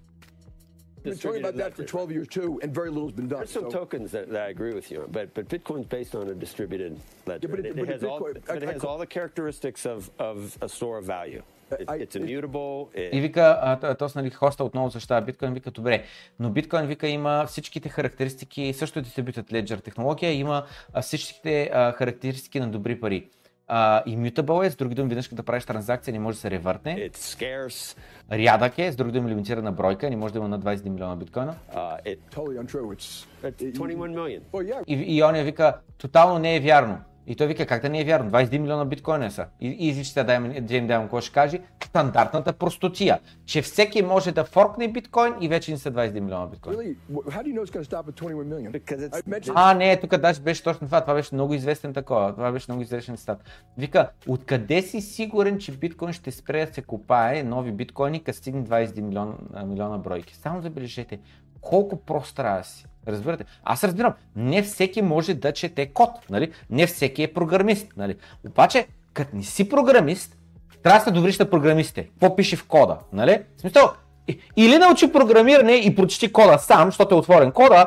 [1.05, 3.41] We've been talking about that for 12 years too, and very little's been done.
[3.41, 6.15] There's some So- tokens that, that I agree with you on, but but Bitcoin's based
[6.21, 6.93] on a distributed
[7.29, 7.49] ledger.
[7.53, 8.99] but it- it, but it has all, Bitcoin- but it I- I has co- all
[9.05, 9.99] the characteristics of,
[10.31, 11.43] of a store of value.
[11.73, 12.71] It, I- it's immutable.
[12.95, 16.05] It, И вика, а, т- то нали, хоста отново защитава биткоин, вика, добре,
[16.41, 20.65] но биткоин вика има всичките характеристики, също е distributed ledger технология, има
[21.03, 23.29] всичките а, характеристики на добри пари.
[23.73, 27.11] А, immutable е, с други думи, веднъж като правиш транзакция, не може да се ревъртне.
[28.33, 31.55] Рядък е, с други думи, лимитирана бройка, не може да има на 21 милиона биткоина.
[31.75, 32.95] Uh, it, Totally untrue.
[32.95, 34.41] It's, it's 21 million.
[34.53, 34.85] well, yeah.
[34.87, 36.99] И, и он я вика, тотално не е вярно.
[37.31, 38.31] И той вика, как да не е вярно?
[38.31, 39.47] 21 милиона биткоина са.
[39.61, 41.61] И, и изличате да, им- да им давам какво ще каже.
[41.85, 46.79] Стандартната простотия, че всеки може да форкне биткоин и вече не са 21 милиона биткоина.
[46.79, 46.97] Really?
[47.13, 48.73] Wh- How do you know it's going to stop at 21 million?
[48.73, 51.01] Because it's- I mentioned А, не, тук даже беше точно това.
[51.01, 52.33] Това беше много известен такова.
[52.33, 53.45] Това беше много известен стат.
[53.79, 58.63] Вика, откъде си сигурен, че биткоин ще спре да се копае нови биткоини, като стигне
[58.63, 60.37] 21 милион, а, милиона бройки?
[60.37, 61.19] Само забележете,
[61.61, 62.87] колко прост трябва да си.
[63.09, 63.45] Разбирате?
[63.65, 66.53] Аз разбирам, не всеки може да чете код, нали?
[66.71, 68.17] Не всеки е програмист, нали?
[68.47, 70.37] Обаче, като не си програмист,
[70.83, 72.03] трябва да се добриш на програмистите.
[72.03, 73.43] Какво пише в кода, нали?
[73.57, 73.91] В смисъл,
[74.57, 77.87] или научи програмиране и прочети кода сам, защото е отворен кода,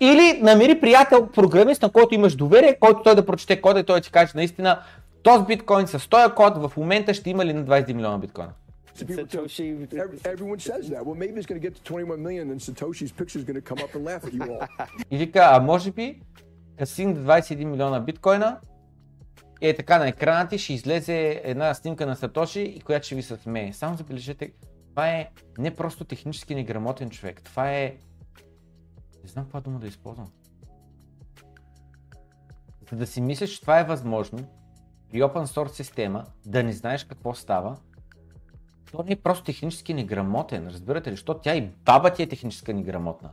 [0.00, 4.00] или намери приятел, програмист, на който имаш доверие, който той да прочете кода и той
[4.00, 4.78] ти каже наистина,
[5.22, 8.50] този биткоин с този код в момента ще има ли на 20 милиона биткоина.
[8.98, 9.66] People tell- Satoshi.
[9.92, 11.04] Ev- Everyone says that.
[11.06, 13.66] Well, maybe it's going to get to 21 million, and Satoshi's picture is going to
[13.70, 14.68] come up and laugh at you all.
[15.10, 16.20] И вика, а може би,
[16.78, 18.60] до 21 милиона биткоина,
[19.60, 23.22] е така на екрана ти ще излезе една снимка на Сатоши, и която ще ви
[23.22, 23.72] се смее.
[23.72, 24.52] Само забележете,
[24.90, 25.28] това е
[25.58, 27.96] не просто технически неграмотен човек, това е...
[29.22, 30.28] Не знам каква дума да използвам.
[32.90, 34.38] За да си мислиш, че това е възможно,
[35.10, 37.76] при open source система, да не знаеш какво става,
[38.92, 41.14] то не е просто технически неграмотен, разбирате ли?
[41.14, 43.30] Защото тя и баба ти е техническа неграмотна.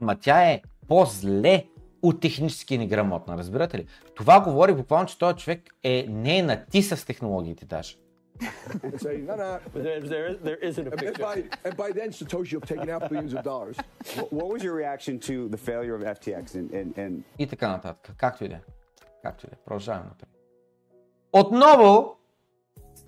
[0.00, 1.64] Ама тя е по-зле
[2.02, 3.86] от технически неграмотна, разбирате ли?
[4.14, 7.96] Това говори буквално, че този човек е, не е на ти с технологиите даже.
[8.82, 9.50] and say, no, no.
[9.74, 11.24] But there, there, is- there isn't a And picture.
[11.24, 13.76] by, and by then, Satoshi will have taken out billions of dollars.
[14.16, 17.68] What- What was your reaction to the failure of FTX and, and, and И така
[17.68, 18.14] нататък.
[18.16, 18.60] Както и да е.
[19.22, 19.58] Както и да е.
[19.64, 20.28] Продължаваме напред.
[21.32, 22.16] Отново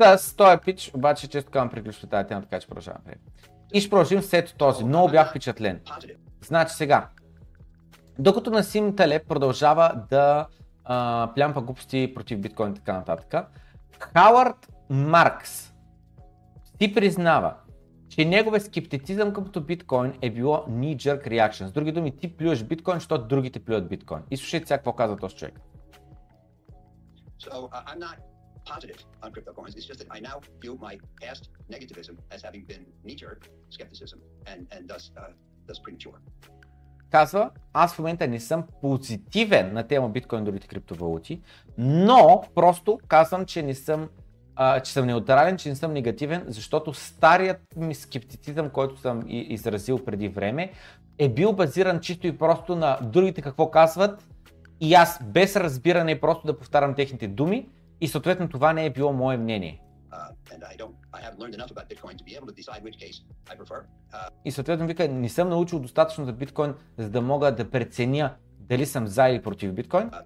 [0.01, 3.15] с този пич, обаче често казвам приключва тази тема, така че продължаваме.
[3.75, 4.85] И ще продължим след този.
[4.85, 5.81] Много бях впечатлен.
[6.45, 7.09] Значи сега,
[8.19, 10.47] докато Насим Талеб продължава да
[10.85, 13.47] а, плямпа глупости против биткоин и така нататък,
[14.01, 15.73] Хауърд Маркс
[16.83, 17.55] си признава,
[18.09, 21.67] че неговия скептицизъм като биткоин е било knee-jerk reaction.
[21.67, 24.21] С други думи, ти плюеш биткоин, защото другите плюят биткоин.
[24.31, 25.61] И слушайте сега какво казва този човек.
[27.39, 28.28] So uh, I'm not
[28.73, 29.79] positive on cryptocurrencies.
[29.81, 31.43] It's just that I now view my past
[31.75, 33.43] negativism as having been knee-jerk
[33.77, 34.19] skepticism
[34.51, 35.33] and, and thus, uh,
[35.69, 36.19] thus premature.
[37.11, 41.41] Казва, аз в момента не съм позитивен на тема биткоин и другите криптовалути,
[41.79, 44.09] но просто казвам, че не съм
[44.57, 50.05] а, че съм неутрален, че не съм негативен, защото старият ми скептицизъм, който съм изразил
[50.05, 50.73] преди време,
[51.19, 54.27] е бил базиран чисто и просто на другите какво казват
[54.81, 57.69] и аз без разбиране просто да повтарям техните думи
[58.01, 59.83] и съответно това не е било мое мнение.
[60.11, 60.33] Uh.
[64.13, 68.35] Uh, И съответно вика, не съм научил достатъчно за биткоин, за да мога да преценя
[68.69, 70.11] дали съм за или против биткоин.
[70.11, 70.23] uh,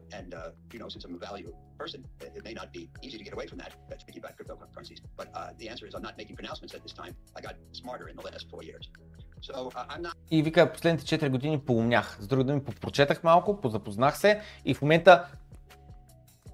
[9.51, 12.17] uh, uh, uh, И вика, последните 4 години поумнях.
[12.21, 15.29] С други думи, прочетах малко, позапознах се и в момента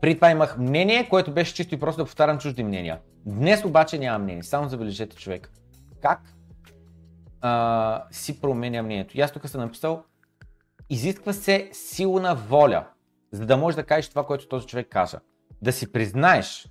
[0.01, 3.01] при това имах мнение, което беше чисто и просто да повтарям чужди мнения.
[3.27, 4.43] Днес обаче нямам мнение.
[4.43, 5.51] Само забележете човек.
[6.03, 6.21] Как
[7.41, 9.19] а, си променя мнението.
[9.19, 10.05] И аз тук съм написал,
[10.91, 12.87] изисква се силна воля,
[13.33, 15.21] за да можеш да кажеш това, което този човек каза.
[15.63, 16.69] Да си признаеш,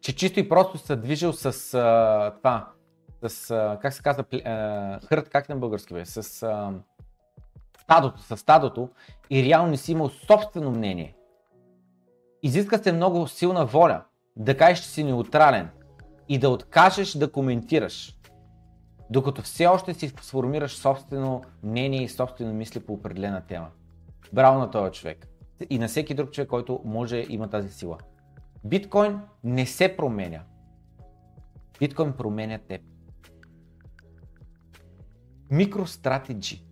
[0.00, 2.72] че чисто и просто се движил с а, това,
[3.28, 6.72] с, а, как се казва, а, хърт, как на български бе, с а,
[7.80, 8.90] стадото, с стадото
[9.30, 11.15] и реално не си имал собствено мнение.
[12.46, 14.04] Изиска се много силна воля
[14.36, 15.68] да кажеш, че си неутрален
[16.28, 18.18] и да откажеш да коментираш,
[19.10, 23.68] докато все още си сформираш собствено мнение и собствено мисли по определена тема.
[24.32, 25.28] Браво на този човек.
[25.70, 27.98] И на всеки друг човек, който може има тази сила.
[28.64, 30.42] Биткоин не се променя.
[31.78, 32.80] Биткоин променя теб.
[35.52, 36.62] MicroStrategy.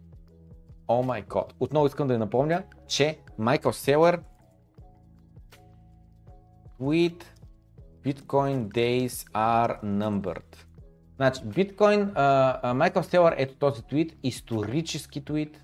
[0.89, 1.55] О май гот.
[1.61, 4.21] Отново искам да ви напомня, че Майкъл Селър
[6.81, 7.25] Tweet
[8.05, 10.57] Bitcoin days are numbered.
[11.17, 12.13] Значи, биткоин,
[12.75, 15.63] Майкъл Селър, ето този твит, исторически твит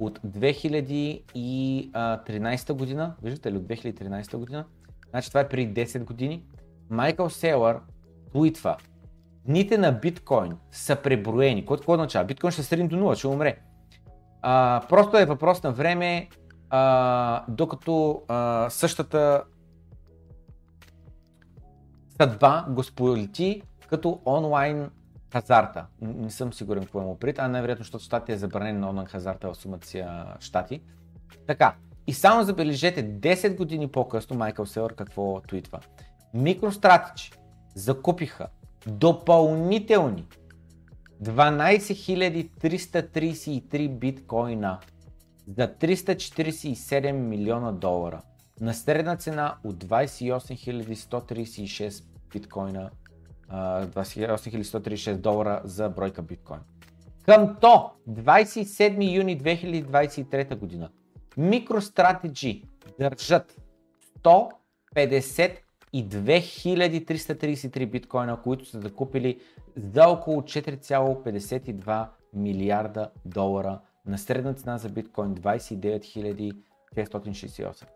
[0.00, 3.14] от 2013 година.
[3.22, 4.64] Виждате ли, от 2013 година.
[5.10, 6.44] Значи това е преди 10 години.
[6.90, 7.80] Майкъл Селър
[8.34, 8.76] твитва,
[9.44, 11.66] дните на биткоин са преброени.
[11.66, 12.24] Което какво означава?
[12.24, 13.58] Биткоин ще средни до 0, ще умре.
[14.42, 16.28] А, просто е въпрос на време,
[16.70, 19.42] а, докато а, същата
[22.20, 24.90] съдба го сполети като онлайн
[25.32, 25.86] хазарта.
[26.02, 29.48] Не съм сигурен какво му пред, а най-вероятно, защото щати е забранен на онлайн хазарта
[29.48, 29.54] в
[29.98, 30.80] а, щати.
[31.46, 31.74] Така,
[32.06, 35.80] и само забележете, 10 години по-късно Майкъл Селър какво твитва.
[36.36, 37.36] MicroStrategy
[37.74, 38.46] закупиха
[38.86, 40.26] допълнителни
[41.22, 41.78] 12
[42.60, 44.78] 333 биткоина
[45.58, 48.22] за 347 милиона долара
[48.60, 52.90] на средна цена от 28 136 биткоина,
[53.48, 56.60] а, 28 136 долара за бройка биткоин.
[57.24, 60.90] Към то, 27 юни 2023 година,
[61.38, 62.64] MicroStrategy
[62.98, 63.56] държат
[64.22, 65.64] 152
[67.04, 69.40] 333 биткоина, които са закупили
[69.76, 76.56] за около 4,52 милиарда долара на средна цена за биткоин 29
[76.96, 77.86] 668.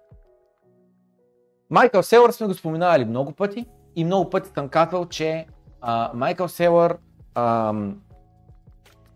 [1.70, 3.66] Майкъл Селър сме го споменавали много пъти
[3.96, 5.46] и много пъти съм казвал, че
[5.80, 6.96] а, Майкъл Селър
[7.34, 8.00] ам,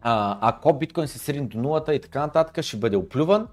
[0.03, 3.49] а, ако биткоин се срине до нулата и така нататък, ще бъде оплюван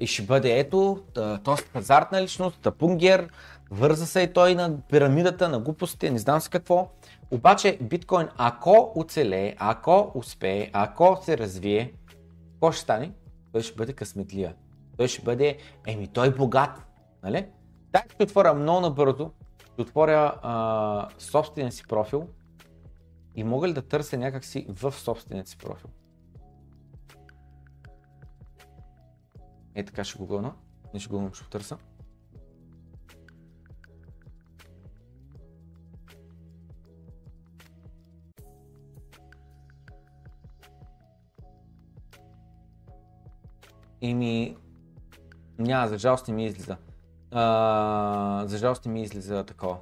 [0.00, 1.02] и ще бъде ето,
[1.44, 3.28] този пазартна личност, тапунгер,
[3.70, 6.90] върза се и той на пирамидата, на глупостите, не знам с какво.
[7.30, 11.92] Обаче биткоин, ако оцелее, ако успее, ако се развие,
[12.52, 13.12] какво ще стане?
[13.52, 14.54] Той ще бъде късметлия.
[14.96, 16.70] Той ще бъде, еми той е богат,
[17.22, 17.46] нали?
[17.92, 19.30] Дай ще отворя много набързо,
[19.78, 22.28] ще отворя а, собствения си профил
[23.34, 25.90] и мога ли да търся някакси в собствения си профил.
[29.74, 30.54] Е така ще гугълна.
[30.94, 31.78] Не ще гугълна, ще го търся.
[44.00, 44.56] Еми,
[45.58, 46.76] няма, за жалост не ми излиза.
[47.32, 49.76] А, за жалост не ми излиза такова.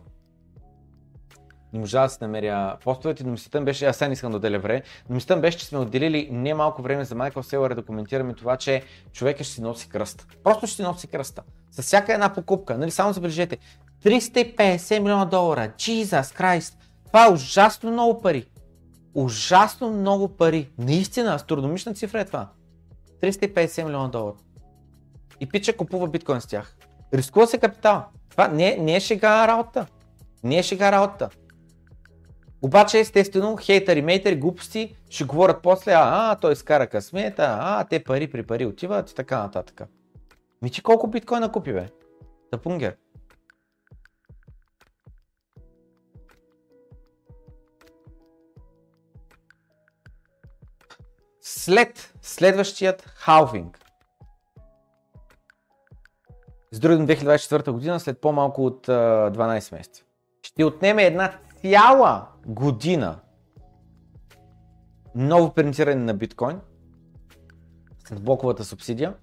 [1.73, 4.37] Не можа да се намеря постовете, но мислята ми беше, аз сега не искам да
[4.37, 7.75] отделя време, но мислята ми беше, че сме отделили не малко време за Майкъл Селър
[7.75, 8.83] да коментираме това, че
[9.13, 10.27] човека ще си носи кръста.
[10.45, 11.43] Просто ще си носи кръста.
[11.71, 13.59] С всяка една покупка, нали, само забележете,
[14.05, 16.75] 350 милиона долара, Jesus Christ,
[17.07, 18.47] това е ужасно много пари.
[19.15, 20.71] Ужасно много пари.
[20.79, 22.49] Наистина, астрономична цифра е това.
[23.23, 24.35] 350 милиона долара.
[25.41, 26.76] И пича купува биткоин с тях.
[27.15, 28.05] Рискува се капитал.
[28.31, 29.87] Това не, не е шега работа.
[30.45, 31.31] Не е шега работа.
[32.63, 38.05] Обаче, естествено, хейтери, мейтери, глупости ще говорят после, а, а той изкара късмета, а, те
[38.05, 39.83] пари при пари отиват и така нататък.
[40.63, 41.89] Ми ти колко биткоина купи, бе?
[42.51, 42.97] Тапунгер.
[51.41, 53.79] След следващият халвинг,
[56.73, 60.03] с други 2024 година, след по-малко от а, 12 месеца,
[60.43, 61.33] ще отнеме една
[61.63, 63.19] цяла година
[65.15, 66.61] ново принтиране на биткоин
[68.09, 69.15] с блоковата субсидия,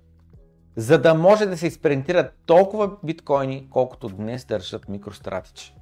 [0.76, 5.74] за да може да се изпринтират толкова биткоини, колкото днес държат MicroStrategy.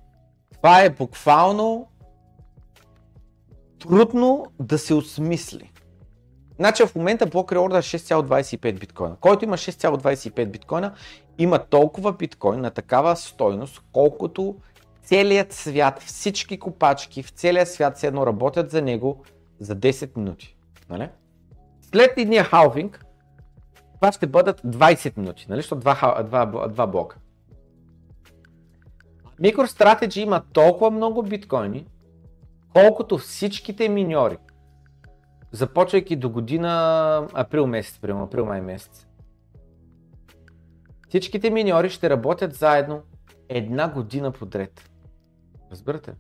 [0.54, 1.88] Това е буквално
[3.80, 5.72] трудно да се осмисли.
[6.62, 9.16] Значи в момента блок реорда е 6,25 биткоина.
[9.20, 10.94] Който има 6,25 биткоина,
[11.38, 14.56] има толкова биткоин на такава стойност, колкото
[15.04, 19.24] целият свят, всички копачки в целия свят се едно работят за него
[19.60, 20.56] за 10 минути.
[20.90, 21.10] Нали?
[21.82, 23.06] След едния халвинг,
[23.96, 25.60] това ще бъдат 20 минути, нали?
[25.60, 27.18] Защото два, два, два блока.
[29.42, 31.86] MicroStrategy има толкова много биткоини,
[32.74, 34.38] колкото всичките миньори,
[35.52, 39.07] започвайки до година април месец, примерно, април-май месец.
[41.10, 43.02] Всичките миньори ще работят заедно
[43.49, 44.91] една година подред.
[45.72, 46.14] Разбирате?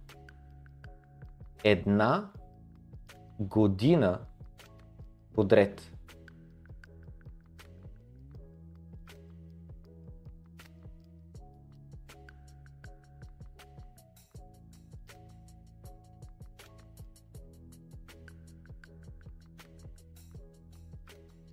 [1.63, 2.29] Една
[3.39, 4.19] година
[5.33, 5.90] подред.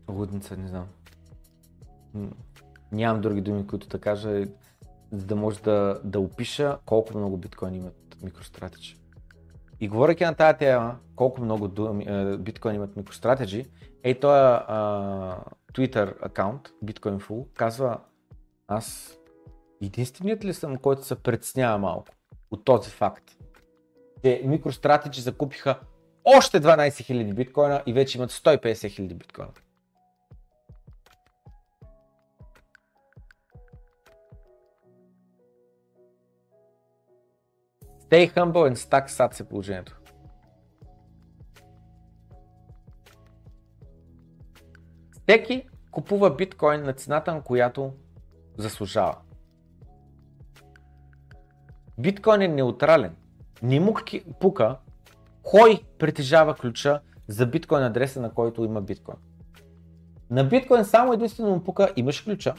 [0.08, 0.86] Лудница, не знам.
[2.92, 4.44] Нямам други думи, които да кажа,
[5.12, 8.98] за да може да, да опиша колко много биткоин имат MicroStrategy.
[9.80, 13.66] И говоряки на тази тема, колко много думи, е, биткоин имат MicroStrategy,
[14.02, 14.40] ей този
[15.72, 18.00] Twitter акаунт, BitcoinFull, казва
[18.68, 19.18] аз
[19.82, 22.08] единственият ли съм, който се притеснява малко
[22.50, 23.24] от този факт,
[24.24, 25.80] че MicroStrategy закупиха
[26.24, 29.50] още 12 000 биткоина и вече имат 150 000 биткоина.
[38.08, 40.00] Stay humble and stack SAT е положението.
[45.22, 47.92] Всеки купува биткоин на цената, на която
[48.58, 49.16] заслужава.
[51.98, 53.16] Биткоин е неутрален.
[53.62, 53.94] Не му
[54.40, 54.78] пука
[55.42, 59.18] кой притежава ключа за биткоин адреса, на който има биткоин.
[60.30, 62.54] На биткоин само единствено му пука имаш ключа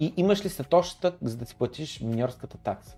[0.00, 2.96] и имаш ли сатошата, за да си платиш миньорската такса.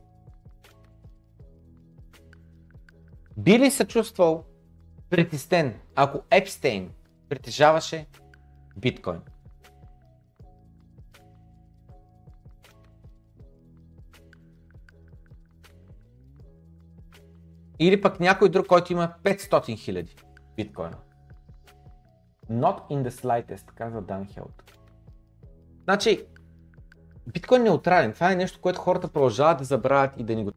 [3.37, 4.45] Би ли се чувствал
[5.11, 6.91] притеснен, ако Епстейн
[7.29, 8.07] притежаваше
[8.77, 9.21] биткоин?
[17.79, 20.17] Или пък някой друг, който има 500 хиляди
[20.57, 20.97] биткоина.
[22.51, 24.73] Not in the slightest, казва Дан Хелт.
[25.85, 26.27] Значи,
[27.27, 28.13] биткоин е неутрален.
[28.13, 30.53] Това е нещо, което хората продължават да забравят и да ни го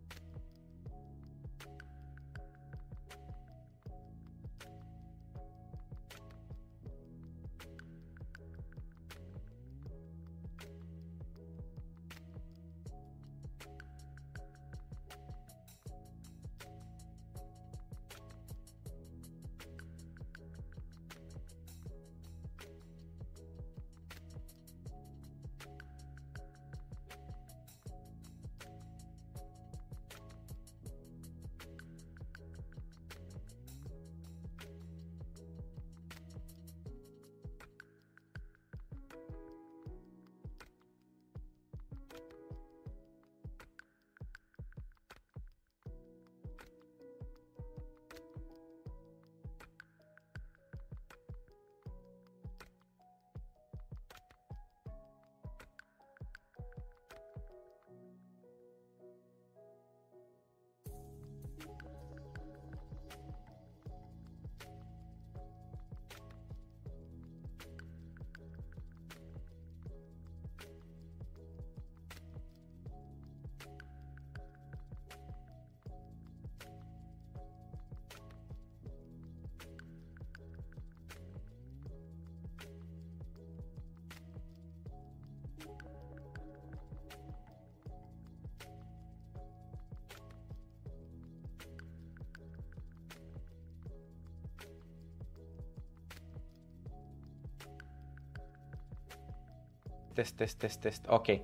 [100.20, 101.08] Тест, тест, тест, тест.
[101.12, 101.42] Окей.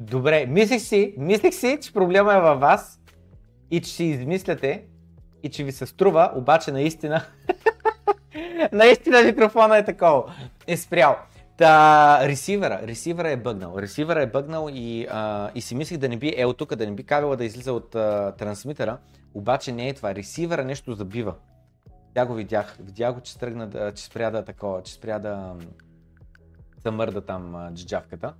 [0.00, 3.00] Добре, мислих си, мислих си, че проблема е във вас
[3.70, 4.84] и че си измисляте
[5.42, 7.22] и че ви се струва, обаче наистина
[8.72, 10.34] наистина микрофона е такова.
[10.66, 11.16] Е спрял.
[11.56, 13.74] Та, ресивера, ресивера е бъгнал.
[13.78, 16.92] Ресивера е бъгнал и, а, и си мислих да не би ел тук, да не
[16.92, 18.98] би кабела да излиза от а, трансмитера,
[19.34, 20.14] обаче не е това.
[20.14, 21.34] Ресивера нещо забива.
[22.14, 22.76] Тя го видях.
[22.80, 25.54] Видях го, че тръгна да, че спря да такова, че спря да
[26.86, 28.34] замърда там а, джиджавката.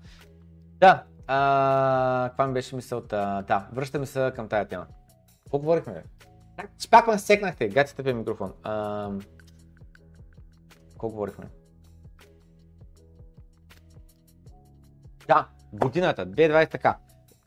[0.78, 3.44] Да, а, каква ми беше мисълта?
[3.48, 4.86] Да, връщаме се към тая тема.
[5.44, 5.92] Какво говорихме?
[6.56, 6.64] Бе?
[6.90, 8.52] Пак ме секнахте, гати тъпия микрофон.
[8.62, 9.10] А,
[10.90, 11.44] какво говорихме?
[15.28, 16.96] Да, годината, 2020 така.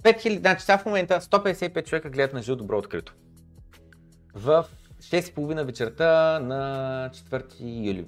[0.04, 3.16] 5000, значи сега в момента 155 човека гледат на живо добро открито.
[4.34, 4.66] В
[5.00, 8.08] 6.30 вечерта на 4 юли.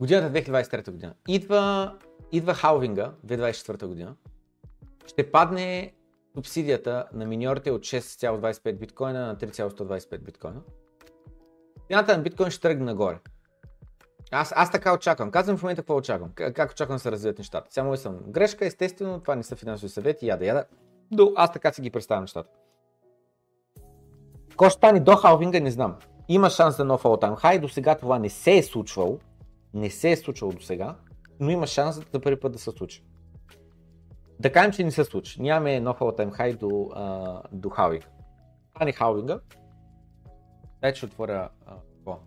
[0.00, 1.14] Годината 2023 година.
[1.28, 1.94] Идва,
[2.32, 4.14] идва халвинга 2024 година.
[5.06, 5.92] Ще падне
[6.34, 10.60] субсидията на миньорите от 6,25 биткоина на 3,125 биткоина.
[11.88, 13.18] Цената на биткоин ще тръгне нагоре.
[14.30, 15.30] Аз, аз така очаквам.
[15.30, 16.30] Казвам в момента какво очаквам.
[16.34, 17.72] Как, очаквам да се развият нещата.
[17.72, 20.64] Само съм грешка, естествено, това не са финансови съвети, яда, яда.
[21.10, 22.50] До, аз така си ги представям нещата.
[24.50, 25.96] Какво ще стане до халвинга, не знам.
[26.28, 29.18] Има шанс за нов all-time high, до сега това не се е случвало.
[29.76, 30.96] Не се е случвало до сега,
[31.40, 33.04] но има шанс за първи път да се случи.
[34.40, 35.42] Да кажем, че не се случи.
[35.42, 38.06] Нямаме нов all-time high до, а, до халвинга.
[38.74, 39.40] Това не халвинга.
[40.80, 42.20] Дай, че отворя, а, какво?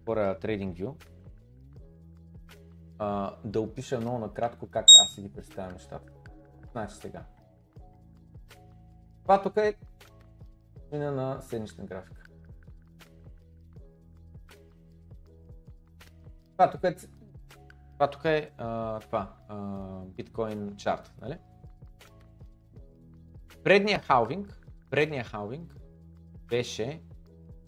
[0.00, 0.94] отворя TradingView.
[2.98, 6.12] А, да опиша много накратко как аз си ги представям нещата.
[6.72, 7.24] Значи сега.
[9.22, 9.74] Това тук е
[10.92, 12.25] на седмична графика.
[16.56, 16.96] Това тук е,
[17.92, 19.32] това тук е а, това,
[20.16, 21.38] биткоин чарт, нали?
[23.64, 25.74] Предния халвинг, предния халвинг
[26.48, 27.00] беше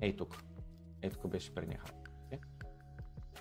[0.01, 0.37] ей тук.
[1.03, 2.11] Ей тук беше предния халвинг.
[2.27, 2.39] окей?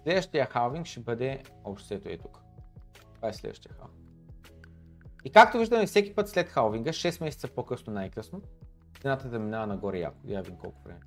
[0.04, 2.40] Следващия халвинг ще бъде общо взето ей тук.
[3.16, 4.08] Това е следващия халвинг.
[5.26, 8.42] И както виждаме всеки път след халвинга, 6 месеца по-късно най-късно,
[9.02, 10.18] цената да минава нагоре яко.
[10.26, 11.00] Я видим колко време.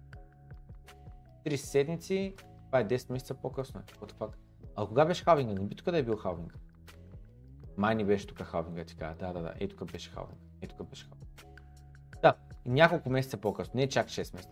[1.46, 2.34] 3 седмици,
[2.70, 3.80] това е 10 месеца по-късно.
[3.80, 4.30] What the fuck?
[4.76, 5.54] А кога беше халвинга?
[5.54, 6.54] Не би тук да е бил халвинга.
[7.76, 9.14] Май не беше тук халвинга, ти кажа.
[9.14, 9.54] Да, да, да.
[9.60, 10.44] Ей тук беше халвинга.
[10.62, 11.26] Ей тук беше халвинга.
[12.22, 12.34] Да,
[12.66, 13.72] няколко месеца по-късно.
[13.74, 14.48] Не е чак 6 месеца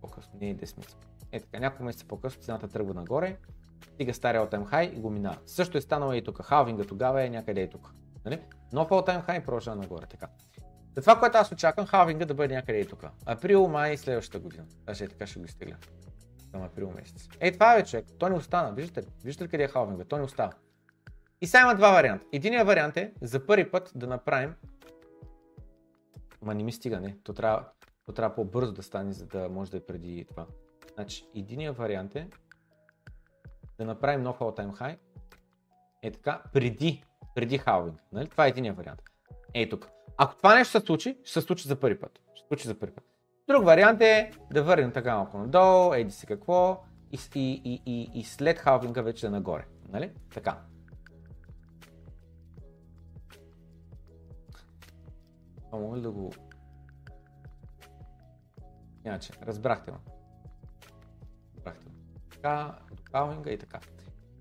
[0.00, 0.32] по-късно.
[0.40, 0.96] Не е 10 месеца.
[1.32, 3.36] Е така, няколко месеца по-късно цената тръгва нагоре,
[3.94, 5.38] стига стария all time high и го минава.
[5.46, 6.42] Също е станало и тук.
[6.42, 7.94] Халвинга тогава е някъде и тук.
[8.24, 8.40] Нали?
[8.72, 10.06] Нов all time high продължава нагоре.
[10.06, 10.28] Така.
[10.96, 13.04] За това, което аз очаквам, халвинга да бъде някъде и тук.
[13.26, 14.64] Април, май следващата година.
[14.86, 15.76] Даже е така ще го изтегля.
[16.54, 17.28] Към април месец.
[17.40, 18.06] Ей, това е човек.
[18.18, 18.72] То не остана.
[18.72, 19.12] Виждате ли?
[19.24, 20.04] Виждате ли къде е халвинга?
[20.04, 20.52] То не остава.
[21.40, 22.24] И сега има два варианта.
[22.32, 24.54] Единият вариант е за първи път да направим
[26.42, 27.16] Ма не ми стига, не.
[27.24, 27.68] То трябва,
[28.06, 30.46] то трябва по-бързо да стане, за да може да е преди това.
[30.94, 32.28] Значи, единият вариант е
[33.78, 34.98] да направим нов all time high.
[36.02, 37.04] Е така, преди,
[37.34, 38.02] преди халвинг.
[38.12, 38.28] Нали?
[38.28, 39.02] Това е единият вариант.
[39.54, 39.88] Ей тук.
[40.16, 42.20] Ако това нещо се случи, ще се случи за първи път.
[42.34, 43.13] Ще се случи за първи път.
[43.46, 48.10] Друг вариант е да върнем така малко надолу, еди си какво, и, и, и, и,
[48.20, 49.66] и след халвинга вече да нагоре.
[49.88, 50.12] Нали?
[50.34, 50.58] Така.
[55.66, 56.32] Това мога ли да го...
[59.06, 59.98] Иначе, разбрахте ме.
[61.56, 61.94] Разбрахте ме.
[62.30, 62.78] Така,
[63.12, 63.80] халвинга и така.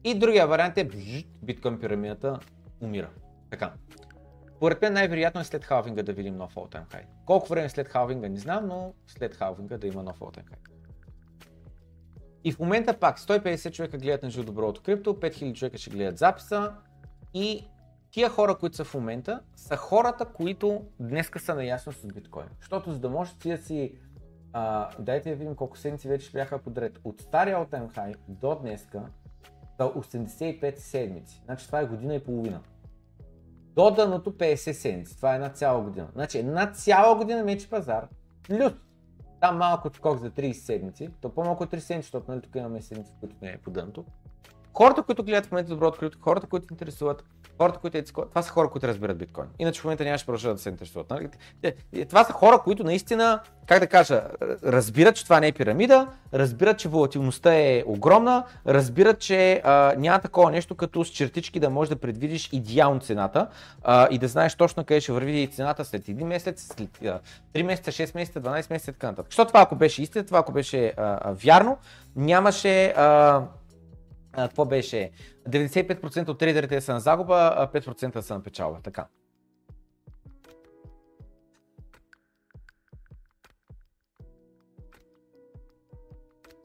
[0.04, 0.90] И другия вариант е
[1.44, 2.40] биткоин пирамидата
[2.82, 3.10] умира.
[3.50, 3.74] Така.
[4.64, 7.06] Поред мен най-вероятно е след халвинга да видим нов all time high.
[7.26, 10.70] Колко време след халвинга не знам, но след халвинга да има нов all time high.
[12.44, 16.18] И в момента пак 150 човека гледат на живо доброто крипто, 5000 човека ще гледат
[16.18, 16.74] записа
[17.34, 17.68] и
[18.12, 22.48] тия хора, които са в момента, са хората, които днеска са наясно с биткоин.
[22.60, 23.96] Защото за да можеш ти да си,
[24.54, 27.00] а, дайте да видим колко седмици вече бяха подред.
[27.04, 29.04] От стария all time high до днеска
[29.78, 31.42] са 85 седмици.
[31.46, 32.62] Значи това е година и половина.
[33.76, 35.18] До дъното 50 седмици.
[35.18, 36.08] Това е една цяла година.
[36.14, 38.08] Значи една цяла година мечи пазар.
[38.48, 38.74] Плюс
[39.42, 41.10] там малко скок за 30 седмици.
[41.22, 44.06] То по-малко от 30 седмици, защото нали, тук имаме седмици, които не е по дъното.
[44.74, 47.24] Хората, които гледат в момента добро открито, хората, които интересуват,
[47.58, 49.48] хората, които е, това са хора, които разбират биткоин.
[49.60, 51.10] Иначе в момента нямаше продължават да се интересуват.
[51.10, 51.30] Нали?
[51.64, 54.24] Е, Това са хора, които наистина, как да кажа,
[54.64, 60.20] разбират, че това не е пирамида, разбират, че волатилността е огромна, разбират, че а, няма
[60.20, 63.48] такова нещо като с чертички да можеш да предвидиш идеално цената
[63.84, 67.20] а, и да знаеш точно къде ще върви цената след един месец, след а,
[67.54, 69.32] 3 месеца, 6 месеца, 12 месеца и така нататък.
[69.32, 71.78] Защото това ако беше истина, това ако беше а, а, вярно,
[72.16, 73.42] нямаше а,
[74.34, 75.12] а, какво беше?
[75.50, 78.80] 95% от трейдерите са на загуба, а 5% са на печалба.
[78.82, 79.08] Така.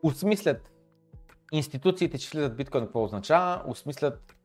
[0.03, 0.73] Осмислят
[1.53, 4.36] институциите, че влизат в биткоин, какво означава, осмислят,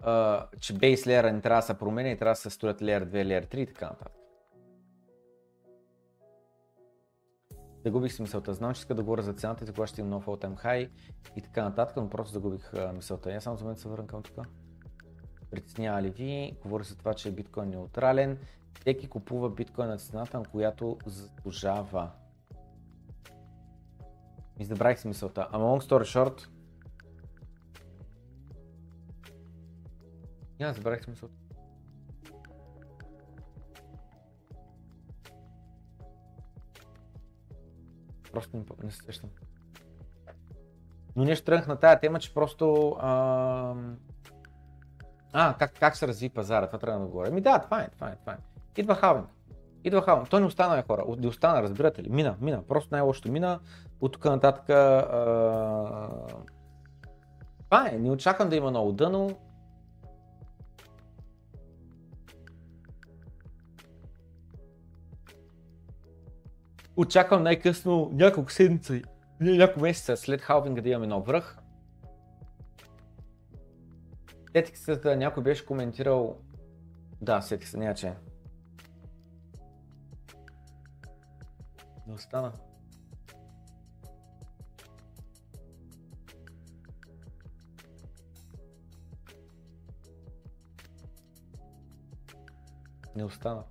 [0.00, 3.06] а, че бейс леера не трябва да се променя и трябва да се строят леер
[3.06, 4.23] 2, леер 3 и така нататък.
[7.84, 8.54] Загубих си мисълта.
[8.54, 10.64] Знам, че иска да говоря за цената и за кога ще има нов all time
[10.64, 10.90] high
[11.36, 13.32] и така нататък, но просто загубих мисълта.
[13.32, 14.38] Я само за момент се върна към тук.
[15.50, 16.56] Притеснява ли ви?
[16.62, 18.38] Говори за това, че е биткоин неутрален.
[18.80, 22.10] Всеки купува биткоин на цената, на която заслужава.
[24.58, 25.48] И забравих си мисълта.
[25.52, 26.48] Ама long story short.
[30.60, 31.43] Я забравих си мисълта.
[38.34, 39.30] Просто не, не се сещам.
[41.16, 42.96] Но нещо тръгнах на тая тема, че просто...
[43.00, 43.74] А,
[45.32, 47.30] а как, как се разви пазара, това трябва да говоря.
[47.30, 48.36] Ми да, това е, това е, това е.
[48.76, 49.28] Идва халвинг.
[49.84, 50.28] Идва халвинг.
[50.28, 51.04] Той не остана, хора.
[51.18, 52.08] Не остана, разбирате ли?
[52.10, 52.62] Мина, мина.
[52.68, 53.60] Просто най-лошото мина.
[54.00, 54.70] От тук нататък...
[54.70, 56.08] А...
[57.64, 57.98] Това е.
[57.98, 59.30] Не очаквам да има много дъно.
[66.96, 69.02] Очаквам най-късно няколко седмици,
[69.40, 71.58] няколко месеца след халвинга да имаме нов връх.
[74.56, 76.36] Сетих се, да някой беше коментирал,
[77.22, 78.16] да, сетих се, няма.
[82.06, 82.52] Не остана.
[93.16, 93.64] Не остана.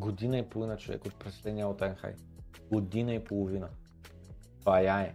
[0.00, 2.16] Година и половина човек от all time high.
[2.72, 3.68] Година и половина.
[4.64, 5.14] Бая е.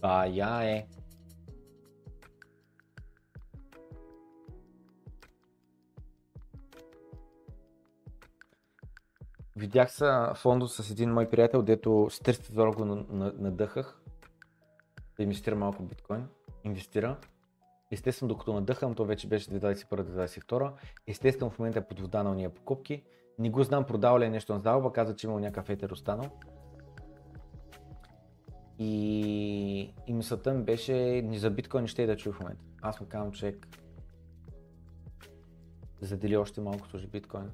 [0.00, 0.86] Бая е.
[9.58, 13.32] видях се в Лондон с един мой приятел, дето с 300 долара го на- на-
[13.38, 14.00] надъхах
[15.16, 16.28] да инвестира малко биткоин.
[16.64, 17.16] Инвестира.
[17.90, 20.72] Естествено, докато надъхам, то вече беше 2021-2022.
[21.06, 23.04] Естествено, в момента е под вода на уния покупки.
[23.38, 26.30] Не го знам, продал ли е нещо на залба, каза, че имал някакъв етер останал.
[28.78, 30.92] И, и мисълта ми беше,
[31.24, 32.64] ни за биткоин ще и да чуя в момента.
[32.82, 33.68] Аз му казвам, човек,
[36.00, 37.50] задели още малко сложи биткоин.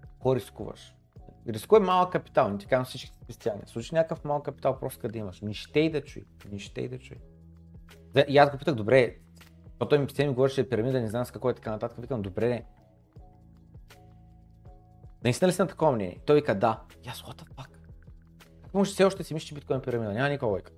[0.00, 0.96] Какво рискуваш?
[1.48, 3.66] Рискувай малък капитал, не ти казвам всички спестявания.
[3.66, 5.40] Слушай някакъв малък капитал, просто къде имаш.
[5.40, 7.16] Ни ще и да чуй, ни ще и да чуй.
[8.28, 9.16] И аз го питах, добре,
[9.78, 12.00] то той ми постоянно говореше пирамида, не знам с какво е така нататък.
[12.00, 12.66] Викам, добре, не.
[15.26, 16.18] Наистина ли си на такова мнение?
[16.26, 16.80] Той вика, да.
[17.04, 17.68] И аз, what the fuck?
[18.62, 20.12] Как може все още си мислиш, че биткоин е пирамида?
[20.12, 20.72] Няма никаква лойка.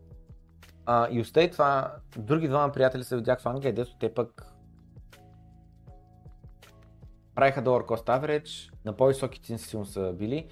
[0.87, 4.47] А, и остави това, други двама приятели се видях в Англия, дето те пък
[7.35, 10.49] правиха долар cost average, на по-високи цени силно са били.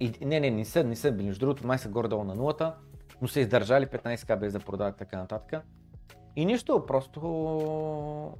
[0.00, 1.26] И, не, не, не са, не са били.
[1.26, 2.74] Между другото, май са горе-долу на нулата,
[3.22, 5.64] но са издържали 15к без да продават така нататък.
[6.36, 8.38] И нищо, просто...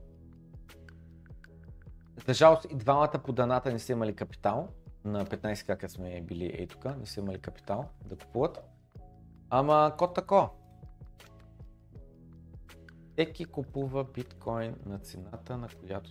[2.27, 4.69] За жалост и двамата по даната не са имали капитал.
[5.05, 8.63] На 15 как сме били ей тук, не са имали капитал да купуват.
[9.51, 10.51] Ама код тако.
[13.13, 16.11] Всеки купува биткоин на цената, на която.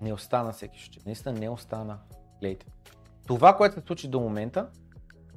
[0.00, 1.00] Не остана всеки ще.
[1.06, 1.98] Наистина не остана.
[2.40, 2.66] Гледайте.
[3.26, 4.70] Това, което се случи до момента,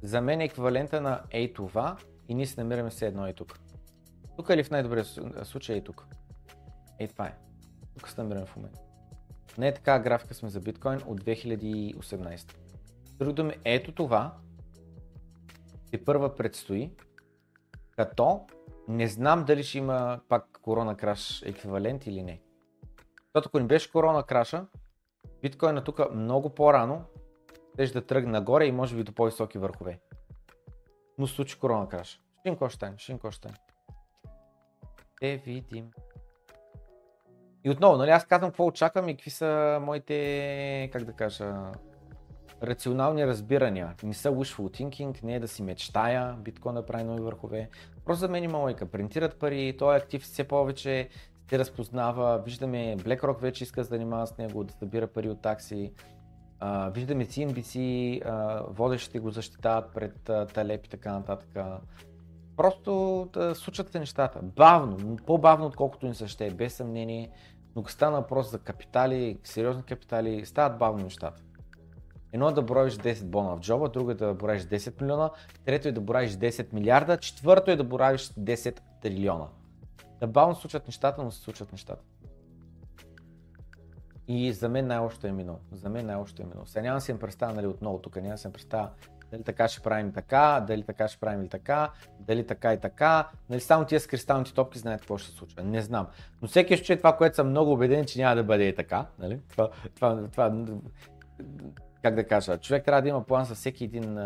[0.03, 1.97] за мен е еквивалента на ей това
[2.27, 3.59] и ние се намираме все едно и тук.
[4.35, 5.05] Тук или в най-добрия
[5.43, 6.07] случай е тук.
[6.99, 7.37] Ей това е.
[7.97, 8.79] Тук се намираме в момента.
[9.57, 12.55] Не е така графика сме за биткоин от 2018.
[13.05, 14.37] С Други думи, ето това
[15.93, 16.91] и първа предстои,
[17.95, 18.45] като
[18.87, 22.41] не знам дали ще има пак корона краш еквивалент или не.
[23.23, 24.65] Защото ако не беше корона краша,
[25.41, 27.05] биткоина тук много по-рано
[27.85, 29.99] ще да тръгне нагоре и може би до по-високи върхове.
[31.17, 32.21] Но случи корона краш.
[32.45, 32.97] Какво ще стане,
[33.31, 33.49] ще.
[35.17, 35.91] Ще видим.
[37.63, 41.53] И отново, нали, аз казвам какво очаквам и какви са моите, как да кажа,
[42.63, 43.93] рационални разбирания.
[44.03, 47.69] Не са wishful thinking, не е да си мечтая, биткоин да прави нови върхове.
[48.05, 48.85] Просто за мен има лойка.
[48.85, 51.09] Принтират пари, този актив все повече
[51.49, 52.41] се разпознава.
[52.45, 55.91] Виждаме BlackRock вече иска да занимава с него, да събира пари от такси.
[56.59, 61.57] А, виждаме CNBC, а, водещите го защитават пред а, Талеп и така нататък.
[62.61, 64.39] Просто да случат се нещата.
[64.41, 67.31] Бавно, по-бавно отколкото ни се ще е, без съмнение.
[67.75, 71.41] Но като стана въпрос за капитали, сериозни капитали, стават бавно нещата.
[72.33, 75.29] Едно е да броиш 10 бона в джоба, друго е да броиш 10 милиона,
[75.65, 79.47] трето е да броиш 10 милиарда, четвърто е да броиш 10 трилиона.
[80.19, 82.03] Да бавно се случват нещата, но се случват нещата.
[84.27, 85.59] И за мен най-лошото е минало.
[85.71, 86.65] За мен най-лошото е минало.
[86.65, 88.89] Сега няма да си им представя нали, отново тук, няма да си им представя
[89.31, 93.29] дали така ще правим така, дали така ще правим и така, дали така и така.
[93.49, 95.63] Нали, само тия с кристалните топки знаят какво ще се случва.
[95.63, 96.07] Не знам.
[96.41, 99.05] Но всеки ще чуе това, което съм много убеден, че няма да бъде и така.
[99.19, 99.39] Нали?
[99.49, 100.65] Това, това, това,
[102.01, 104.19] как да кажа, човек трябва да има план за всеки един,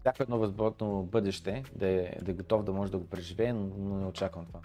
[0.00, 3.96] всяко едно възможно бъдеще, да е, да е готов да може да го преживее, но
[3.96, 4.60] не очаквам това.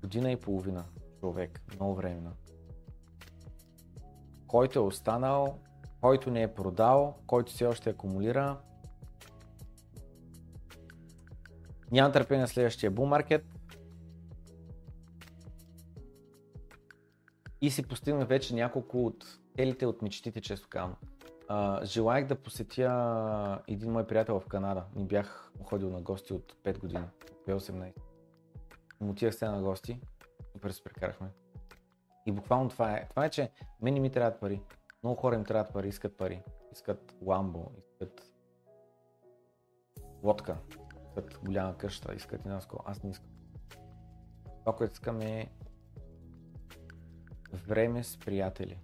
[0.00, 0.84] Година и половина
[1.20, 2.30] човек, много време.
[4.46, 5.58] Който е останал,
[6.00, 8.58] който не е продал, който все още акумулира,
[11.90, 13.42] Няма търпение на следващия bull.
[17.60, 20.96] И си постигнах вече няколко от целите от мечтите, често казвам.
[21.82, 24.84] Желаях да посетя един мой приятел в Канада.
[24.96, 27.04] Не бях ходил на гости от 5 години,
[27.48, 27.92] от 2018.
[29.00, 30.00] Му отивах се на гости,
[30.52, 31.28] супер се прекарахме.
[32.26, 33.08] И буквално това е.
[33.08, 33.50] Това е, че
[33.82, 34.62] мен не ми трябват пари.
[35.02, 36.42] Много хора им трябват пари, искат пари.
[36.72, 38.32] Искат ламбо, искат
[40.22, 40.56] лодка,
[41.08, 42.82] искат голяма къща, искат една скола.
[42.86, 43.30] Аз не искам.
[44.60, 45.50] Това, което искам е
[47.52, 48.78] време с приятели.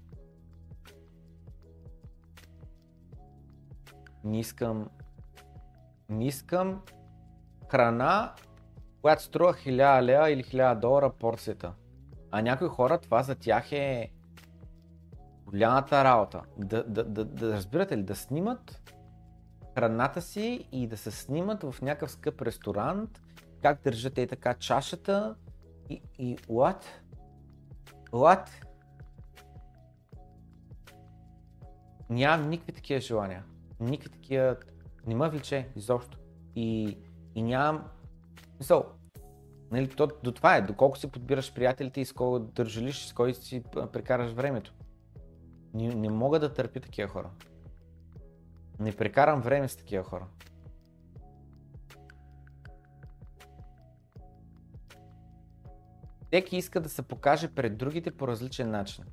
[4.25, 4.91] Не искам,
[6.09, 6.83] не искам
[7.71, 8.35] храна,
[9.07, 11.73] която струва 1000 лева или 1000 долара порцията.
[12.31, 14.11] А някои хора това за тях е
[15.45, 16.43] голямата работа.
[16.59, 18.93] Да, да, да, да разбирате ли, да снимат
[19.75, 23.23] храната си и да се снимат в някакъв скъп ресторант,
[23.63, 25.35] как държат е така чашата
[25.91, 26.85] и, и what?
[28.11, 28.49] What?
[32.11, 33.45] Нямам никакви такива желания.
[33.81, 34.57] Никакви такива
[35.07, 36.19] Не ме влече изобщо.
[36.57, 36.99] И,
[37.35, 37.85] и нямам...
[38.59, 38.96] Мисъл,
[39.71, 43.35] нали, то, до това е, доколко си подбираш приятелите и с кого държалиш, с кой
[43.35, 43.63] си
[43.93, 44.75] прекараш времето.
[45.75, 47.31] Не, не мога да търпя такива хора.
[48.81, 50.27] Не прекарам време с такива хора.
[56.27, 59.05] Всеки иска да се покаже пред другите по различен начин.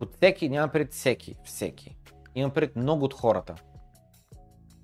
[0.00, 1.96] От всеки, няма пред всеки, всеки.
[2.34, 3.54] Има пред много от хората.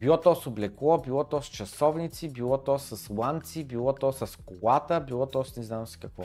[0.01, 4.39] Било то с облекло, било то с часовници, било то с ланци, било то с
[4.45, 6.25] колата, било то с не знам си какво.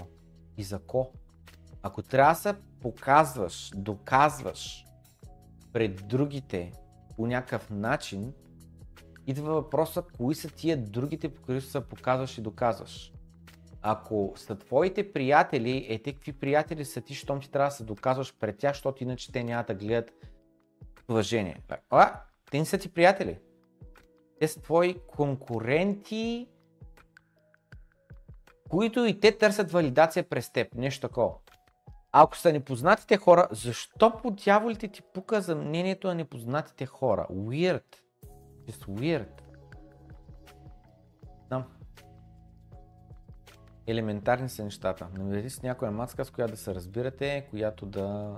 [0.58, 1.12] И за ко?
[1.82, 4.86] Ако трябва да се показваш, доказваш
[5.74, 6.72] пред другите
[7.16, 8.34] по някакъв начин,
[9.28, 13.14] идва въпросът, кои са тия другите, по които се показваш и доказваш.
[13.82, 17.84] Ако са твоите приятели, е те какви приятели са ти, щом ти трябва да се
[17.84, 20.12] доказваш пред тях, защото иначе те няма да гледат
[21.10, 21.62] уважение.
[21.90, 22.22] А,
[22.52, 23.40] те не са ти приятели.
[24.44, 26.48] Те са твои конкуренти,
[28.70, 30.76] които и те търсят валидация през теб.
[30.76, 31.34] Нещо такова.
[32.11, 37.28] Ако са непознатите хора, защо по дяволите ти пука за мнението на непознатите хора?
[37.32, 37.84] Weird.
[38.68, 39.41] Just weird.
[41.48, 41.64] Знам.
[43.88, 45.07] Елементарни са нещата.
[45.18, 48.38] Намерете си някоя мацка, с която да се разбирате, която да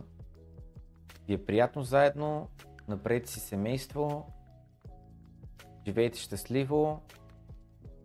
[1.27, 2.49] ви е приятно заедно,
[2.87, 4.31] направете си семейство,
[5.85, 7.01] живейте щастливо,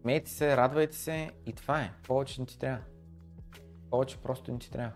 [0.01, 1.93] смейте се, радвайте се и това е.
[2.07, 2.85] Повече не ти трябва.
[3.91, 4.93] Повече просто не ти трябва.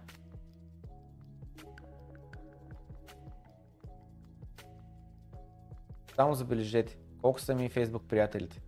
[6.15, 8.61] Само забележете, колко са ми Facebook приятелите?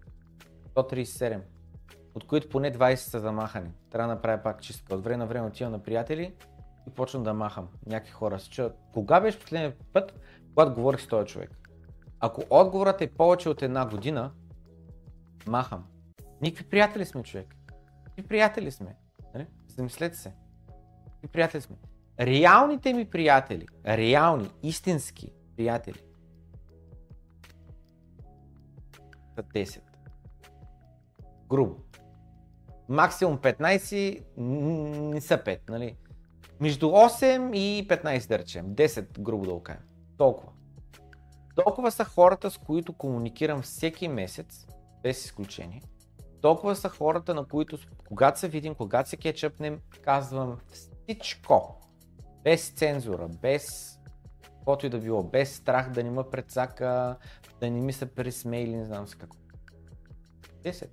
[0.74, 1.40] 137,
[2.14, 3.70] от които поне 20 са замахани.
[3.90, 4.94] Трябва да направя пак чистка.
[4.94, 6.34] От време на време отивам на приятели
[6.88, 8.40] и почвам да махам някакви хора.
[8.40, 11.65] Се чуят, кога беше последния път, когато говорих с този човек?
[12.20, 14.32] Ако отговорът е повече от една година,
[15.46, 15.84] махам.
[16.42, 17.56] Никакви приятели сме, човек.
[18.00, 18.96] Никакви приятели сме.
[19.34, 19.46] Нали?
[19.68, 20.32] Замислете се.
[21.06, 21.76] Никакви приятели сме.
[22.20, 26.00] Реалните ми приятели, реални, истински приятели,
[29.34, 29.80] са 10.
[31.48, 31.76] Грубо.
[32.88, 34.44] Максимум 15 н-
[35.14, 35.96] не са 5, нали?
[36.60, 38.74] Между 8 и 15 да речем.
[38.74, 39.82] 10 грубо да го кажем.
[40.18, 40.52] Толкова.
[41.64, 44.66] Толкова са хората, с които комуникирам всеки месец,
[45.02, 45.82] без изключение.
[46.40, 47.78] Толкова са хората, на които,
[48.08, 51.80] когато се видим, когато се кетчъпнем, казвам всичко.
[52.44, 53.96] Без цензура, без
[54.42, 57.16] каквото и да било, без страх да не ме прецака,
[57.60, 59.40] да не ми се присме или не знам си какво.
[60.62, 60.88] 10.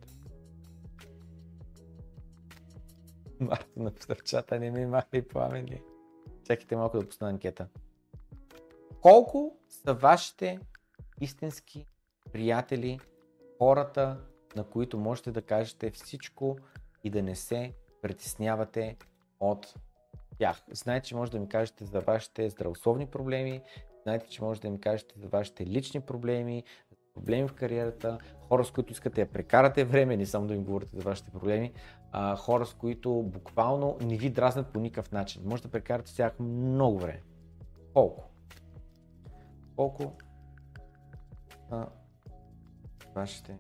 [3.40, 5.82] Мартина в чата не ми махай пламени.
[6.48, 7.68] Чакайте малко да пусна анкета.
[9.04, 10.60] Колко са вашите
[11.22, 11.86] истински
[12.34, 13.00] приятели,
[13.58, 14.18] хората,
[14.56, 16.58] на които можете да кажете всичко
[17.04, 18.98] и да не се притеснявате
[19.40, 19.76] от
[20.38, 20.64] тях.
[20.72, 23.62] Знаете, че може да ми кажете за вашите здравословни проблеми,
[24.04, 26.64] знаете, че може да ми кажете за вашите лични проблеми,
[27.14, 28.18] проблеми в кариерата,
[28.48, 31.74] хора с които искате да прекарате време, не само да им говорите за вашите проблеми,
[32.12, 35.42] а, хора с които буквално не ви дразнат по никакъв начин.
[35.46, 37.22] Може да прекарате с тях много време.
[37.94, 38.33] Колко?
[39.76, 40.14] Колко
[41.70, 41.88] са
[43.16, 43.58] вашите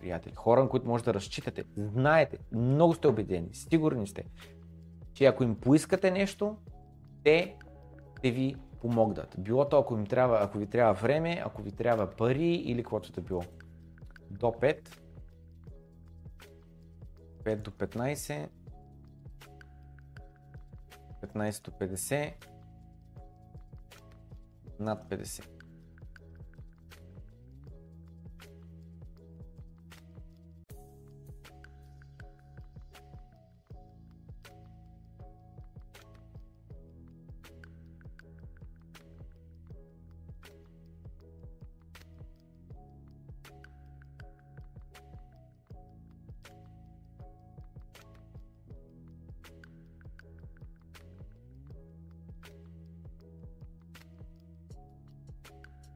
[0.00, 0.34] приятели?
[0.34, 4.24] Хора, на които може да разчитате, знаете, много сте убедени, сигурни сте,
[5.12, 6.56] че ако им поискате нещо,
[7.24, 7.56] те
[8.18, 9.34] ще ви помогнат.
[9.38, 13.12] Било то, ако, им трябва, ако ви трябва време, ако ви трябва пари или каквото
[13.12, 13.42] да било.
[14.30, 14.88] До 5.
[17.44, 18.48] 5 до 15.
[21.22, 22.32] 15 до 50.
[24.78, 25.53] Над 50.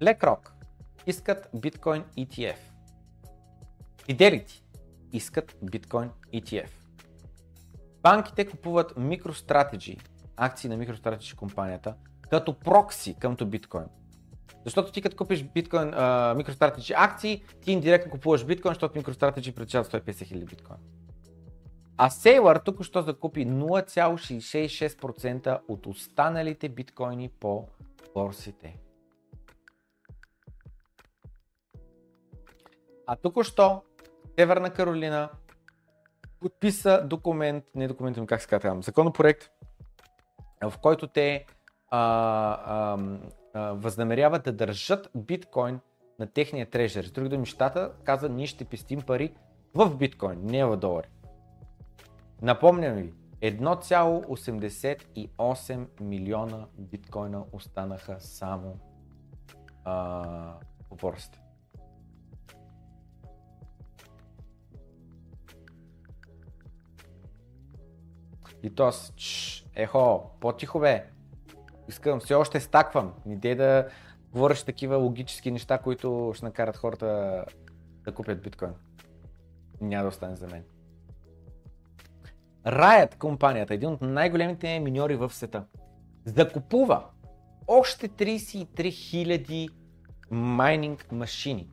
[0.01, 0.51] BlackRock
[1.07, 2.57] искат биткоин ETF.
[4.09, 4.63] Fidelity
[5.13, 6.69] искат биткоин ETF.
[8.03, 10.01] Банките купуват MicroStrategy,
[10.37, 11.95] акции на MicroStrategy компанията,
[12.31, 13.87] като прокси къмто биткоин.
[14.65, 20.11] Защото ти като купиш биткоин, MicroStrategy акции, ти индиректно купуваш биткоин, защото MicroStrategy притежава 150
[20.11, 20.79] 000 биткоин.
[21.97, 27.69] А Sailor тук що закупи 0,66% от останалите биткоини по
[28.15, 28.77] борсите.
[33.09, 33.83] А току-що
[34.39, 35.29] Северна Каролина
[36.41, 39.51] подписа документ, не документ, ами как се казва, законопроект,
[40.63, 41.47] в който те
[41.91, 42.99] а, а,
[43.55, 45.81] а, възнамеряват да държат биткоин
[46.19, 47.05] на техния трежер.
[47.05, 49.35] С други думи, щата каза, ние ще пестим пари
[49.75, 51.09] в биткоин, не в долари.
[52.43, 58.79] Напомням ви, 1,88 милиона биткоина останаха само
[59.85, 60.55] а,
[60.89, 61.48] по борсите.
[68.63, 71.07] И то аз, чш, ехо, по-тихо бе.
[71.89, 73.13] Искам, все още стаквам.
[73.27, 73.89] Дей да
[74.33, 77.45] говориш такива логически неща, които ще накарат хората
[78.05, 78.73] да купят биткоин.
[79.81, 80.65] Няма да остане за мен.
[82.67, 85.65] Riot компанията, един от най-големите миньори в света,
[86.25, 87.05] закупува
[87.67, 89.69] още 33 000
[90.31, 91.69] майнинг машини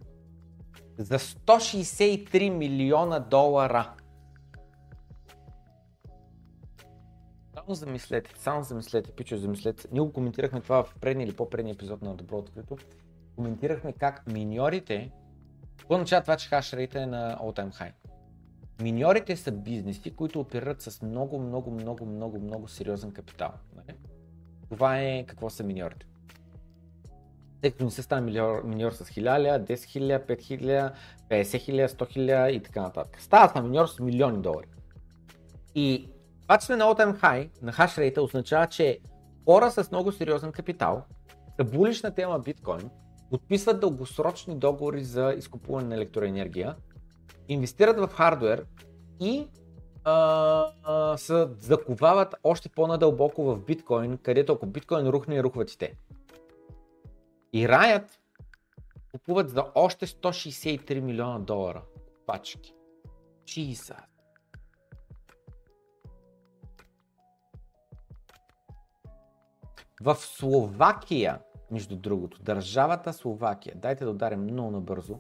[0.98, 3.94] за 163 милиона долара.
[7.66, 9.88] Само замислете, само замислете, пичо, замислете.
[9.92, 12.78] Ние го коментирахме това в предния или по-предния епизод на Добро открито.
[13.36, 15.12] Коментирахме как миньорите,
[15.88, 17.92] по начало това, че хашрейта е на all time high.
[18.82, 23.52] Миньорите са бизнеси, които оперират с много, много, много, много, много сериозен капитал.
[23.76, 23.98] Нали?
[24.70, 26.06] Това е какво са миньорите.
[27.62, 30.94] Тъй като не се става миньор, миньор с 1000, 10 000, 5 000,
[31.30, 33.22] 50 000, 100 000 и така нататък.
[33.22, 34.68] Става на миньор с милиони долари.
[35.76, 36.10] И
[36.48, 39.00] това, че сме на all-time high на хашрейта означава, че
[39.46, 41.04] хора с много сериозен капитал
[41.58, 42.90] са булиш на тема биткоин,
[43.30, 46.76] подписват дългосрочни договори за изкупуване на електроенергия,
[47.48, 48.66] инвестират в хардвер
[49.20, 49.48] и
[50.04, 55.94] а, а, се заковават още по-надълбоко в биткоин, където ако биткоин рухне, рухват и те.
[57.54, 58.20] И раят
[59.12, 61.82] купуват за още 163 милиона долара
[62.26, 62.74] пачки.
[63.48, 64.15] Jesus.
[70.02, 71.40] В Словакия,
[71.72, 75.20] между другото, държавата Словакия, дайте да ударим много набързо,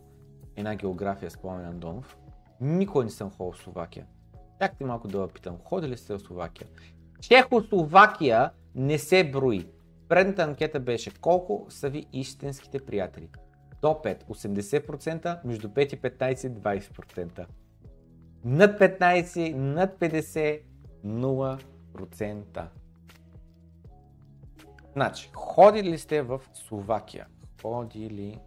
[0.56, 2.18] една география с Пламен Андонов.
[2.62, 4.06] Никой не съм ходил в Словакия.
[4.62, 6.68] Чакайте малко да питам, ходили ли сте в Словакия?
[7.22, 9.70] Чехословакия не се брои.
[10.10, 13.30] Предната анкета беше колко са ви истинските приятели.
[13.82, 17.46] До 5 80%, между 5 и 15 20%.
[18.46, 20.62] Над 15, над 50
[21.06, 22.68] 0%.
[24.96, 27.28] Значи, ходили ли сте в Словакия?
[27.62, 28.40] Ходили.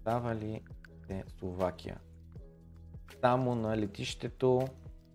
[0.00, 0.60] Става ли
[1.02, 1.98] сте Словакия?
[3.20, 4.68] Само на летището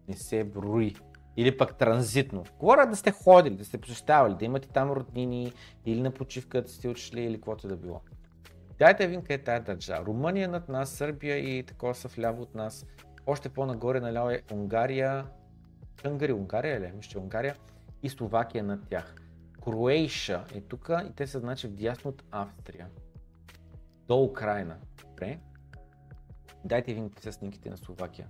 [0.07, 0.95] не се брои.
[1.37, 2.43] Или пък транзитно.
[2.59, 5.53] Говоря да сте ходили, да сте посещавали, да имате там роднини
[5.85, 8.01] или на почивка да сте отшли или каквото да било.
[8.79, 10.05] Дайте вин къде е тая държава.
[10.05, 12.85] Румъния над нас, Сърбия и такова са вляво от нас.
[13.25, 15.25] Още по-нагоре наляво е Унгария.
[16.01, 16.91] Хънгари, Унгария ли?
[16.95, 17.55] Мисля, Унгария.
[18.03, 19.20] И Словакия над тях.
[19.63, 22.89] Кроейша е тук и те са значи вдясно от Австрия.
[24.07, 24.77] До Украина.
[25.01, 25.39] Добре.
[26.65, 28.27] Дайте ви с снимките на Словакия.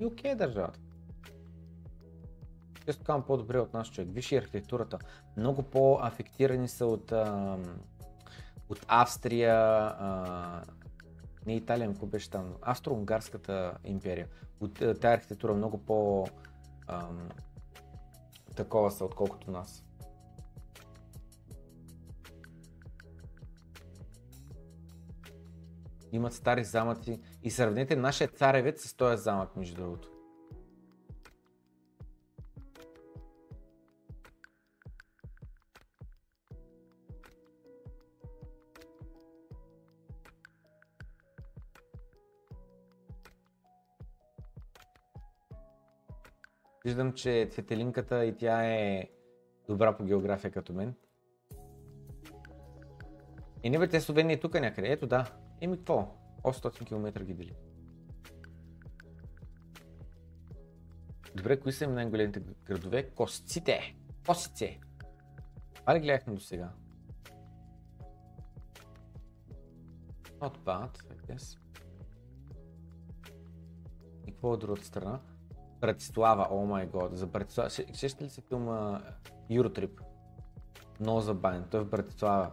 [0.00, 0.80] И окей okay, държавата.
[2.84, 4.08] Често казвам по-добре от нас човек.
[4.12, 4.98] Виж и архитектурата.
[5.36, 7.58] Много по-афектирани са от, а,
[8.68, 10.62] от Австрия, а,
[11.46, 14.28] не Италия, какво беше там, Австро-Унгарската империя.
[14.60, 16.26] От тази архитектура много по
[16.88, 17.08] а,
[18.56, 19.84] такова са, отколкото нас.
[26.12, 30.17] Имат стари замъци и сравнете нашия царевец с този замък, между другото.
[46.84, 49.08] Виждам, че цветелинката и тя е
[49.68, 50.94] добра по география като мен.
[53.62, 54.92] И не бе, те Словения е тук някъде.
[54.92, 55.32] Ето да.
[55.60, 56.14] Еми какво?
[56.42, 57.56] 800 км ги дели.
[61.34, 63.10] Добре, кои са най-големите градове?
[63.10, 63.96] Косците!
[64.26, 64.80] Косице!
[65.74, 66.72] Това ли гледахме до сега?
[70.40, 71.58] Not bad, I guess.
[74.26, 75.20] И какво от другата страна?
[75.80, 77.70] Братислава, о май год, за Братислава.
[77.70, 79.02] Сещате ли се филма
[79.50, 80.00] Eurotrip?
[81.00, 82.50] Много забавен, той в Братислава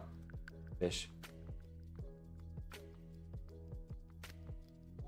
[0.80, 1.12] беше.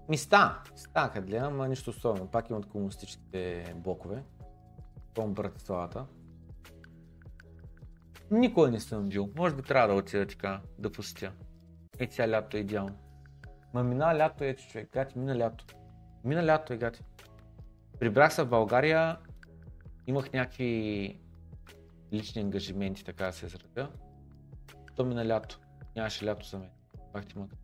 [0.09, 2.27] Миста, ста къде гледам, ама нищо особено.
[2.27, 4.25] Пак имат комунистическите блокове.
[5.15, 6.07] Пълно Братиславата.
[8.31, 9.31] Никога не съм бил.
[9.37, 11.33] Може би трябва да отида така, да посетя.
[11.99, 12.99] Е, сега лято е идеално.
[13.75, 15.65] Ма мина лято е, човек, гати, мина лято.
[16.25, 17.05] Мина лято е, гати.
[18.01, 19.17] Прибрах се в България,
[20.07, 21.21] имах някакви
[22.13, 23.89] лични ангажименти, така да се изразя.
[24.97, 25.61] То мина лято.
[25.97, 26.71] Нямаше лято за мен.
[27.13, 27.57] Пак ти мъка.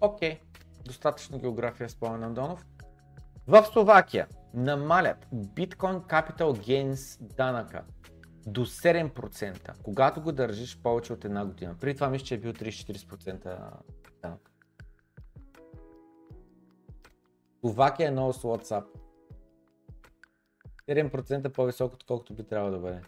[0.00, 0.40] Окей,
[1.04, 2.66] достатъчно география с Пламен Андонов.
[3.46, 7.84] В Словакия намалят Bitcoin Capital Gains данъка
[8.46, 11.76] до 7%, когато го държиш повече от една година.
[11.80, 13.58] Преди това мисля, че е бил 34%
[14.22, 14.50] данък.
[17.60, 18.84] Словакия е много с WhatsApp.
[20.88, 23.00] 7% по-високо, отколкото би трябвало да бъде.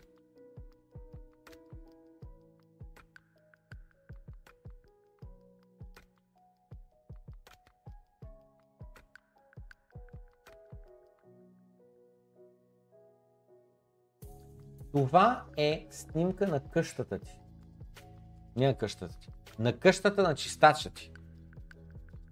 [14.96, 17.40] Това е снимка на къщата ти.
[18.56, 19.28] Не на къщата ти.
[19.58, 21.12] На къщата на чистача ти.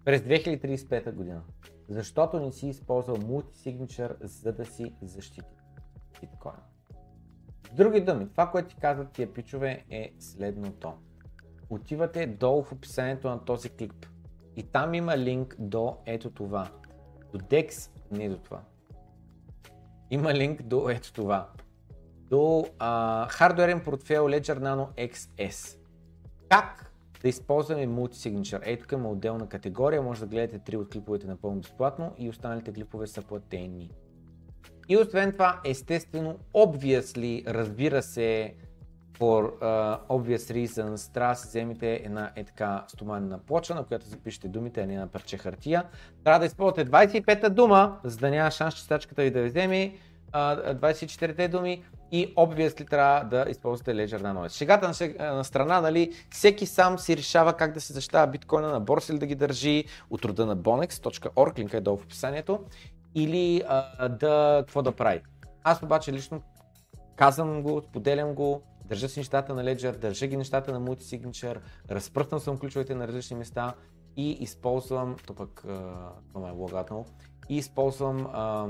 [0.04, 1.42] През 2035 година.
[1.88, 5.56] Защото не си използвал мултисигничър, за да си защити
[6.20, 6.54] биткоин.
[7.70, 10.92] С други думи, това, което ти казват тия пичове е следното.
[11.70, 14.06] Отивате долу в описанието на този клип.
[14.56, 16.70] И там има линк до ето това.
[17.32, 18.62] До DEX, не до това.
[20.10, 21.50] Има линк до ето това
[22.35, 25.78] до а, хардуерен портфел Ledger Nano XS.
[26.48, 26.93] Как
[27.23, 28.61] да използваме Multisignature?
[28.62, 32.73] Ето тук има отделна категория, може да гледате три от клиповете напълно безплатно и останалите
[32.73, 33.90] клипове са платени.
[34.89, 38.55] И освен това, естествено, obviously, разбира се,
[39.19, 44.06] for uh, obvious reasons, трябва да си вземете една е така стоманена плоча, на която
[44.06, 45.85] запишете думите, а не на парче хартия.
[46.24, 49.94] Трябва да използвате 25-та дума, за да няма шанс чистачката ви да ви вземе
[50.35, 54.48] 24-те думи и obviously трябва да използвате Ledger Nano.
[54.48, 58.81] Шегата на, на страна, нали, всеки сам си решава как да се защитава биткоина на
[58.81, 62.61] борса или да ги държи от рода на bonex.org, линка е долу в описанието,
[63.15, 65.20] или а, да, какво да прави.
[65.65, 66.43] Аз обаче лично
[67.16, 71.59] казвам го, споделям го, държа си нещата на Ledger, държа ги нещата на Multisignature,
[71.90, 73.74] разпръснал съм ключовете на различни места
[74.16, 75.65] и използвам, то пък
[76.32, 77.06] това е логатно,
[77.48, 78.66] и използвам а,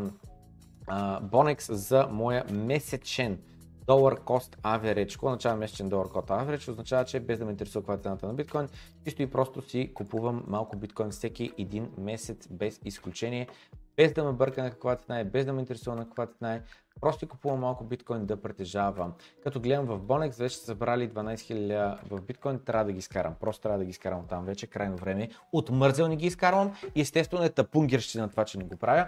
[1.23, 3.39] Bonex за моя месечен
[3.87, 5.13] долар cost average.
[5.13, 6.71] Какво означава месечен долар cost average?
[6.71, 8.69] Означава, че без да ме интересува каква е цената на биткоин,
[9.05, 13.49] чисто и просто си купувам малко биткоин всеки един месец без изключение,
[13.97, 16.55] без да ме бърка на каква цена е, без да ме интересува на каква цена
[16.55, 16.63] е,
[17.01, 19.15] просто купувам малко биткоин да притежавам.
[19.43, 23.35] Като гледам в Bonex, вече са събрали 12 000 в биткоин, трябва да ги изкарам.
[23.41, 25.29] Просто трябва да ги изкарам там вече, крайно време.
[25.53, 29.07] Отмързел не ги изкарвам и естествено е тъпунгерщина това, че не го правя.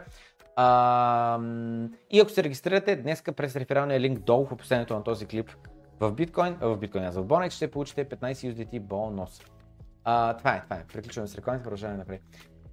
[0.57, 1.41] А,
[2.11, 5.51] и ако се регистрирате днес през рефералния линк долу в описанието на този клип
[6.01, 9.41] в биткоин, в биткоин, аз в Bonex ще получите 15 USDT бонус.
[10.05, 10.85] А, това е, това е.
[10.93, 12.23] Приключваме с рекламите, продължаваме напред.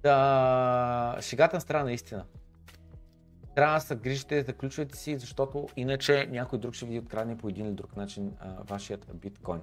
[0.02, 2.24] Да, шегата на страна наистина.
[3.54, 7.48] Трябва да се грижите за ключовете си, защото иначе някой друг ще ви открадне по
[7.48, 9.60] един или друг начин а, вашият биткоин.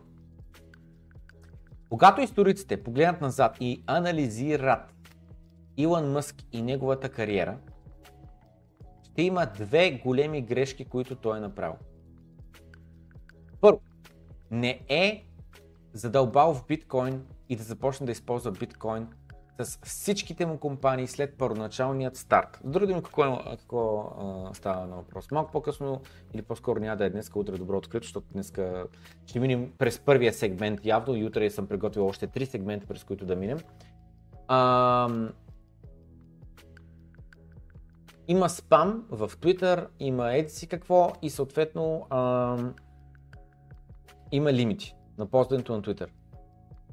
[1.89, 4.93] Когато историците погледнат назад и анализират
[5.77, 7.57] Илон Мъск и неговата кариера,
[9.11, 11.75] ще има две големи грешки, които той е направил.
[13.61, 13.79] Първо,
[14.51, 15.25] не е
[15.93, 19.07] задълбал в биткоин и да започне да използва биткоин
[19.59, 22.59] с всичките му компании след първоначалният старт.
[22.63, 25.31] Други думи, какво, е, какво а, става на въпрос?
[25.31, 26.01] Малко по-късно
[26.33, 28.53] или по-скоро няма да е днес, утре е добро открито, защото днес
[29.25, 33.25] ще минем през първия сегмент явно и утре съм приготвил още три сегмента, през които
[33.25, 33.57] да минем.
[34.47, 35.09] А,
[38.31, 42.57] има спам в Twitter, има еди си какво и съответно а,
[44.31, 46.07] има лимити на ползването на Twitter.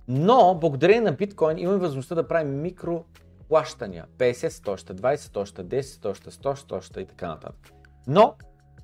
[0.09, 4.06] Но, благодарение на биткоин имаме възможността да правим микроплащания.
[4.19, 7.73] 50 стоща, 20 стоща, 10 стоща, 100 стоща и така нататък.
[8.06, 8.35] Но,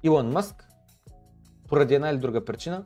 [0.02, 0.68] Илон Мъск,
[1.68, 2.85] поради една или друга причина,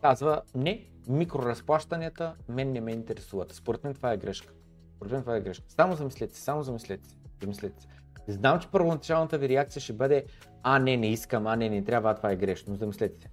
[0.00, 3.52] казва не, микроразплащанията мен не ме интересуват.
[3.52, 4.52] Според мен това е грешка.
[4.96, 5.64] Според мен това е грешка.
[5.68, 7.16] Само замислете се, само замислете се.
[7.40, 7.88] Замислете се.
[8.28, 10.24] Знам, че първоначалната ви реакция ще бъде
[10.66, 13.28] а не, не искам, а не, не трябва, това е грешно, но замислете се.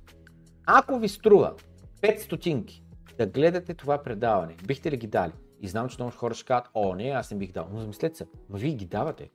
[0.65, 1.53] Ако ви струва
[2.01, 2.83] 5 стотинки
[3.17, 5.31] да гледате това предаване, бихте ли ги дали?
[5.61, 8.17] И знам, че много хора ще кажат, о не, аз не бих дал, но замислете
[8.17, 9.29] се, но вие ги давате.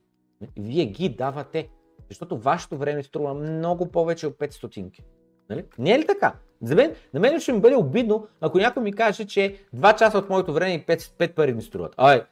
[0.58, 1.68] Вие ги давате.
[2.08, 5.04] Защото вашето време струва много повече от 5 стотинки.
[5.50, 5.64] Нали?
[5.78, 6.34] Не е ли така?
[6.62, 10.18] За мен, на мен ще ми бъде обидно, ако някой ми каже, че 2 часа
[10.18, 11.94] от моето време и 5, 5 пари ми струват.
[11.96, 12.22] Ай,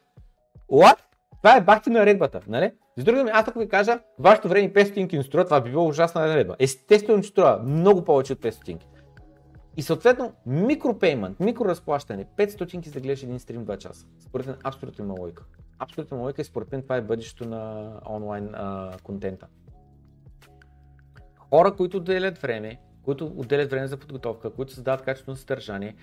[0.71, 0.97] what?
[1.37, 2.71] Това е бахти наредбата, нали?
[2.97, 5.61] С други думи, аз ако ви кажа, вашето време и 5 стотинки ми струва, това
[5.61, 6.55] би било ужасна наредба.
[6.59, 8.87] Естествено, че струва много повече от 5 стотинки.
[9.77, 14.05] И съответно, микропеймент, микроразплащане, 5 стотинки за да гледаш един стрим 2 часа.
[14.19, 15.43] Според мен абсолютно има логика.
[15.79, 19.47] Абсолютно логика и според мен това е бъдещето на онлайн а, контента.
[21.49, 25.95] Хора, които отделят време, които отделят време за подготовка, които създават качествено съдържание,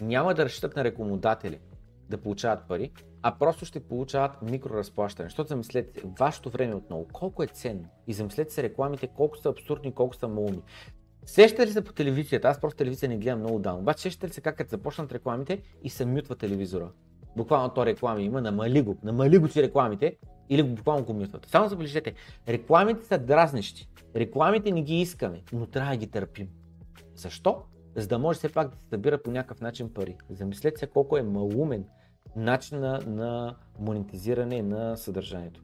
[0.00, 1.58] няма да разчитат на рекламодатели
[2.10, 2.92] да получават пари,
[3.22, 5.28] а просто ще получават микроразплащане.
[5.28, 9.94] Защото замислете, вашето време отново, колко е ценно и замислете се рекламите, колко са абсурдни,
[9.94, 10.62] колко са малумни.
[11.26, 12.48] Сещате ли се по телевизията?
[12.48, 13.80] Аз просто телевизия не гледам много давно.
[13.80, 16.90] Обаче сещате ли се как като започнат рекламите и се мютва телевизора?
[17.36, 20.16] Буквално то реклами има, намали го, намали го си рекламите
[20.48, 21.46] или буквално го мютват.
[21.46, 22.14] Само забележете,
[22.48, 23.88] рекламите са дразнещи.
[24.16, 26.48] Рекламите не ги искаме, но трябва да ги търпим.
[27.14, 27.62] Защо?
[27.96, 30.16] За да може все пак да се събира по някакъв начин пари.
[30.30, 31.84] Замислете се колко е малумен
[32.36, 35.60] начин на, монетизиране на съдържанието.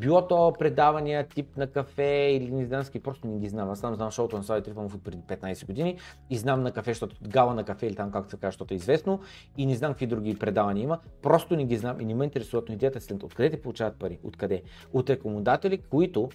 [0.00, 3.70] Било то предавания тип на кафе или не знам просто не ги знам.
[3.70, 5.98] Аз само знам шоуто на Слави Трифонов от преди 15 години
[6.30, 8.76] и знам на кафе, защото гала на кафе или там както се казва, защото е
[8.76, 9.20] известно
[9.56, 10.98] и не знам какви други предавания има.
[11.22, 13.98] Просто не ги знам и не ме интересуват, но идеята е след откъде те получават
[13.98, 14.18] пари?
[14.24, 14.62] Откъде?
[14.92, 16.28] От рекомендатели, които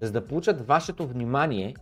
[0.00, 1.74] за да получат вашето внимание,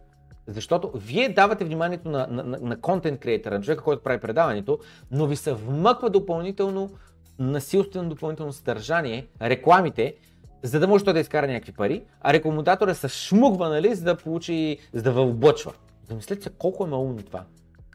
[0.46, 4.78] защото вие давате вниманието на, на, на, на контент креатора, на човека, който прави предаването,
[5.10, 6.90] но ви се вмъква допълнително
[7.38, 10.16] насилствено допълнително съдържание, рекламите,
[10.62, 14.16] за да може той да изкара някакви пари, а рекламодатора се шмугва, нали, за да
[14.16, 15.74] получи, за да вълбочва.
[16.08, 17.44] Замислете се колко е малумно това.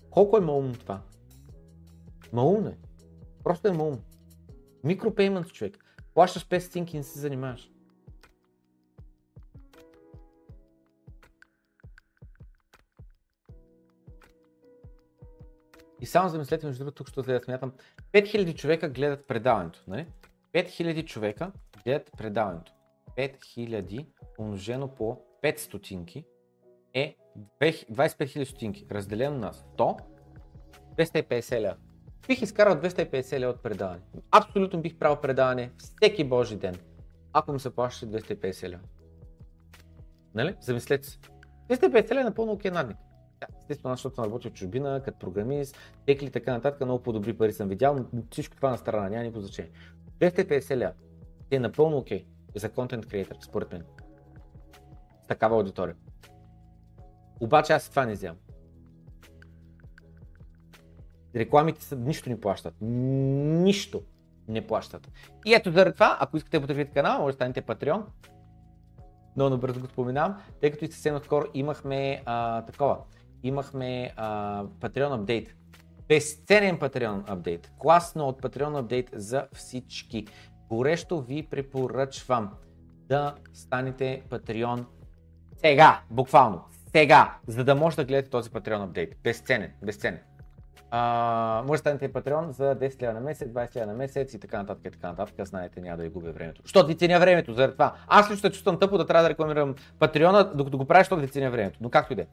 [0.10, 1.02] Колко е малумно това.
[2.34, 2.78] Малумно е.
[3.44, 4.02] Просто е малумно.
[4.84, 5.78] Микропеймент човек.
[6.14, 7.70] Плащаш 5 стинки и не се занимаваш.
[16.02, 17.74] И само замислете, между другото, тук ще да смятам,
[18.14, 20.08] 5000 човека гледат предаването, нали?
[20.54, 21.52] 5000 човека
[21.84, 22.72] гледат предаването.
[23.18, 24.08] 5000
[24.40, 26.26] умножено по 5 стотинки
[26.94, 27.18] е
[27.62, 30.00] 25 000 стотинки, разделено на 100,
[30.98, 31.76] 250 ля.
[32.28, 34.02] Бих изкарал 250 ля от предаване.
[34.32, 36.76] Абсолютно бих правил предаване всеки божи ден,
[37.34, 38.80] ако му се плащаше 250 ля.
[40.36, 40.56] Нали?
[40.62, 41.20] Замислете се.
[41.70, 42.98] 250 ля е напълно окей надник.
[43.60, 47.70] Естествено, защото съм работил в чужбина, като програмист, текли така нататък, много по-добри пари съм
[47.70, 49.72] видял, но всичко това на страна няма никакво значение.
[50.20, 50.94] 250 ля
[51.52, 53.84] е напълно окей okay за контент креатор, според мен.
[55.24, 55.96] С такава аудитория.
[57.40, 58.38] Обаче аз това не вземам.
[61.36, 62.74] Рекламите са, нищо не плащат.
[62.82, 64.02] Нищо
[64.48, 65.12] не плащат.
[65.46, 68.04] И ето заради това, ако искате да подкрепите канала, може да станете Patreon.
[69.36, 72.98] Много набързо го споменавам, тъй като и съвсем скоро имахме а, такова.
[73.44, 75.56] Имахме а, Patreon апдейт.
[76.08, 77.72] Безценен Patreon апдейт.
[77.80, 80.28] Класно от Patreon апдейт за всички.
[80.70, 82.54] Горещо ви препоръчвам
[83.08, 84.86] да станете Patreon
[85.58, 86.62] сега, буквално,
[86.92, 89.16] сега, за да може да гледате този Patreon апдейт.
[89.24, 90.20] Безценен, безценен.
[90.96, 94.40] А, може да станете Patreon за 10 лева на месец, 20 лева на месец и
[94.40, 95.48] така нататък, и така нататък.
[95.48, 96.62] Знаете, няма да ви губя времето.
[96.66, 97.94] Що ви ценя времето, заради това.
[98.08, 101.28] Аз лично се чувствам тъпо да трябва да рекламирам Patreon, докато го правя, защото ви
[101.28, 101.78] ценя времето.
[101.82, 102.26] Но както и да е.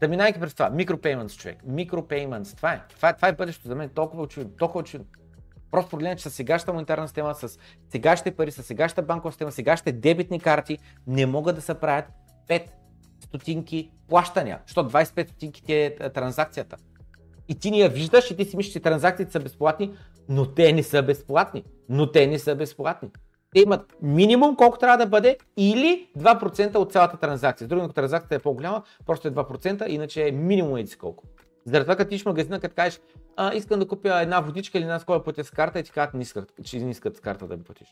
[0.00, 0.70] Да минайки през това.
[0.70, 1.62] Micropayments, човек.
[1.68, 2.56] Micropayments.
[2.56, 2.80] Това е.
[2.96, 3.88] Това е, това е бъдещето за мен.
[3.88, 4.56] Толкова очевидно.
[4.56, 5.06] Толкова очевидно.
[5.70, 7.58] Просто погледнете, че с сегашната монетарна система, с
[7.92, 12.04] сегашните пари, с сегашната банкова система, сегашните дебитни карти не могат да се правят
[12.48, 12.66] 5
[13.20, 14.60] стотинки плащания.
[14.66, 16.76] Защото 25 стотинки ти е транзакцията.
[17.48, 19.94] И ти ни я виждаш и ти си мислиш, че транзакциите са безплатни,
[20.28, 21.64] но те не са безплатни.
[21.88, 23.10] Но те не са безплатни.
[23.54, 27.64] Те имат минимум колко трябва да бъде или 2% от цялата транзакция.
[27.64, 31.24] С други, ако транзакцията е по-голяма, просто е 2%, иначе е минимум еди колко.
[31.66, 33.00] Заради това, като тиш в магазина, като кажеш,
[33.36, 36.14] а, искам да купя една водичка или една скола платя с карта и ти казват,
[36.14, 37.88] не искат, че не искат с карта да ми платиш.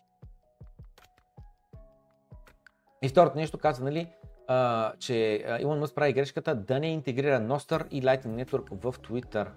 [3.02, 4.08] И второто нещо казва, нали,
[4.46, 9.48] а, че Илон Мъск прави грешката да не интегрира Nostr и Lightning Network в Twitter.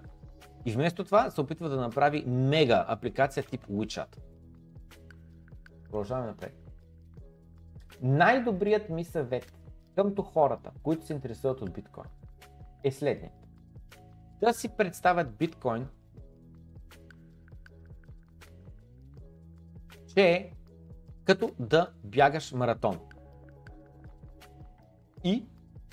[0.64, 4.16] И вместо това се опитва да направи мега апликация тип WeChat.
[5.84, 6.54] Продължаваме напред.
[8.02, 9.52] Най-добрият ми съвет
[9.94, 12.06] къмто хората, които се интересуват от биткоин,
[12.84, 13.34] е следният.
[14.40, 15.86] Да си представят биткоин,
[20.14, 20.52] че е
[21.24, 23.07] като да бягаш маратон.
[25.28, 25.44] И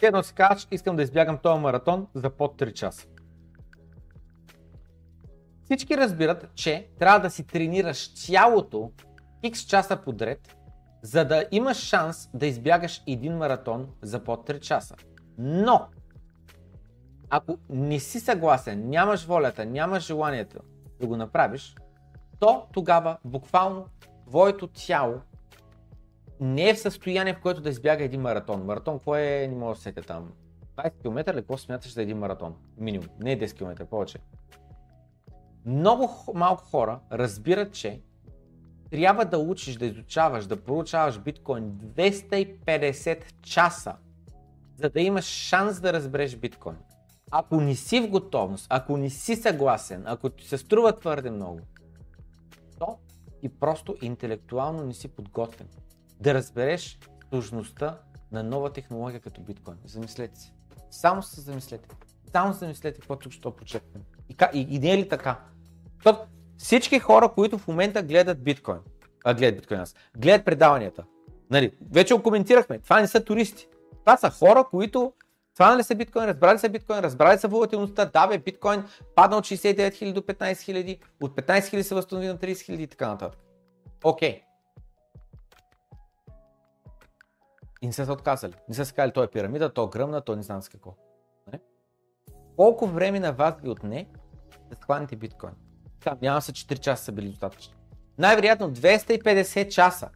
[0.01, 3.07] едно си казваш, искам да избягам този маратон за под 3 часа.
[5.63, 8.91] Всички разбират, че трябва да си тренираш цялото
[9.43, 10.55] X часа подред,
[11.01, 14.95] за да имаш шанс да избягаш един маратон за под 3 часа.
[15.37, 15.87] Но,
[17.29, 20.59] ако не си съгласен, нямаш волята, нямаш желанието
[20.99, 21.75] да го направиш,
[22.39, 23.85] то тогава буквално
[24.27, 25.21] твоето тяло
[26.39, 28.65] не е в състояние, в което да избяга един маратон.
[28.65, 30.31] Маратон, кое е, не мога да сетя там?
[30.77, 32.55] 20 км ли, какво смяташ за един маратон?
[32.77, 33.07] Минимум.
[33.19, 34.19] Не 10 км, повече.
[35.65, 38.01] Много малко хора разбират, че
[38.91, 43.95] трябва да учиш, да изучаваш, да получаваш биткоин 250 часа,
[44.75, 46.77] за да имаш шанс да разбереш биткоин.
[47.31, 51.59] Ако не си в готовност, ако не си съгласен, ако ти се струва твърде много,
[52.79, 52.97] то
[53.41, 55.67] и просто интелектуално не си подготвен
[56.19, 57.99] да разбереш сложността
[58.31, 59.77] на нова технология като биткоин.
[59.85, 60.51] Замислете се.
[60.91, 61.89] Само се замислете.
[62.31, 64.01] Само се замислете какво тук що прочетем.
[64.29, 65.39] И, и, и не е ли така?
[65.95, 66.19] Защото
[66.57, 68.79] всички хора, които в момента гледат биткоин,
[69.25, 71.03] а гледат биткоин аз, гледат предаванията,
[71.51, 73.67] нали, вече го коментирахме, това не са туристи.
[74.03, 75.13] Това са хора, които
[75.55, 78.83] Хванали са биткоин, разбрали са биткоин, разбрали са волатилността, да бе, биткоин
[79.15, 82.79] падна от 69 000 до 15 000, от 15 000 се възстанови на 30 000
[82.79, 83.39] и така нататък.
[84.03, 84.41] Окей.
[87.85, 88.53] И не са се отказали.
[88.69, 90.95] Не са се казали, той е пирамида, той е гръмна, той не знам с какво.
[91.53, 91.59] Не?
[92.55, 94.07] Колко време на вас ви отне
[94.69, 95.53] да схванете биткоин?
[96.03, 97.73] Там няма се 4 часа са били достатъчни.
[98.17, 100.09] Най-вероятно 250 часа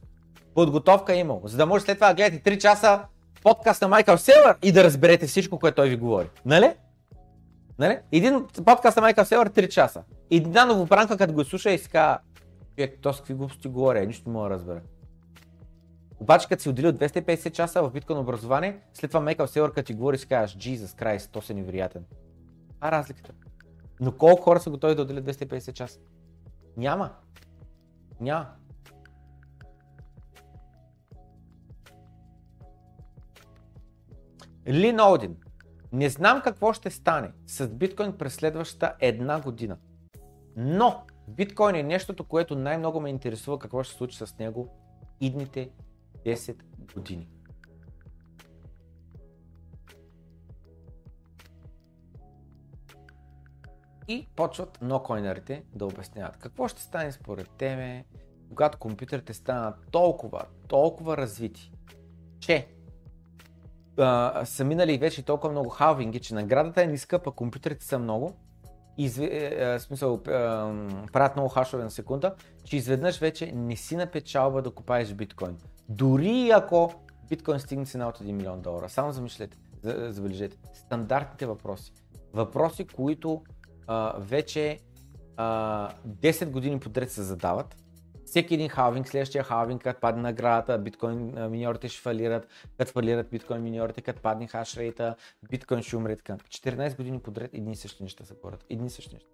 [0.55, 3.05] подготовка е имал, за да може след това да гледате 3 часа
[3.43, 6.29] подкаст на Майкъл Селър и да разберете всичко, което той ви говори.
[6.45, 6.73] Нали?
[7.79, 7.99] Нали?
[8.11, 10.03] Един подкаст на Майкъл Селър 3 часа.
[10.31, 12.19] И една новобранка, като го слуша и си казва,
[12.77, 14.81] човек, то с какви глупости говоря, нищо не мога да разбера.
[16.19, 19.93] Обаче, като си отделил 250 часа в биткоин образование, след това Майкъл Селър, като ти
[19.93, 22.05] говори, си казваш, Jesus Christ, то си невероятен.
[22.75, 23.33] Това е разликата.
[23.99, 25.99] Но колко хора са готови да отделят 250 часа?
[26.77, 27.11] Няма.
[28.21, 28.47] Няма.
[34.67, 35.37] Лин Один.
[35.91, 39.77] Не знам какво ще стане с биткоин през следващата една година.
[40.55, 44.67] Но биткоин е нещото, което най-много ме интересува какво ще случи с него
[45.21, 45.69] идните
[46.25, 46.55] 10
[46.93, 47.29] години.
[54.07, 58.03] И почват нокойнерите да обясняват какво ще стане според тебе,
[58.49, 61.71] когато компютрите станат толкова, толкова развити,
[62.39, 62.67] че
[63.97, 68.33] а, са минали вече толкова много халвинги, че наградата е ниска, пък компютрите са много,
[68.97, 69.21] изв...
[69.21, 70.31] е, е, смисъл, е,
[71.13, 75.57] правят много хашове на секунда, че изведнъж вече не си на печалба да купаеш биткоин.
[75.89, 76.93] Дори ако
[77.29, 78.89] биткоин стигне цена от 1 милион долара.
[78.89, 80.57] Само замислете, за- забележете.
[80.73, 81.93] Стандартните въпроси.
[82.33, 83.43] Въпроси, които
[83.87, 84.79] а, вече
[85.37, 87.75] а, 10 години подред се задават.
[88.25, 92.47] Всеки един халвинг, следващия халвинг, като падне наградата, биткоин миньорите ще фалират,
[92.77, 95.15] като фалират биткоин миньорите, като падне хашрейта,
[95.51, 96.37] биткоин ще умре така.
[96.37, 98.65] 14 години подред едни и същи неща се борят.
[98.69, 99.29] Едни и същи неща.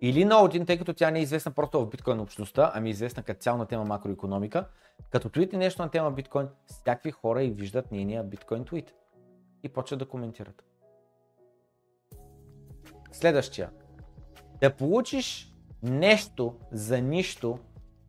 [0.00, 2.90] Или на один, тъй като тя не е известна просто в биткоин общността, ами е
[2.90, 4.68] известна като цяло на тема макроекономика,
[5.10, 8.94] като твите нещо на тема биткоин, всякакви хора и виждат нейния биткоин твит
[9.62, 10.64] и почват да коментират.
[13.12, 13.70] Следващия.
[14.60, 17.58] Да получиш нещо за нищо,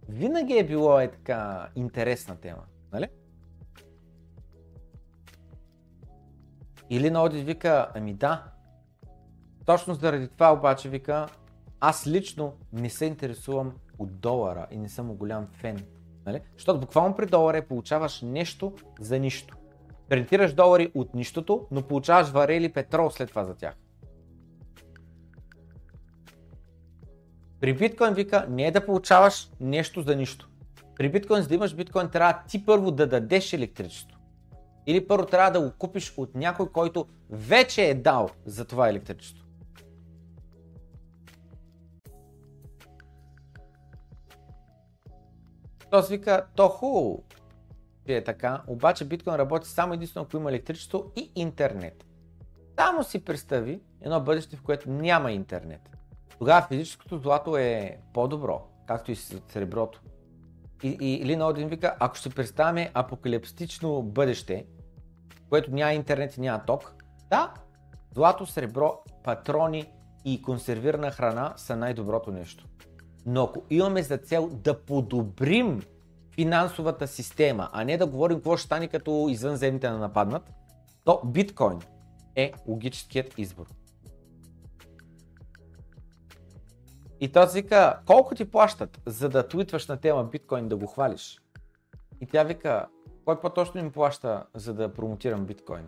[0.09, 3.07] винаги е било е така интересна тема, нали?
[6.89, 8.43] Или на Одит вика, ами да.
[9.65, 11.27] Точно заради това обаче вика,
[11.79, 15.85] аз лично не се интересувам от долара и не съм голям фен.
[16.25, 16.41] Нали?
[16.53, 19.57] Защото буквално при долара получаваш нещо за нищо.
[20.09, 23.75] Принтираш долари от нищото, но получаваш варели петрол след това за тях.
[27.59, 30.49] При биткоин вика не е да получаваш нещо за нищо.
[30.95, 34.17] При биткоин, за да имаш биткоин, трябва ти първо да дадеш електричество.
[34.87, 39.46] Или първо трябва да го купиш от някой, който вече е дал за това електричество.
[45.91, 47.23] Тоест вика, то хубаво,
[48.05, 52.05] че е така, обаче биткоин работи само единствено ако има електричество и интернет.
[52.79, 55.81] Само си представи едно бъдеще, в което няма интернет.
[56.37, 60.01] Тогава физическото злато е по-добро, както и среброто.
[60.83, 64.65] И, и Лина Один вика, ако ще представяме апокалиптично бъдеще,
[65.45, 66.93] в което няма интернет и няма ток,
[67.29, 67.53] да,
[68.15, 69.93] злато, сребро, патрони
[70.25, 72.65] и консервирана храна са най-доброто нещо.
[73.27, 75.81] Но ако имаме за цел да подобрим
[76.35, 80.53] финансовата система, а не да говорим какво ще стане като извънземните да нападнат,
[81.03, 81.79] то биткоин
[82.35, 83.65] е логическият избор.
[87.19, 90.87] И той си вика, колко ти плащат, за да твитваш на тема биткоин да го
[90.87, 91.41] хвалиш?
[92.21, 92.87] И тя вика,
[93.25, 95.85] кой по-точно ми плаща, за да промотирам биткоин?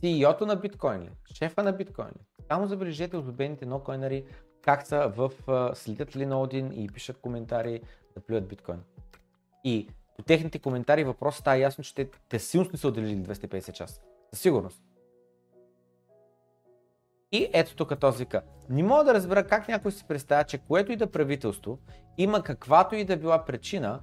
[0.00, 1.10] CEO-то на биткоин ли?
[1.34, 2.24] Шефа на биткоин ли?
[2.48, 4.24] Само забележете обикновените нокоинари
[4.62, 5.30] как са в,
[5.74, 7.80] следят ли на Один и пишат коментари
[8.14, 8.80] да плюят биткоин.
[9.64, 14.00] И по техните коментари въпросът става ясно, че те, те силно са отделили 250 часа.
[14.32, 14.82] Със сигурност.
[17.32, 18.42] И ето тук този вика.
[18.68, 21.78] Не мога да разбера как някой си представя, че което и да правителство
[22.18, 24.00] има каквато и да била причина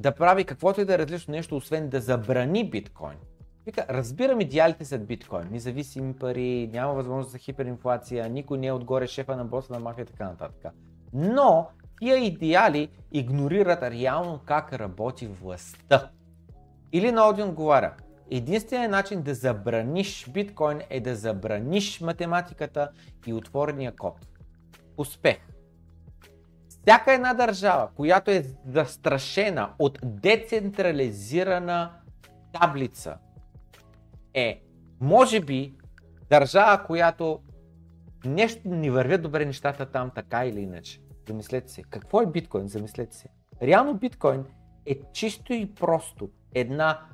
[0.00, 3.18] да прави каквото и да е различно нещо, освен да забрани биткоин.
[3.66, 5.48] Вика, разбирам идеалите за биткоин.
[5.50, 10.02] Независими пари, няма възможност за хиперинфлация, никой не е отгоре шефа на боса на мафия
[10.02, 10.72] и така нататък.
[11.12, 11.68] Но
[12.00, 16.10] тия идеали игнорират реално как работи властта.
[16.92, 17.94] Или на Один отговаря,
[18.30, 22.90] единственият начин да забраниш биткоин е да забраниш математиката
[23.26, 24.14] и отворения код.
[24.96, 25.36] Успех.
[26.68, 31.90] Всяка една държава, която е застрашена от децентрализирана
[32.52, 33.18] таблица,
[34.34, 34.62] е,
[35.00, 35.74] може би,
[36.30, 37.40] държава, която
[38.24, 41.00] нещо не вървят добре нещата там, така или иначе.
[41.28, 41.82] Замислете се.
[41.82, 42.68] Какво е биткоин?
[42.68, 43.28] Замислете се.
[43.62, 44.44] Реално биткоин
[44.86, 47.06] е чисто и просто една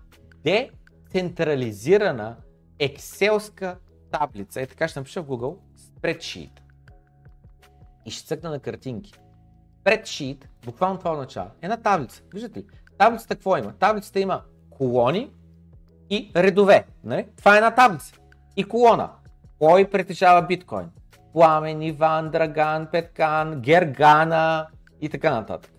[0.45, 2.37] децентрализирана
[2.79, 3.79] екселска
[4.11, 4.61] таблица.
[4.61, 6.61] Е така ще напиша в Google spreadsheet.
[8.05, 9.13] И ще цъкна на картинки.
[9.85, 12.23] Spreadsheet, буквално това означава, една таблица.
[12.35, 12.67] Виждате ли?
[12.99, 13.73] Таблицата какво има?
[13.73, 15.31] Таблицата има колони
[16.11, 16.87] и редове.
[17.05, 17.27] Нали?
[17.37, 18.15] Това е една таблица.
[18.57, 19.11] И колона.
[19.59, 20.87] Кой притежава биткоин?
[21.33, 24.67] Пламен, Иван, Драган, Петкан, Гергана
[25.01, 25.73] и така нататък.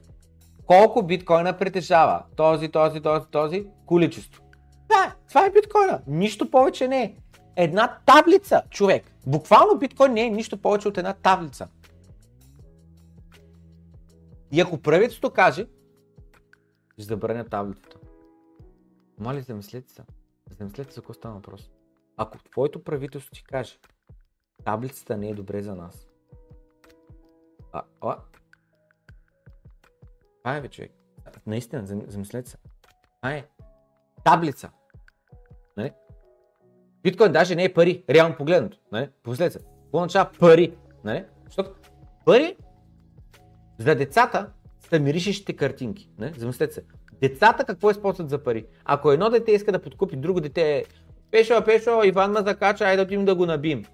[0.65, 2.23] Колко биткоина притежава?
[2.35, 3.67] Този, този, този, този.
[3.85, 4.43] Количество.
[4.87, 6.01] Да, това е биткоина.
[6.07, 7.15] Нищо повече не е.
[7.55, 9.11] Една таблица, човек.
[9.27, 11.67] Буквално биткоин не е нищо повече от една таблица.
[14.51, 15.67] И ако правителството каже,
[16.93, 17.97] ще забраня таблицата.
[19.19, 20.01] Моля, замислете се.
[20.49, 21.71] Замислете за какво става въпрос.
[22.17, 23.79] Ако твоето правителство ти каже,
[24.63, 26.07] таблицата не е добре за нас.
[27.73, 28.17] А, а?
[30.37, 30.91] Това е, бе, човек.
[31.47, 32.57] Наистина, зам- замислете се.
[33.21, 33.47] Това е
[34.23, 34.71] таблица.
[35.77, 35.91] Нали?
[37.03, 38.79] Биткоин даже не е пари, реално погледнато.
[38.91, 39.09] Нали?
[39.23, 39.59] Помислете се.
[39.59, 40.77] Какво означава пари?
[41.03, 41.25] Нали?
[41.45, 41.71] Защото
[42.25, 42.57] пари
[43.77, 46.11] за децата са миришещите картинки.
[46.17, 46.33] Не?
[46.33, 46.85] Замислете се.
[47.21, 48.65] Децата какво използват за пари?
[48.85, 50.85] Ако едно дете иска да подкупи друго дете,
[51.31, 53.85] Пешо, Пешо, Иван ма закача, айде да отидем да го набим.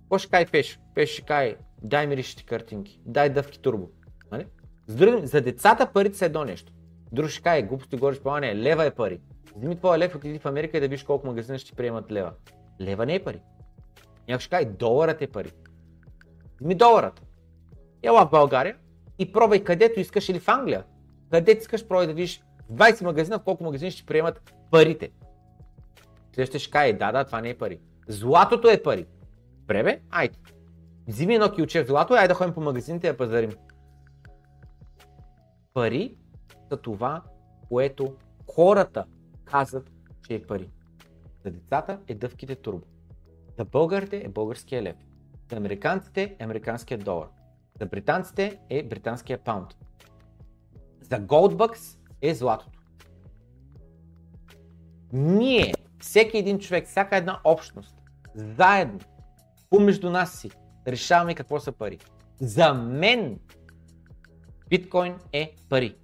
[0.00, 0.80] Какво ще кай Пешо?
[0.94, 3.88] Пешо ще кай, дай миришещите картинки, дай дъвки турбо.
[4.32, 4.46] Нали?
[4.88, 6.72] Други, за децата парите са едно нещо.
[7.12, 9.20] Друг ще кай, глупости говориш, по не, лева е пари.
[9.56, 12.32] Вземи твоя лев, отиди в Америка и да виж колко магазина ще приемат лева.
[12.80, 13.40] Лева не е пари.
[14.28, 15.52] Някой ще кай, доларът е пари.
[16.60, 17.22] Ми доларът.
[18.02, 18.76] Ела в България
[19.18, 20.84] и пробвай където искаш или в Англия.
[21.30, 25.10] Където искаш, пробвай да видиш в 20 магазина, в колко магазини ще приемат парите.
[26.34, 27.80] Следващия ще каже, да, да, това не е пари.
[28.08, 29.06] Златото е пари.
[29.60, 30.38] Добре бе, айде.
[31.08, 33.50] Взими едно килче в злато и айде да ходим по магазините и да пазарим.
[35.74, 36.16] Пари
[36.68, 37.22] са това,
[37.68, 38.14] което
[38.46, 39.04] хората
[39.44, 39.90] казват,
[40.28, 40.70] че е пари.
[41.44, 42.86] За децата е дъвките турбо.
[43.58, 44.96] За българите е българския лев.
[45.50, 47.28] За американците е американския долар.
[47.80, 49.76] За британците е британския паунд.
[51.10, 52.78] За Goldbucks е златото.
[55.12, 57.96] Ние, всеки един човек, всяка една общност,
[58.34, 59.00] заедно,
[59.70, 60.50] помежду нас си,
[60.88, 61.98] решаваме какво са пари.
[62.40, 63.38] За мен
[64.68, 65.96] биткоин е пари.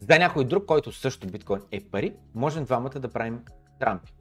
[0.00, 3.40] За някой друг, който също биткоин е пари, можем двамата да правим
[3.80, 4.12] трампи.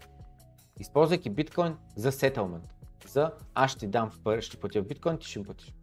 [0.79, 2.67] Използвайки биткоин за сетълмент.
[3.07, 5.73] За аз ще дам в пари, ще платя в биткоин, ти ще ми платиш.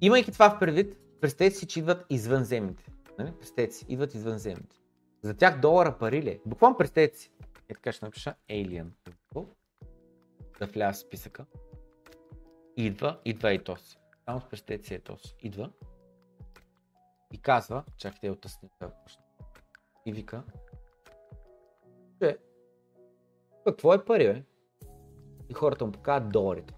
[0.00, 2.92] Имайки това в предвид, представете си, че идват извънземните.
[3.18, 3.32] Нали?
[3.40, 4.76] Представете си, идват извънземните.
[5.22, 6.40] За тях долара пари ли е?
[6.46, 7.30] Буквално представете си.
[7.68, 8.88] Е така ще напиша Alien.
[10.58, 11.46] Да вляза в списъка.
[12.76, 13.98] Идва, идва и този.
[14.24, 15.34] Само представете си е този.
[15.40, 15.70] Идва.
[17.32, 19.22] И казва, чакайте от тъсни да почна.
[20.06, 20.42] И вика,
[22.22, 22.38] че,
[23.66, 24.42] какво е пари, бе?
[25.48, 26.74] И хората му показват доларите.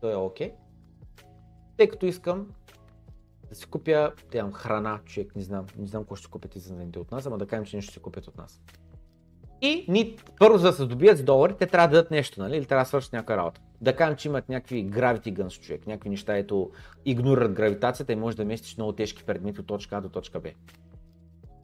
[0.00, 0.50] Той е окей.
[0.50, 0.54] Okay.
[1.76, 2.54] Тъй като искам
[3.48, 7.10] да си купя тям, храна, човек, не знам, не знам какво ще купят извънземните от
[7.10, 8.60] нас, ама да кажем, че нещо ще купят от нас.
[9.60, 12.56] И ни, първо за да се добият с долари, те трябва да дадат нещо, нали?
[12.56, 13.60] Или трябва да свършат някаква работа.
[13.80, 16.70] Да кажем, че имат някакви gravity guns, човек, някакви неща, ето
[17.04, 20.48] игнорират гравитацията и може да местиш много тежки предмети от точка А до точка Б.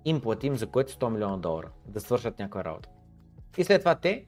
[0.04, 2.88] Им платим за което 100 милиона долара, да свършат някаква работа.
[3.58, 4.26] И след това те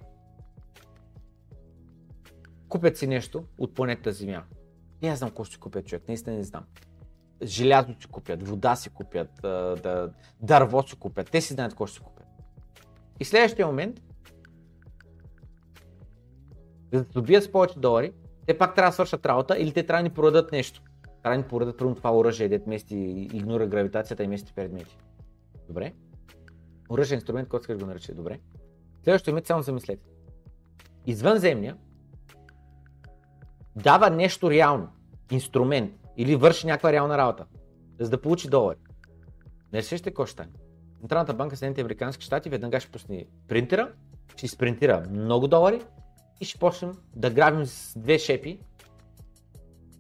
[2.69, 4.43] купят си нещо от планетата Земя.
[5.05, 6.65] Аз знам какво ще купя човек, наистина не знам.
[7.43, 9.47] Желязо си купят, вода си купят,
[10.41, 11.31] дърво си купят.
[11.31, 12.27] Те си знаят какво ще си купят.
[13.21, 14.01] И следващия момент,
[16.93, 18.13] за да добият с повече долари,
[18.47, 20.83] те пак трябва да свършат работа или те трябва да ни продадат нещо.
[21.23, 22.97] Трябва да ни продадат примерно това оръжие, дет мести,
[23.33, 24.99] игнора гравитацията и мести предмети.
[25.69, 25.93] Добре?
[26.91, 28.15] Оръжие е инструмент, който искаш го нарече.
[28.15, 28.39] Добре?
[29.05, 30.09] Следващото момент само замислете.
[31.07, 31.77] Извънземния
[33.77, 34.89] дава нещо реално,
[35.31, 37.47] инструмент или върши някаква реална работа,
[38.01, 38.79] за да получи долари.
[39.73, 40.53] Не се ще какво ще стане.
[41.01, 43.93] Централната банка Съединените Американски щати веднага ще пусне принтера,
[44.37, 45.81] ще изпринтира много долари
[46.41, 48.59] и ще почнем да грабим с две шепи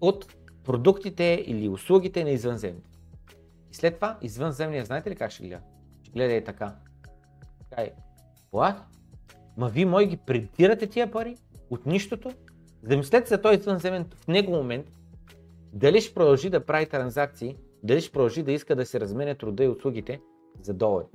[0.01, 2.91] от продуктите или услугите на извънземните.
[3.73, 5.61] И след това извънземния, знаете ли как ще гледа?
[6.03, 6.75] Ще гледа и така.
[7.59, 7.93] Така е.
[8.53, 8.77] What?
[9.57, 11.36] Ма вие мои ги принтирате тия пари
[11.70, 12.33] от нищото?
[12.83, 14.86] Замислете се той извънземен в него момент,
[15.73, 19.65] дали ще продължи да прави транзакции, дали ще продължи да иска да се разменя труда
[19.65, 20.20] и услугите
[20.62, 21.07] за долари.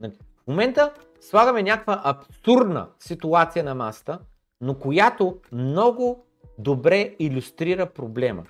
[0.00, 0.12] Нали?
[0.44, 4.18] В момента слагаме някаква абсурдна ситуация на масата,
[4.60, 6.26] но която много
[6.58, 8.44] добре иллюстрира проблема.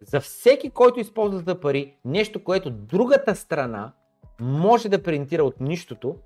[0.00, 3.92] За всеки, който използва за пари нещо, което другата страна
[4.40, 6.16] може да принтира от нищото,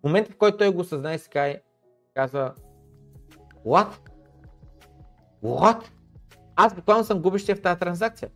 [0.00, 1.62] в момента в който той го съзнае, каже,
[2.14, 2.54] казва
[3.66, 3.88] What?
[5.44, 5.97] What?
[6.60, 8.30] Аз буквално съм губещия в тази транзакция.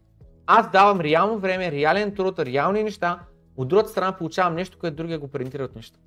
[0.46, 3.20] Аз давам реално време, реален труд, реални неща,
[3.56, 6.00] от другата страна получавам нещо, което другия го принтира от нищо.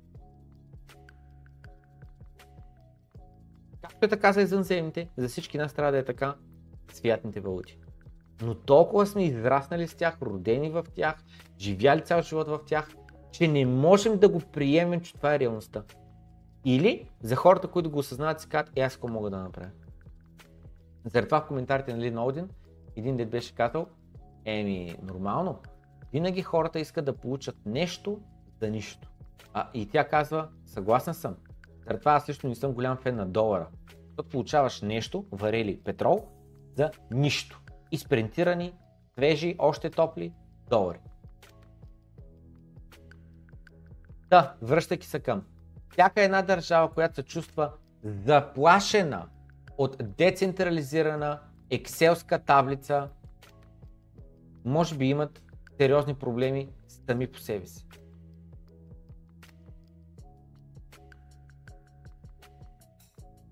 [3.82, 6.34] Както е така за извънземните, за всички нас трябва да е така
[6.92, 7.78] святните валути.
[8.42, 11.14] Но толкова сме израснали с тях, родени в тях,
[11.58, 12.94] живяли цял живот в тях,
[13.32, 15.82] че не можем да го приемем, че това е реалността.
[16.64, 19.70] Или за хората, които го осъзнават, си казват, е, аз какво мога да направя.
[21.06, 22.48] Заради това в коментарите на Лин Один,
[22.96, 23.86] един дед беше казал,
[24.44, 25.58] еми, нормално,
[26.12, 28.20] винаги хората искат да получат нещо
[28.60, 29.08] за нищо.
[29.52, 31.36] А, и тя казва, съгласен съм.
[31.84, 33.68] Заради това аз лично не съм голям фен на долара.
[34.06, 36.28] Защото получаваш нещо, варели петрол,
[36.74, 37.60] за нищо.
[37.92, 38.74] Изпринтирани,
[39.12, 40.32] свежи, още топли
[40.70, 41.00] долари.
[44.30, 45.42] Да, връщайки се към.
[45.92, 47.72] Всяка една държава, която се чувства
[48.04, 49.26] заплашена
[49.78, 51.40] от децентрализирана
[51.70, 53.08] екселска таблица,
[54.64, 55.42] може би имат
[55.80, 56.68] сериозни проблеми
[57.06, 57.86] сами по себе си.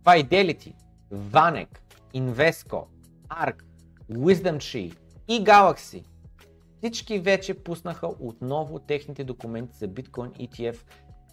[0.04, 0.74] Fidelity,
[1.12, 1.78] Vanek,
[2.14, 2.86] Invesco,
[3.28, 3.62] Arc,
[4.10, 4.96] Wisdom Tree
[5.28, 6.04] и Galaxy
[6.78, 10.76] всички вече пуснаха отново техните документи за Bitcoin ETF,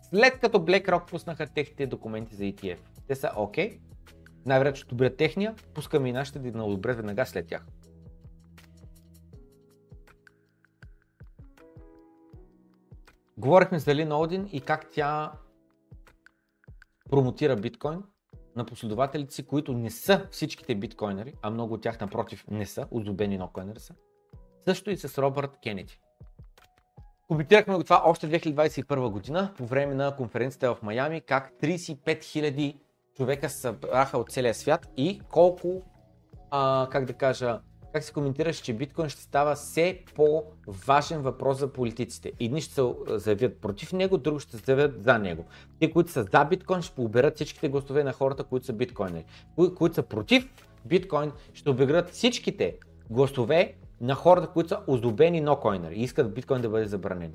[0.09, 2.77] след като BlackRock пуснаха техните документи за ETF.
[3.07, 3.79] Те са окей, okay,
[4.45, 7.65] най-вероятно ще добрят техния, пускаме и нашите да одобрят веднага след тях.
[13.37, 15.31] Говорихме за Лин Один и как тя
[17.09, 18.03] промотира биткоин
[18.55, 22.87] на последователите си, които не са всичките биткоинери, а много от тях напротив не са,
[22.91, 23.93] озубени нокоинери са.
[24.65, 25.99] Също и с Робърт Кенеди.
[27.27, 32.77] Коментирахме го това още 2021 година, по време на конференцията в Майами, как 35 000
[33.17, 35.81] човека събраха от целия свят и колко,
[36.51, 37.59] а, как да кажа,
[37.93, 42.31] как се коментираш, че биткоин ще става все по-важен въпрос за политиците.
[42.39, 45.45] Едни ще се заявят против него, други ще се заявят за него.
[45.79, 49.25] Те, които са за биткоин, ще поберат всичките гласове на хората, които са биткоинери.
[49.55, 50.53] Кои, които са против
[50.85, 52.77] биткоин, ще обиграт всичките
[53.09, 57.33] гласове на хората, които са озлобени нокоинери и искат биткоин да бъде забранен.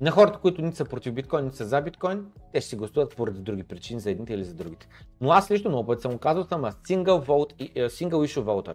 [0.00, 3.16] На хората, които не са против биткоин, не са за биткоин, те ще си гласуват
[3.16, 4.88] поради други причини, за едните или за другите.
[5.20, 8.74] Но аз лично много пъти съм казал, съм single, vote, single issue voter.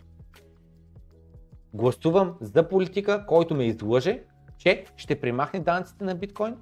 [1.73, 4.23] Гласувам за политика, който ме излъже,
[4.57, 6.55] че ще примахне данъците на биткоин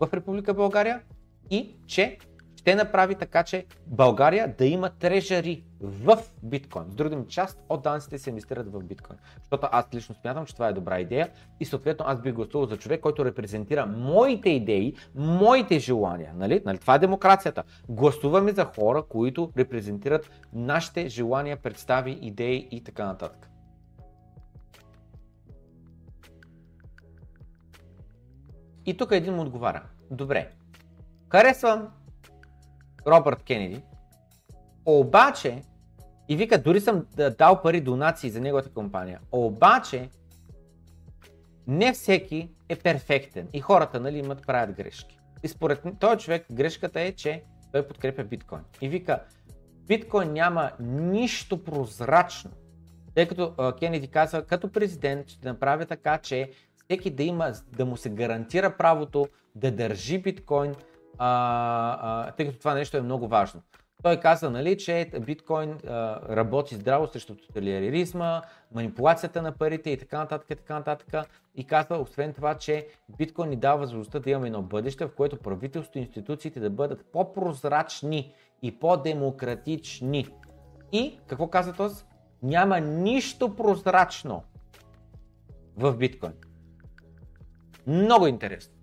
[0.00, 1.02] в Република България
[1.50, 2.18] и че
[2.64, 6.84] ще направи така, че България да има трежари в биткоин.
[6.90, 9.18] С другим част от данците се инвестират в биткоин.
[9.38, 12.76] Защото аз лично смятам, че това е добра идея и съответно аз бих гласувал за
[12.76, 16.32] човек, който репрезентира моите идеи, моите желания.
[16.34, 16.62] Нали?
[16.64, 16.78] Нали?
[16.78, 17.62] Това е демокрацията.
[17.88, 23.50] Гласуваме за хора, които репрезентират нашите желания, представи, идеи и така нататък.
[28.86, 29.82] И тук един му отговаря.
[30.10, 30.50] Добре,
[31.30, 31.88] харесвам
[33.06, 33.82] Робърт Кенеди,
[34.86, 35.62] обаче,
[36.28, 37.06] и вика, дори съм
[37.38, 40.08] дал пари донации за неговата компания, обаче,
[41.66, 45.18] не всеки е перфектен и хората нали, имат правят грешки.
[45.42, 47.42] И според този човек грешката е, че
[47.72, 48.62] той подкрепя биткоин.
[48.80, 49.22] И вика,
[49.86, 52.50] биткоин няма нищо прозрачно
[53.14, 57.96] Тъй като Кенеди каза, като президент ще направя така, че всеки да има, да му
[57.96, 60.74] се гарантира правото да държи биткоин,
[61.18, 63.62] а, а, тъй като това нещо е много важно.
[64.02, 68.42] Той каза, нали, че биткоин а, работи здраво срещу тоталитаризма,
[68.74, 71.26] манипулацията на парите и така нататък, и така нататък.
[71.54, 72.86] И казва, освен това, че
[73.18, 77.04] биткоин ни дава възможността да имаме едно бъдеще, в което правителството и институциите да бъдат
[77.12, 80.28] по-прозрачни и по-демократични.
[80.92, 82.04] И какво каза този?
[82.42, 84.42] Няма нищо прозрачно
[85.76, 86.32] в биткоин.
[87.86, 88.73] Много интересно.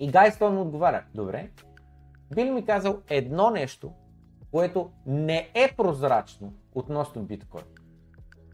[0.00, 1.50] И Гайстон му отговаря, добре,
[2.34, 3.92] би ли ми казал едно нещо,
[4.50, 7.64] което не е прозрачно относно биткоин?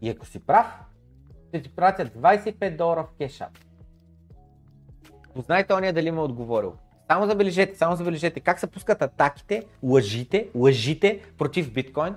[0.01, 0.67] И ако си прав,
[1.49, 3.59] ще ти пратя 25 долара в кешап.
[5.33, 6.73] Познайте ония дали ме е отговорил.
[7.07, 12.15] Само забележете, само забележете как се пускат атаките, лъжите, лъжите против биткоин.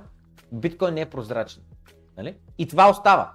[0.53, 1.63] Биткоин не е прозрачен.
[2.17, 2.37] Нали?
[2.59, 3.33] И това остава.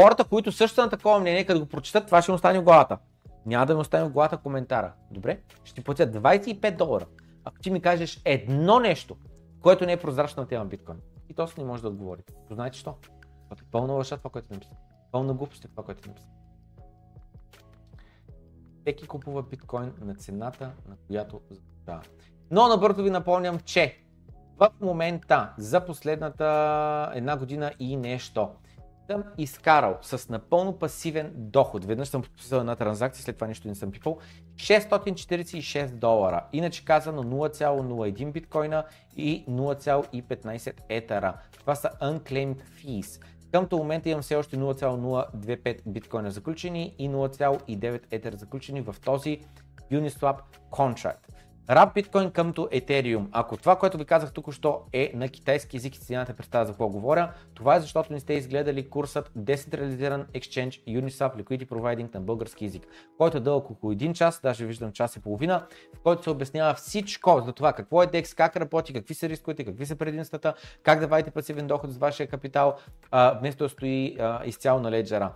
[0.00, 2.62] Хората, които също са на такова мнение, като го прочитат, това ще им остане в
[2.62, 2.98] главата.
[3.46, 4.92] Няма да ми остане в главата коментара.
[5.10, 5.40] Добре?
[5.64, 7.06] Ще ти платя 25 долара.
[7.44, 9.16] Ако ти ми кажеш едно нещо,
[9.60, 10.98] което не е прозрачно на тема биткоин.
[11.28, 12.22] И то не може да отговори.
[12.50, 12.94] Знаете що?
[13.40, 14.76] Защото е пълна лъжа това, което написано.
[15.12, 16.32] Пълна глупост е това, което написано.
[18.80, 22.02] Всеки купува биткоин на цената, на която заслужава.
[22.50, 23.98] Но набързо ви напомням, че
[24.56, 28.50] в момента за последната една година и нещо
[29.10, 31.84] съм изкарал с напълно пасивен доход.
[31.84, 34.18] Веднъж съм подписал една транзакция, след това нищо не съм пипал.
[34.56, 36.44] 646 долара.
[36.52, 38.84] Иначе казано 0,01 биткоина
[39.16, 41.34] и 0,15 етера.
[41.58, 43.24] Това са unclaimed fees.
[43.52, 49.40] Към този момент имам все още 0,025 биткоина заключени и 0,9 етер заключени в този
[49.92, 50.36] Uniswap
[50.70, 51.39] contract.
[51.70, 53.26] Раб биткоин къмто Ethereum.
[53.32, 56.66] Ако това, което ви казах тук що е на китайски език и си нямате представа
[56.66, 62.14] за какво говоря, това е защото не сте изгледали курсът Decentralized Exchange Uniswap Liquidity Providing
[62.14, 62.86] на български язик,
[63.18, 65.66] който е дълъг около един час, даже виждам час и половина,
[65.96, 69.64] в който се обяснява всичко за това какво е DEX, как работи, какви са рисковете,
[69.64, 72.76] какви са предимствата, как да вадите пасивен доход с вашия капитал,
[73.38, 75.32] вместо да стои изцяло на леджера.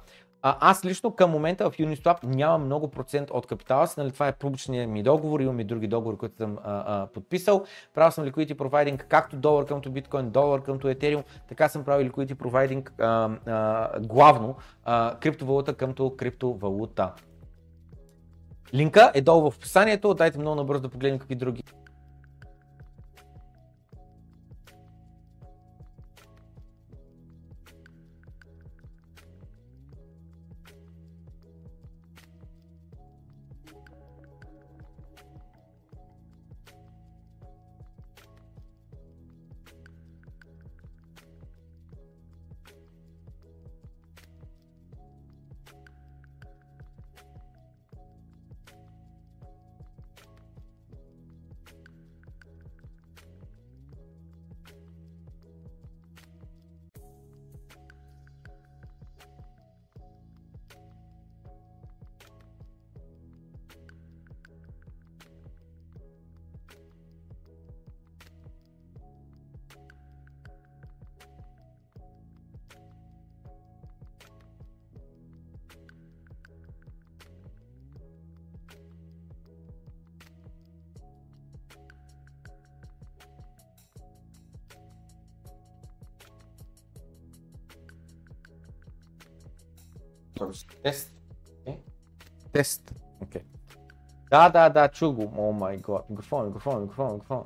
[0.47, 4.29] А, аз лично към момента в Uniswap нямам много процент от капитала си, нали, това
[4.29, 7.65] е публичният ми договор, имам и други договори, които съм а, а, подписал.
[7.95, 12.35] Правил съм liquidity providing както долар къмто биткоин, долар къмто етериум, така съм правил liquidity
[12.35, 17.13] providing а, а, главно а, криптовалута къмто криптовалута.
[18.75, 21.63] Линка е долу в описанието, дайте много набързо да погледнем какви други
[90.83, 91.15] Тест.
[91.67, 91.79] Okay.
[92.53, 92.95] Тест.
[93.21, 93.43] Окей.
[93.43, 93.45] Okay.
[94.31, 95.33] Да, да, да, чух го.
[95.37, 96.11] О май гад.
[96.11, 97.45] Микрофон, микрофон, микрофон, микрофон.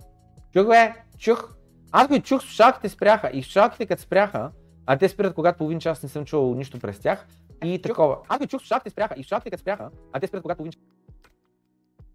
[0.52, 1.54] Чух бе, чух.
[1.92, 3.30] Аз го чух, слушалките спряха.
[3.32, 4.52] И слушалките като спряха,
[4.86, 7.26] а те спират когато половин час не съм чувал нищо през тях.
[7.64, 8.18] И такова.
[8.28, 9.14] Аз го чух, слушалките спряха.
[9.16, 10.82] И слушалките като спряха, а те спират когато половин час.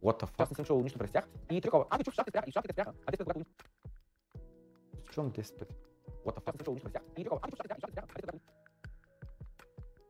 [0.03, 0.43] What the fuck?
[0.43, 1.27] Аз не съм чувал нищо през тях.
[1.51, 1.85] И такова.
[1.89, 2.49] Аз го чух, слушалките спряха.
[2.49, 3.45] И слушалките спряха, а те спират когато половин
[5.11, 5.73] Чувам 10 пъти.
[6.25, 6.47] What the fuck?
[6.47, 7.03] Аз не съм чувал нищо през тях.
[7.17, 7.39] И такова.
[7.43, 8.02] Аз го чух, слушалките спряха.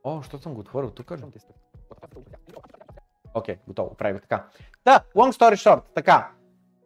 [0.04, 1.12] О, що съм го отворил тук?
[3.34, 4.48] Окей, okay, готово, правим така.
[4.86, 6.32] Да, long story short, така.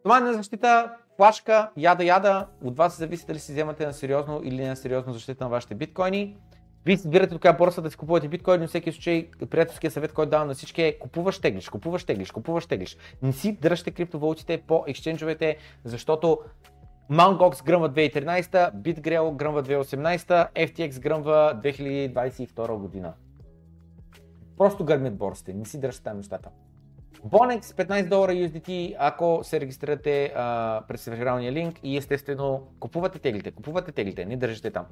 [0.02, 4.62] Това на защита, флашка, яда яда, от вас зависи дали си вземате на сериозно или
[4.62, 6.36] не на сериозно защита на вашите биткоини.
[6.84, 10.48] Вие избирате коя борса да си купувате биткоин, но всеки случай приятелския съвет, който давам
[10.48, 12.96] на всички е купуваш теглиш, купуваш теглиш, купуваш теглиш.
[13.22, 16.38] Не си дръжте криптовалутите по ексченджовете, защото
[17.10, 17.64] Mt.
[17.64, 23.14] Гръмва 2013, BitGrail гръмва 2018, FTX гръмва 2022 година.
[24.58, 26.50] Просто гърмят борсите, не си дръжте там нещата.
[27.26, 33.50] Bonex 15 долара USDT, ако се регистрирате а, през рефералния линк и естествено купувате теглите,
[33.50, 34.86] купувате теглите, не държите там.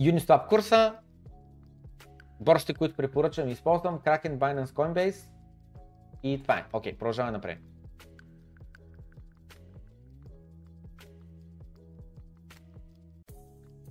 [0.00, 0.94] Uniswap курса,
[2.40, 5.28] борсите, които препоръчвам и използвам, Kraken, Binance, Coinbase
[6.22, 6.64] и това е.
[6.72, 7.58] Окей, продължаваме напред.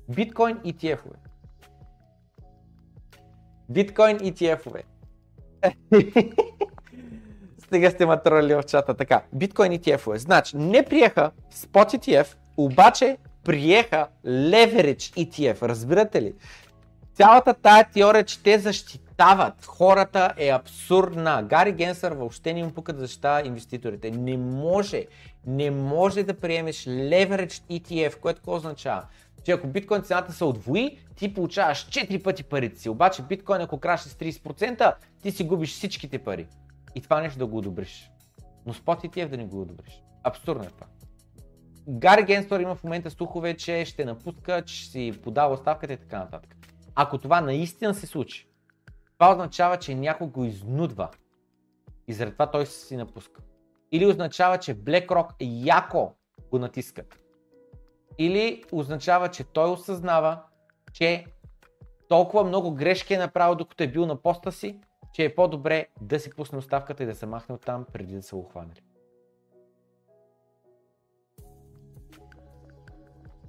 [0.10, 1.18] Биткоин ETF-ове.
[3.70, 4.84] Биткоин ETF-ове.
[7.66, 8.94] Стига сте ма тролили в чата.
[8.94, 10.18] Така, биткоин ETF-ове.
[10.18, 15.62] Значи, не приеха Spot ETF, обаче приеха Leverage ETF.
[15.62, 16.34] Разбирате ли?
[17.14, 21.44] Цялата тая теория, че те защитават хората е абсурдна.
[21.44, 24.12] Гари Генсър въобще не му пука да защитава инвеститорите.
[24.12, 25.06] Не може,
[25.46, 29.04] не може да приемеш Leverage ETF, което какво означава?
[29.44, 32.90] Че ако биткоин цената се отвои, ти получаваш 4 пъти парите си.
[32.90, 36.48] Обаче биткоин ако краше с 30%, ти си губиш всичките пари.
[36.96, 38.12] И това нещо да го одобриш.
[38.66, 40.04] Но спот ETF да не го одобриш.
[40.24, 40.88] Абсурдно е това.
[41.90, 45.98] Гари Генстор има в момента слухове, че ще напуска, че ще си подава оставката и
[45.98, 46.56] така нататък.
[46.96, 48.48] Ако това наистина се случи,
[49.14, 51.10] това означава, че някой го изнудва.
[52.08, 53.42] И заради това той си напуска.
[53.92, 55.34] Или означава, че BlackRock
[55.66, 56.14] яко
[56.52, 57.23] го натискат.
[58.18, 60.44] Или означава, че той осъзнава,
[60.94, 61.26] че
[62.10, 64.80] толкова много грешки е направил докато е бил на поста си,
[65.14, 68.36] че е по-добре да си пусне оставката и да се махне оттам преди да са
[68.36, 68.82] го хванали.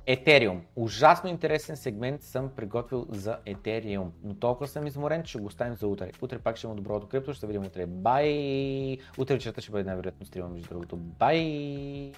[0.07, 0.63] Етериум.
[0.77, 5.75] Ужасно интересен сегмент съм приготвил за Етериум, но толкова съм изморен, че ще го оставим
[5.75, 6.11] за утре.
[6.23, 7.87] Утре пак ще има доброто крипто, ще се видим утре.
[7.87, 8.99] Бай!
[9.19, 10.97] Утре вечерта ще бъде най-вероятно стрима, между другото.
[10.97, 12.13] Бай!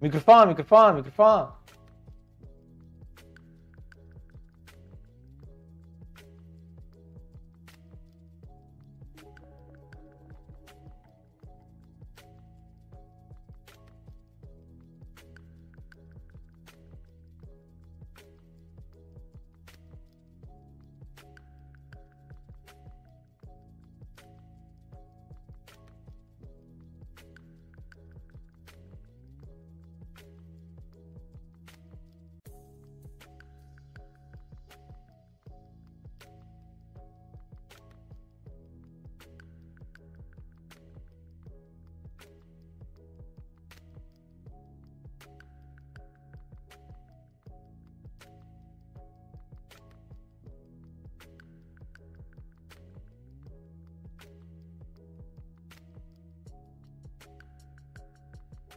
[0.00, 1.48] Микрофона, микрофона, микрофона!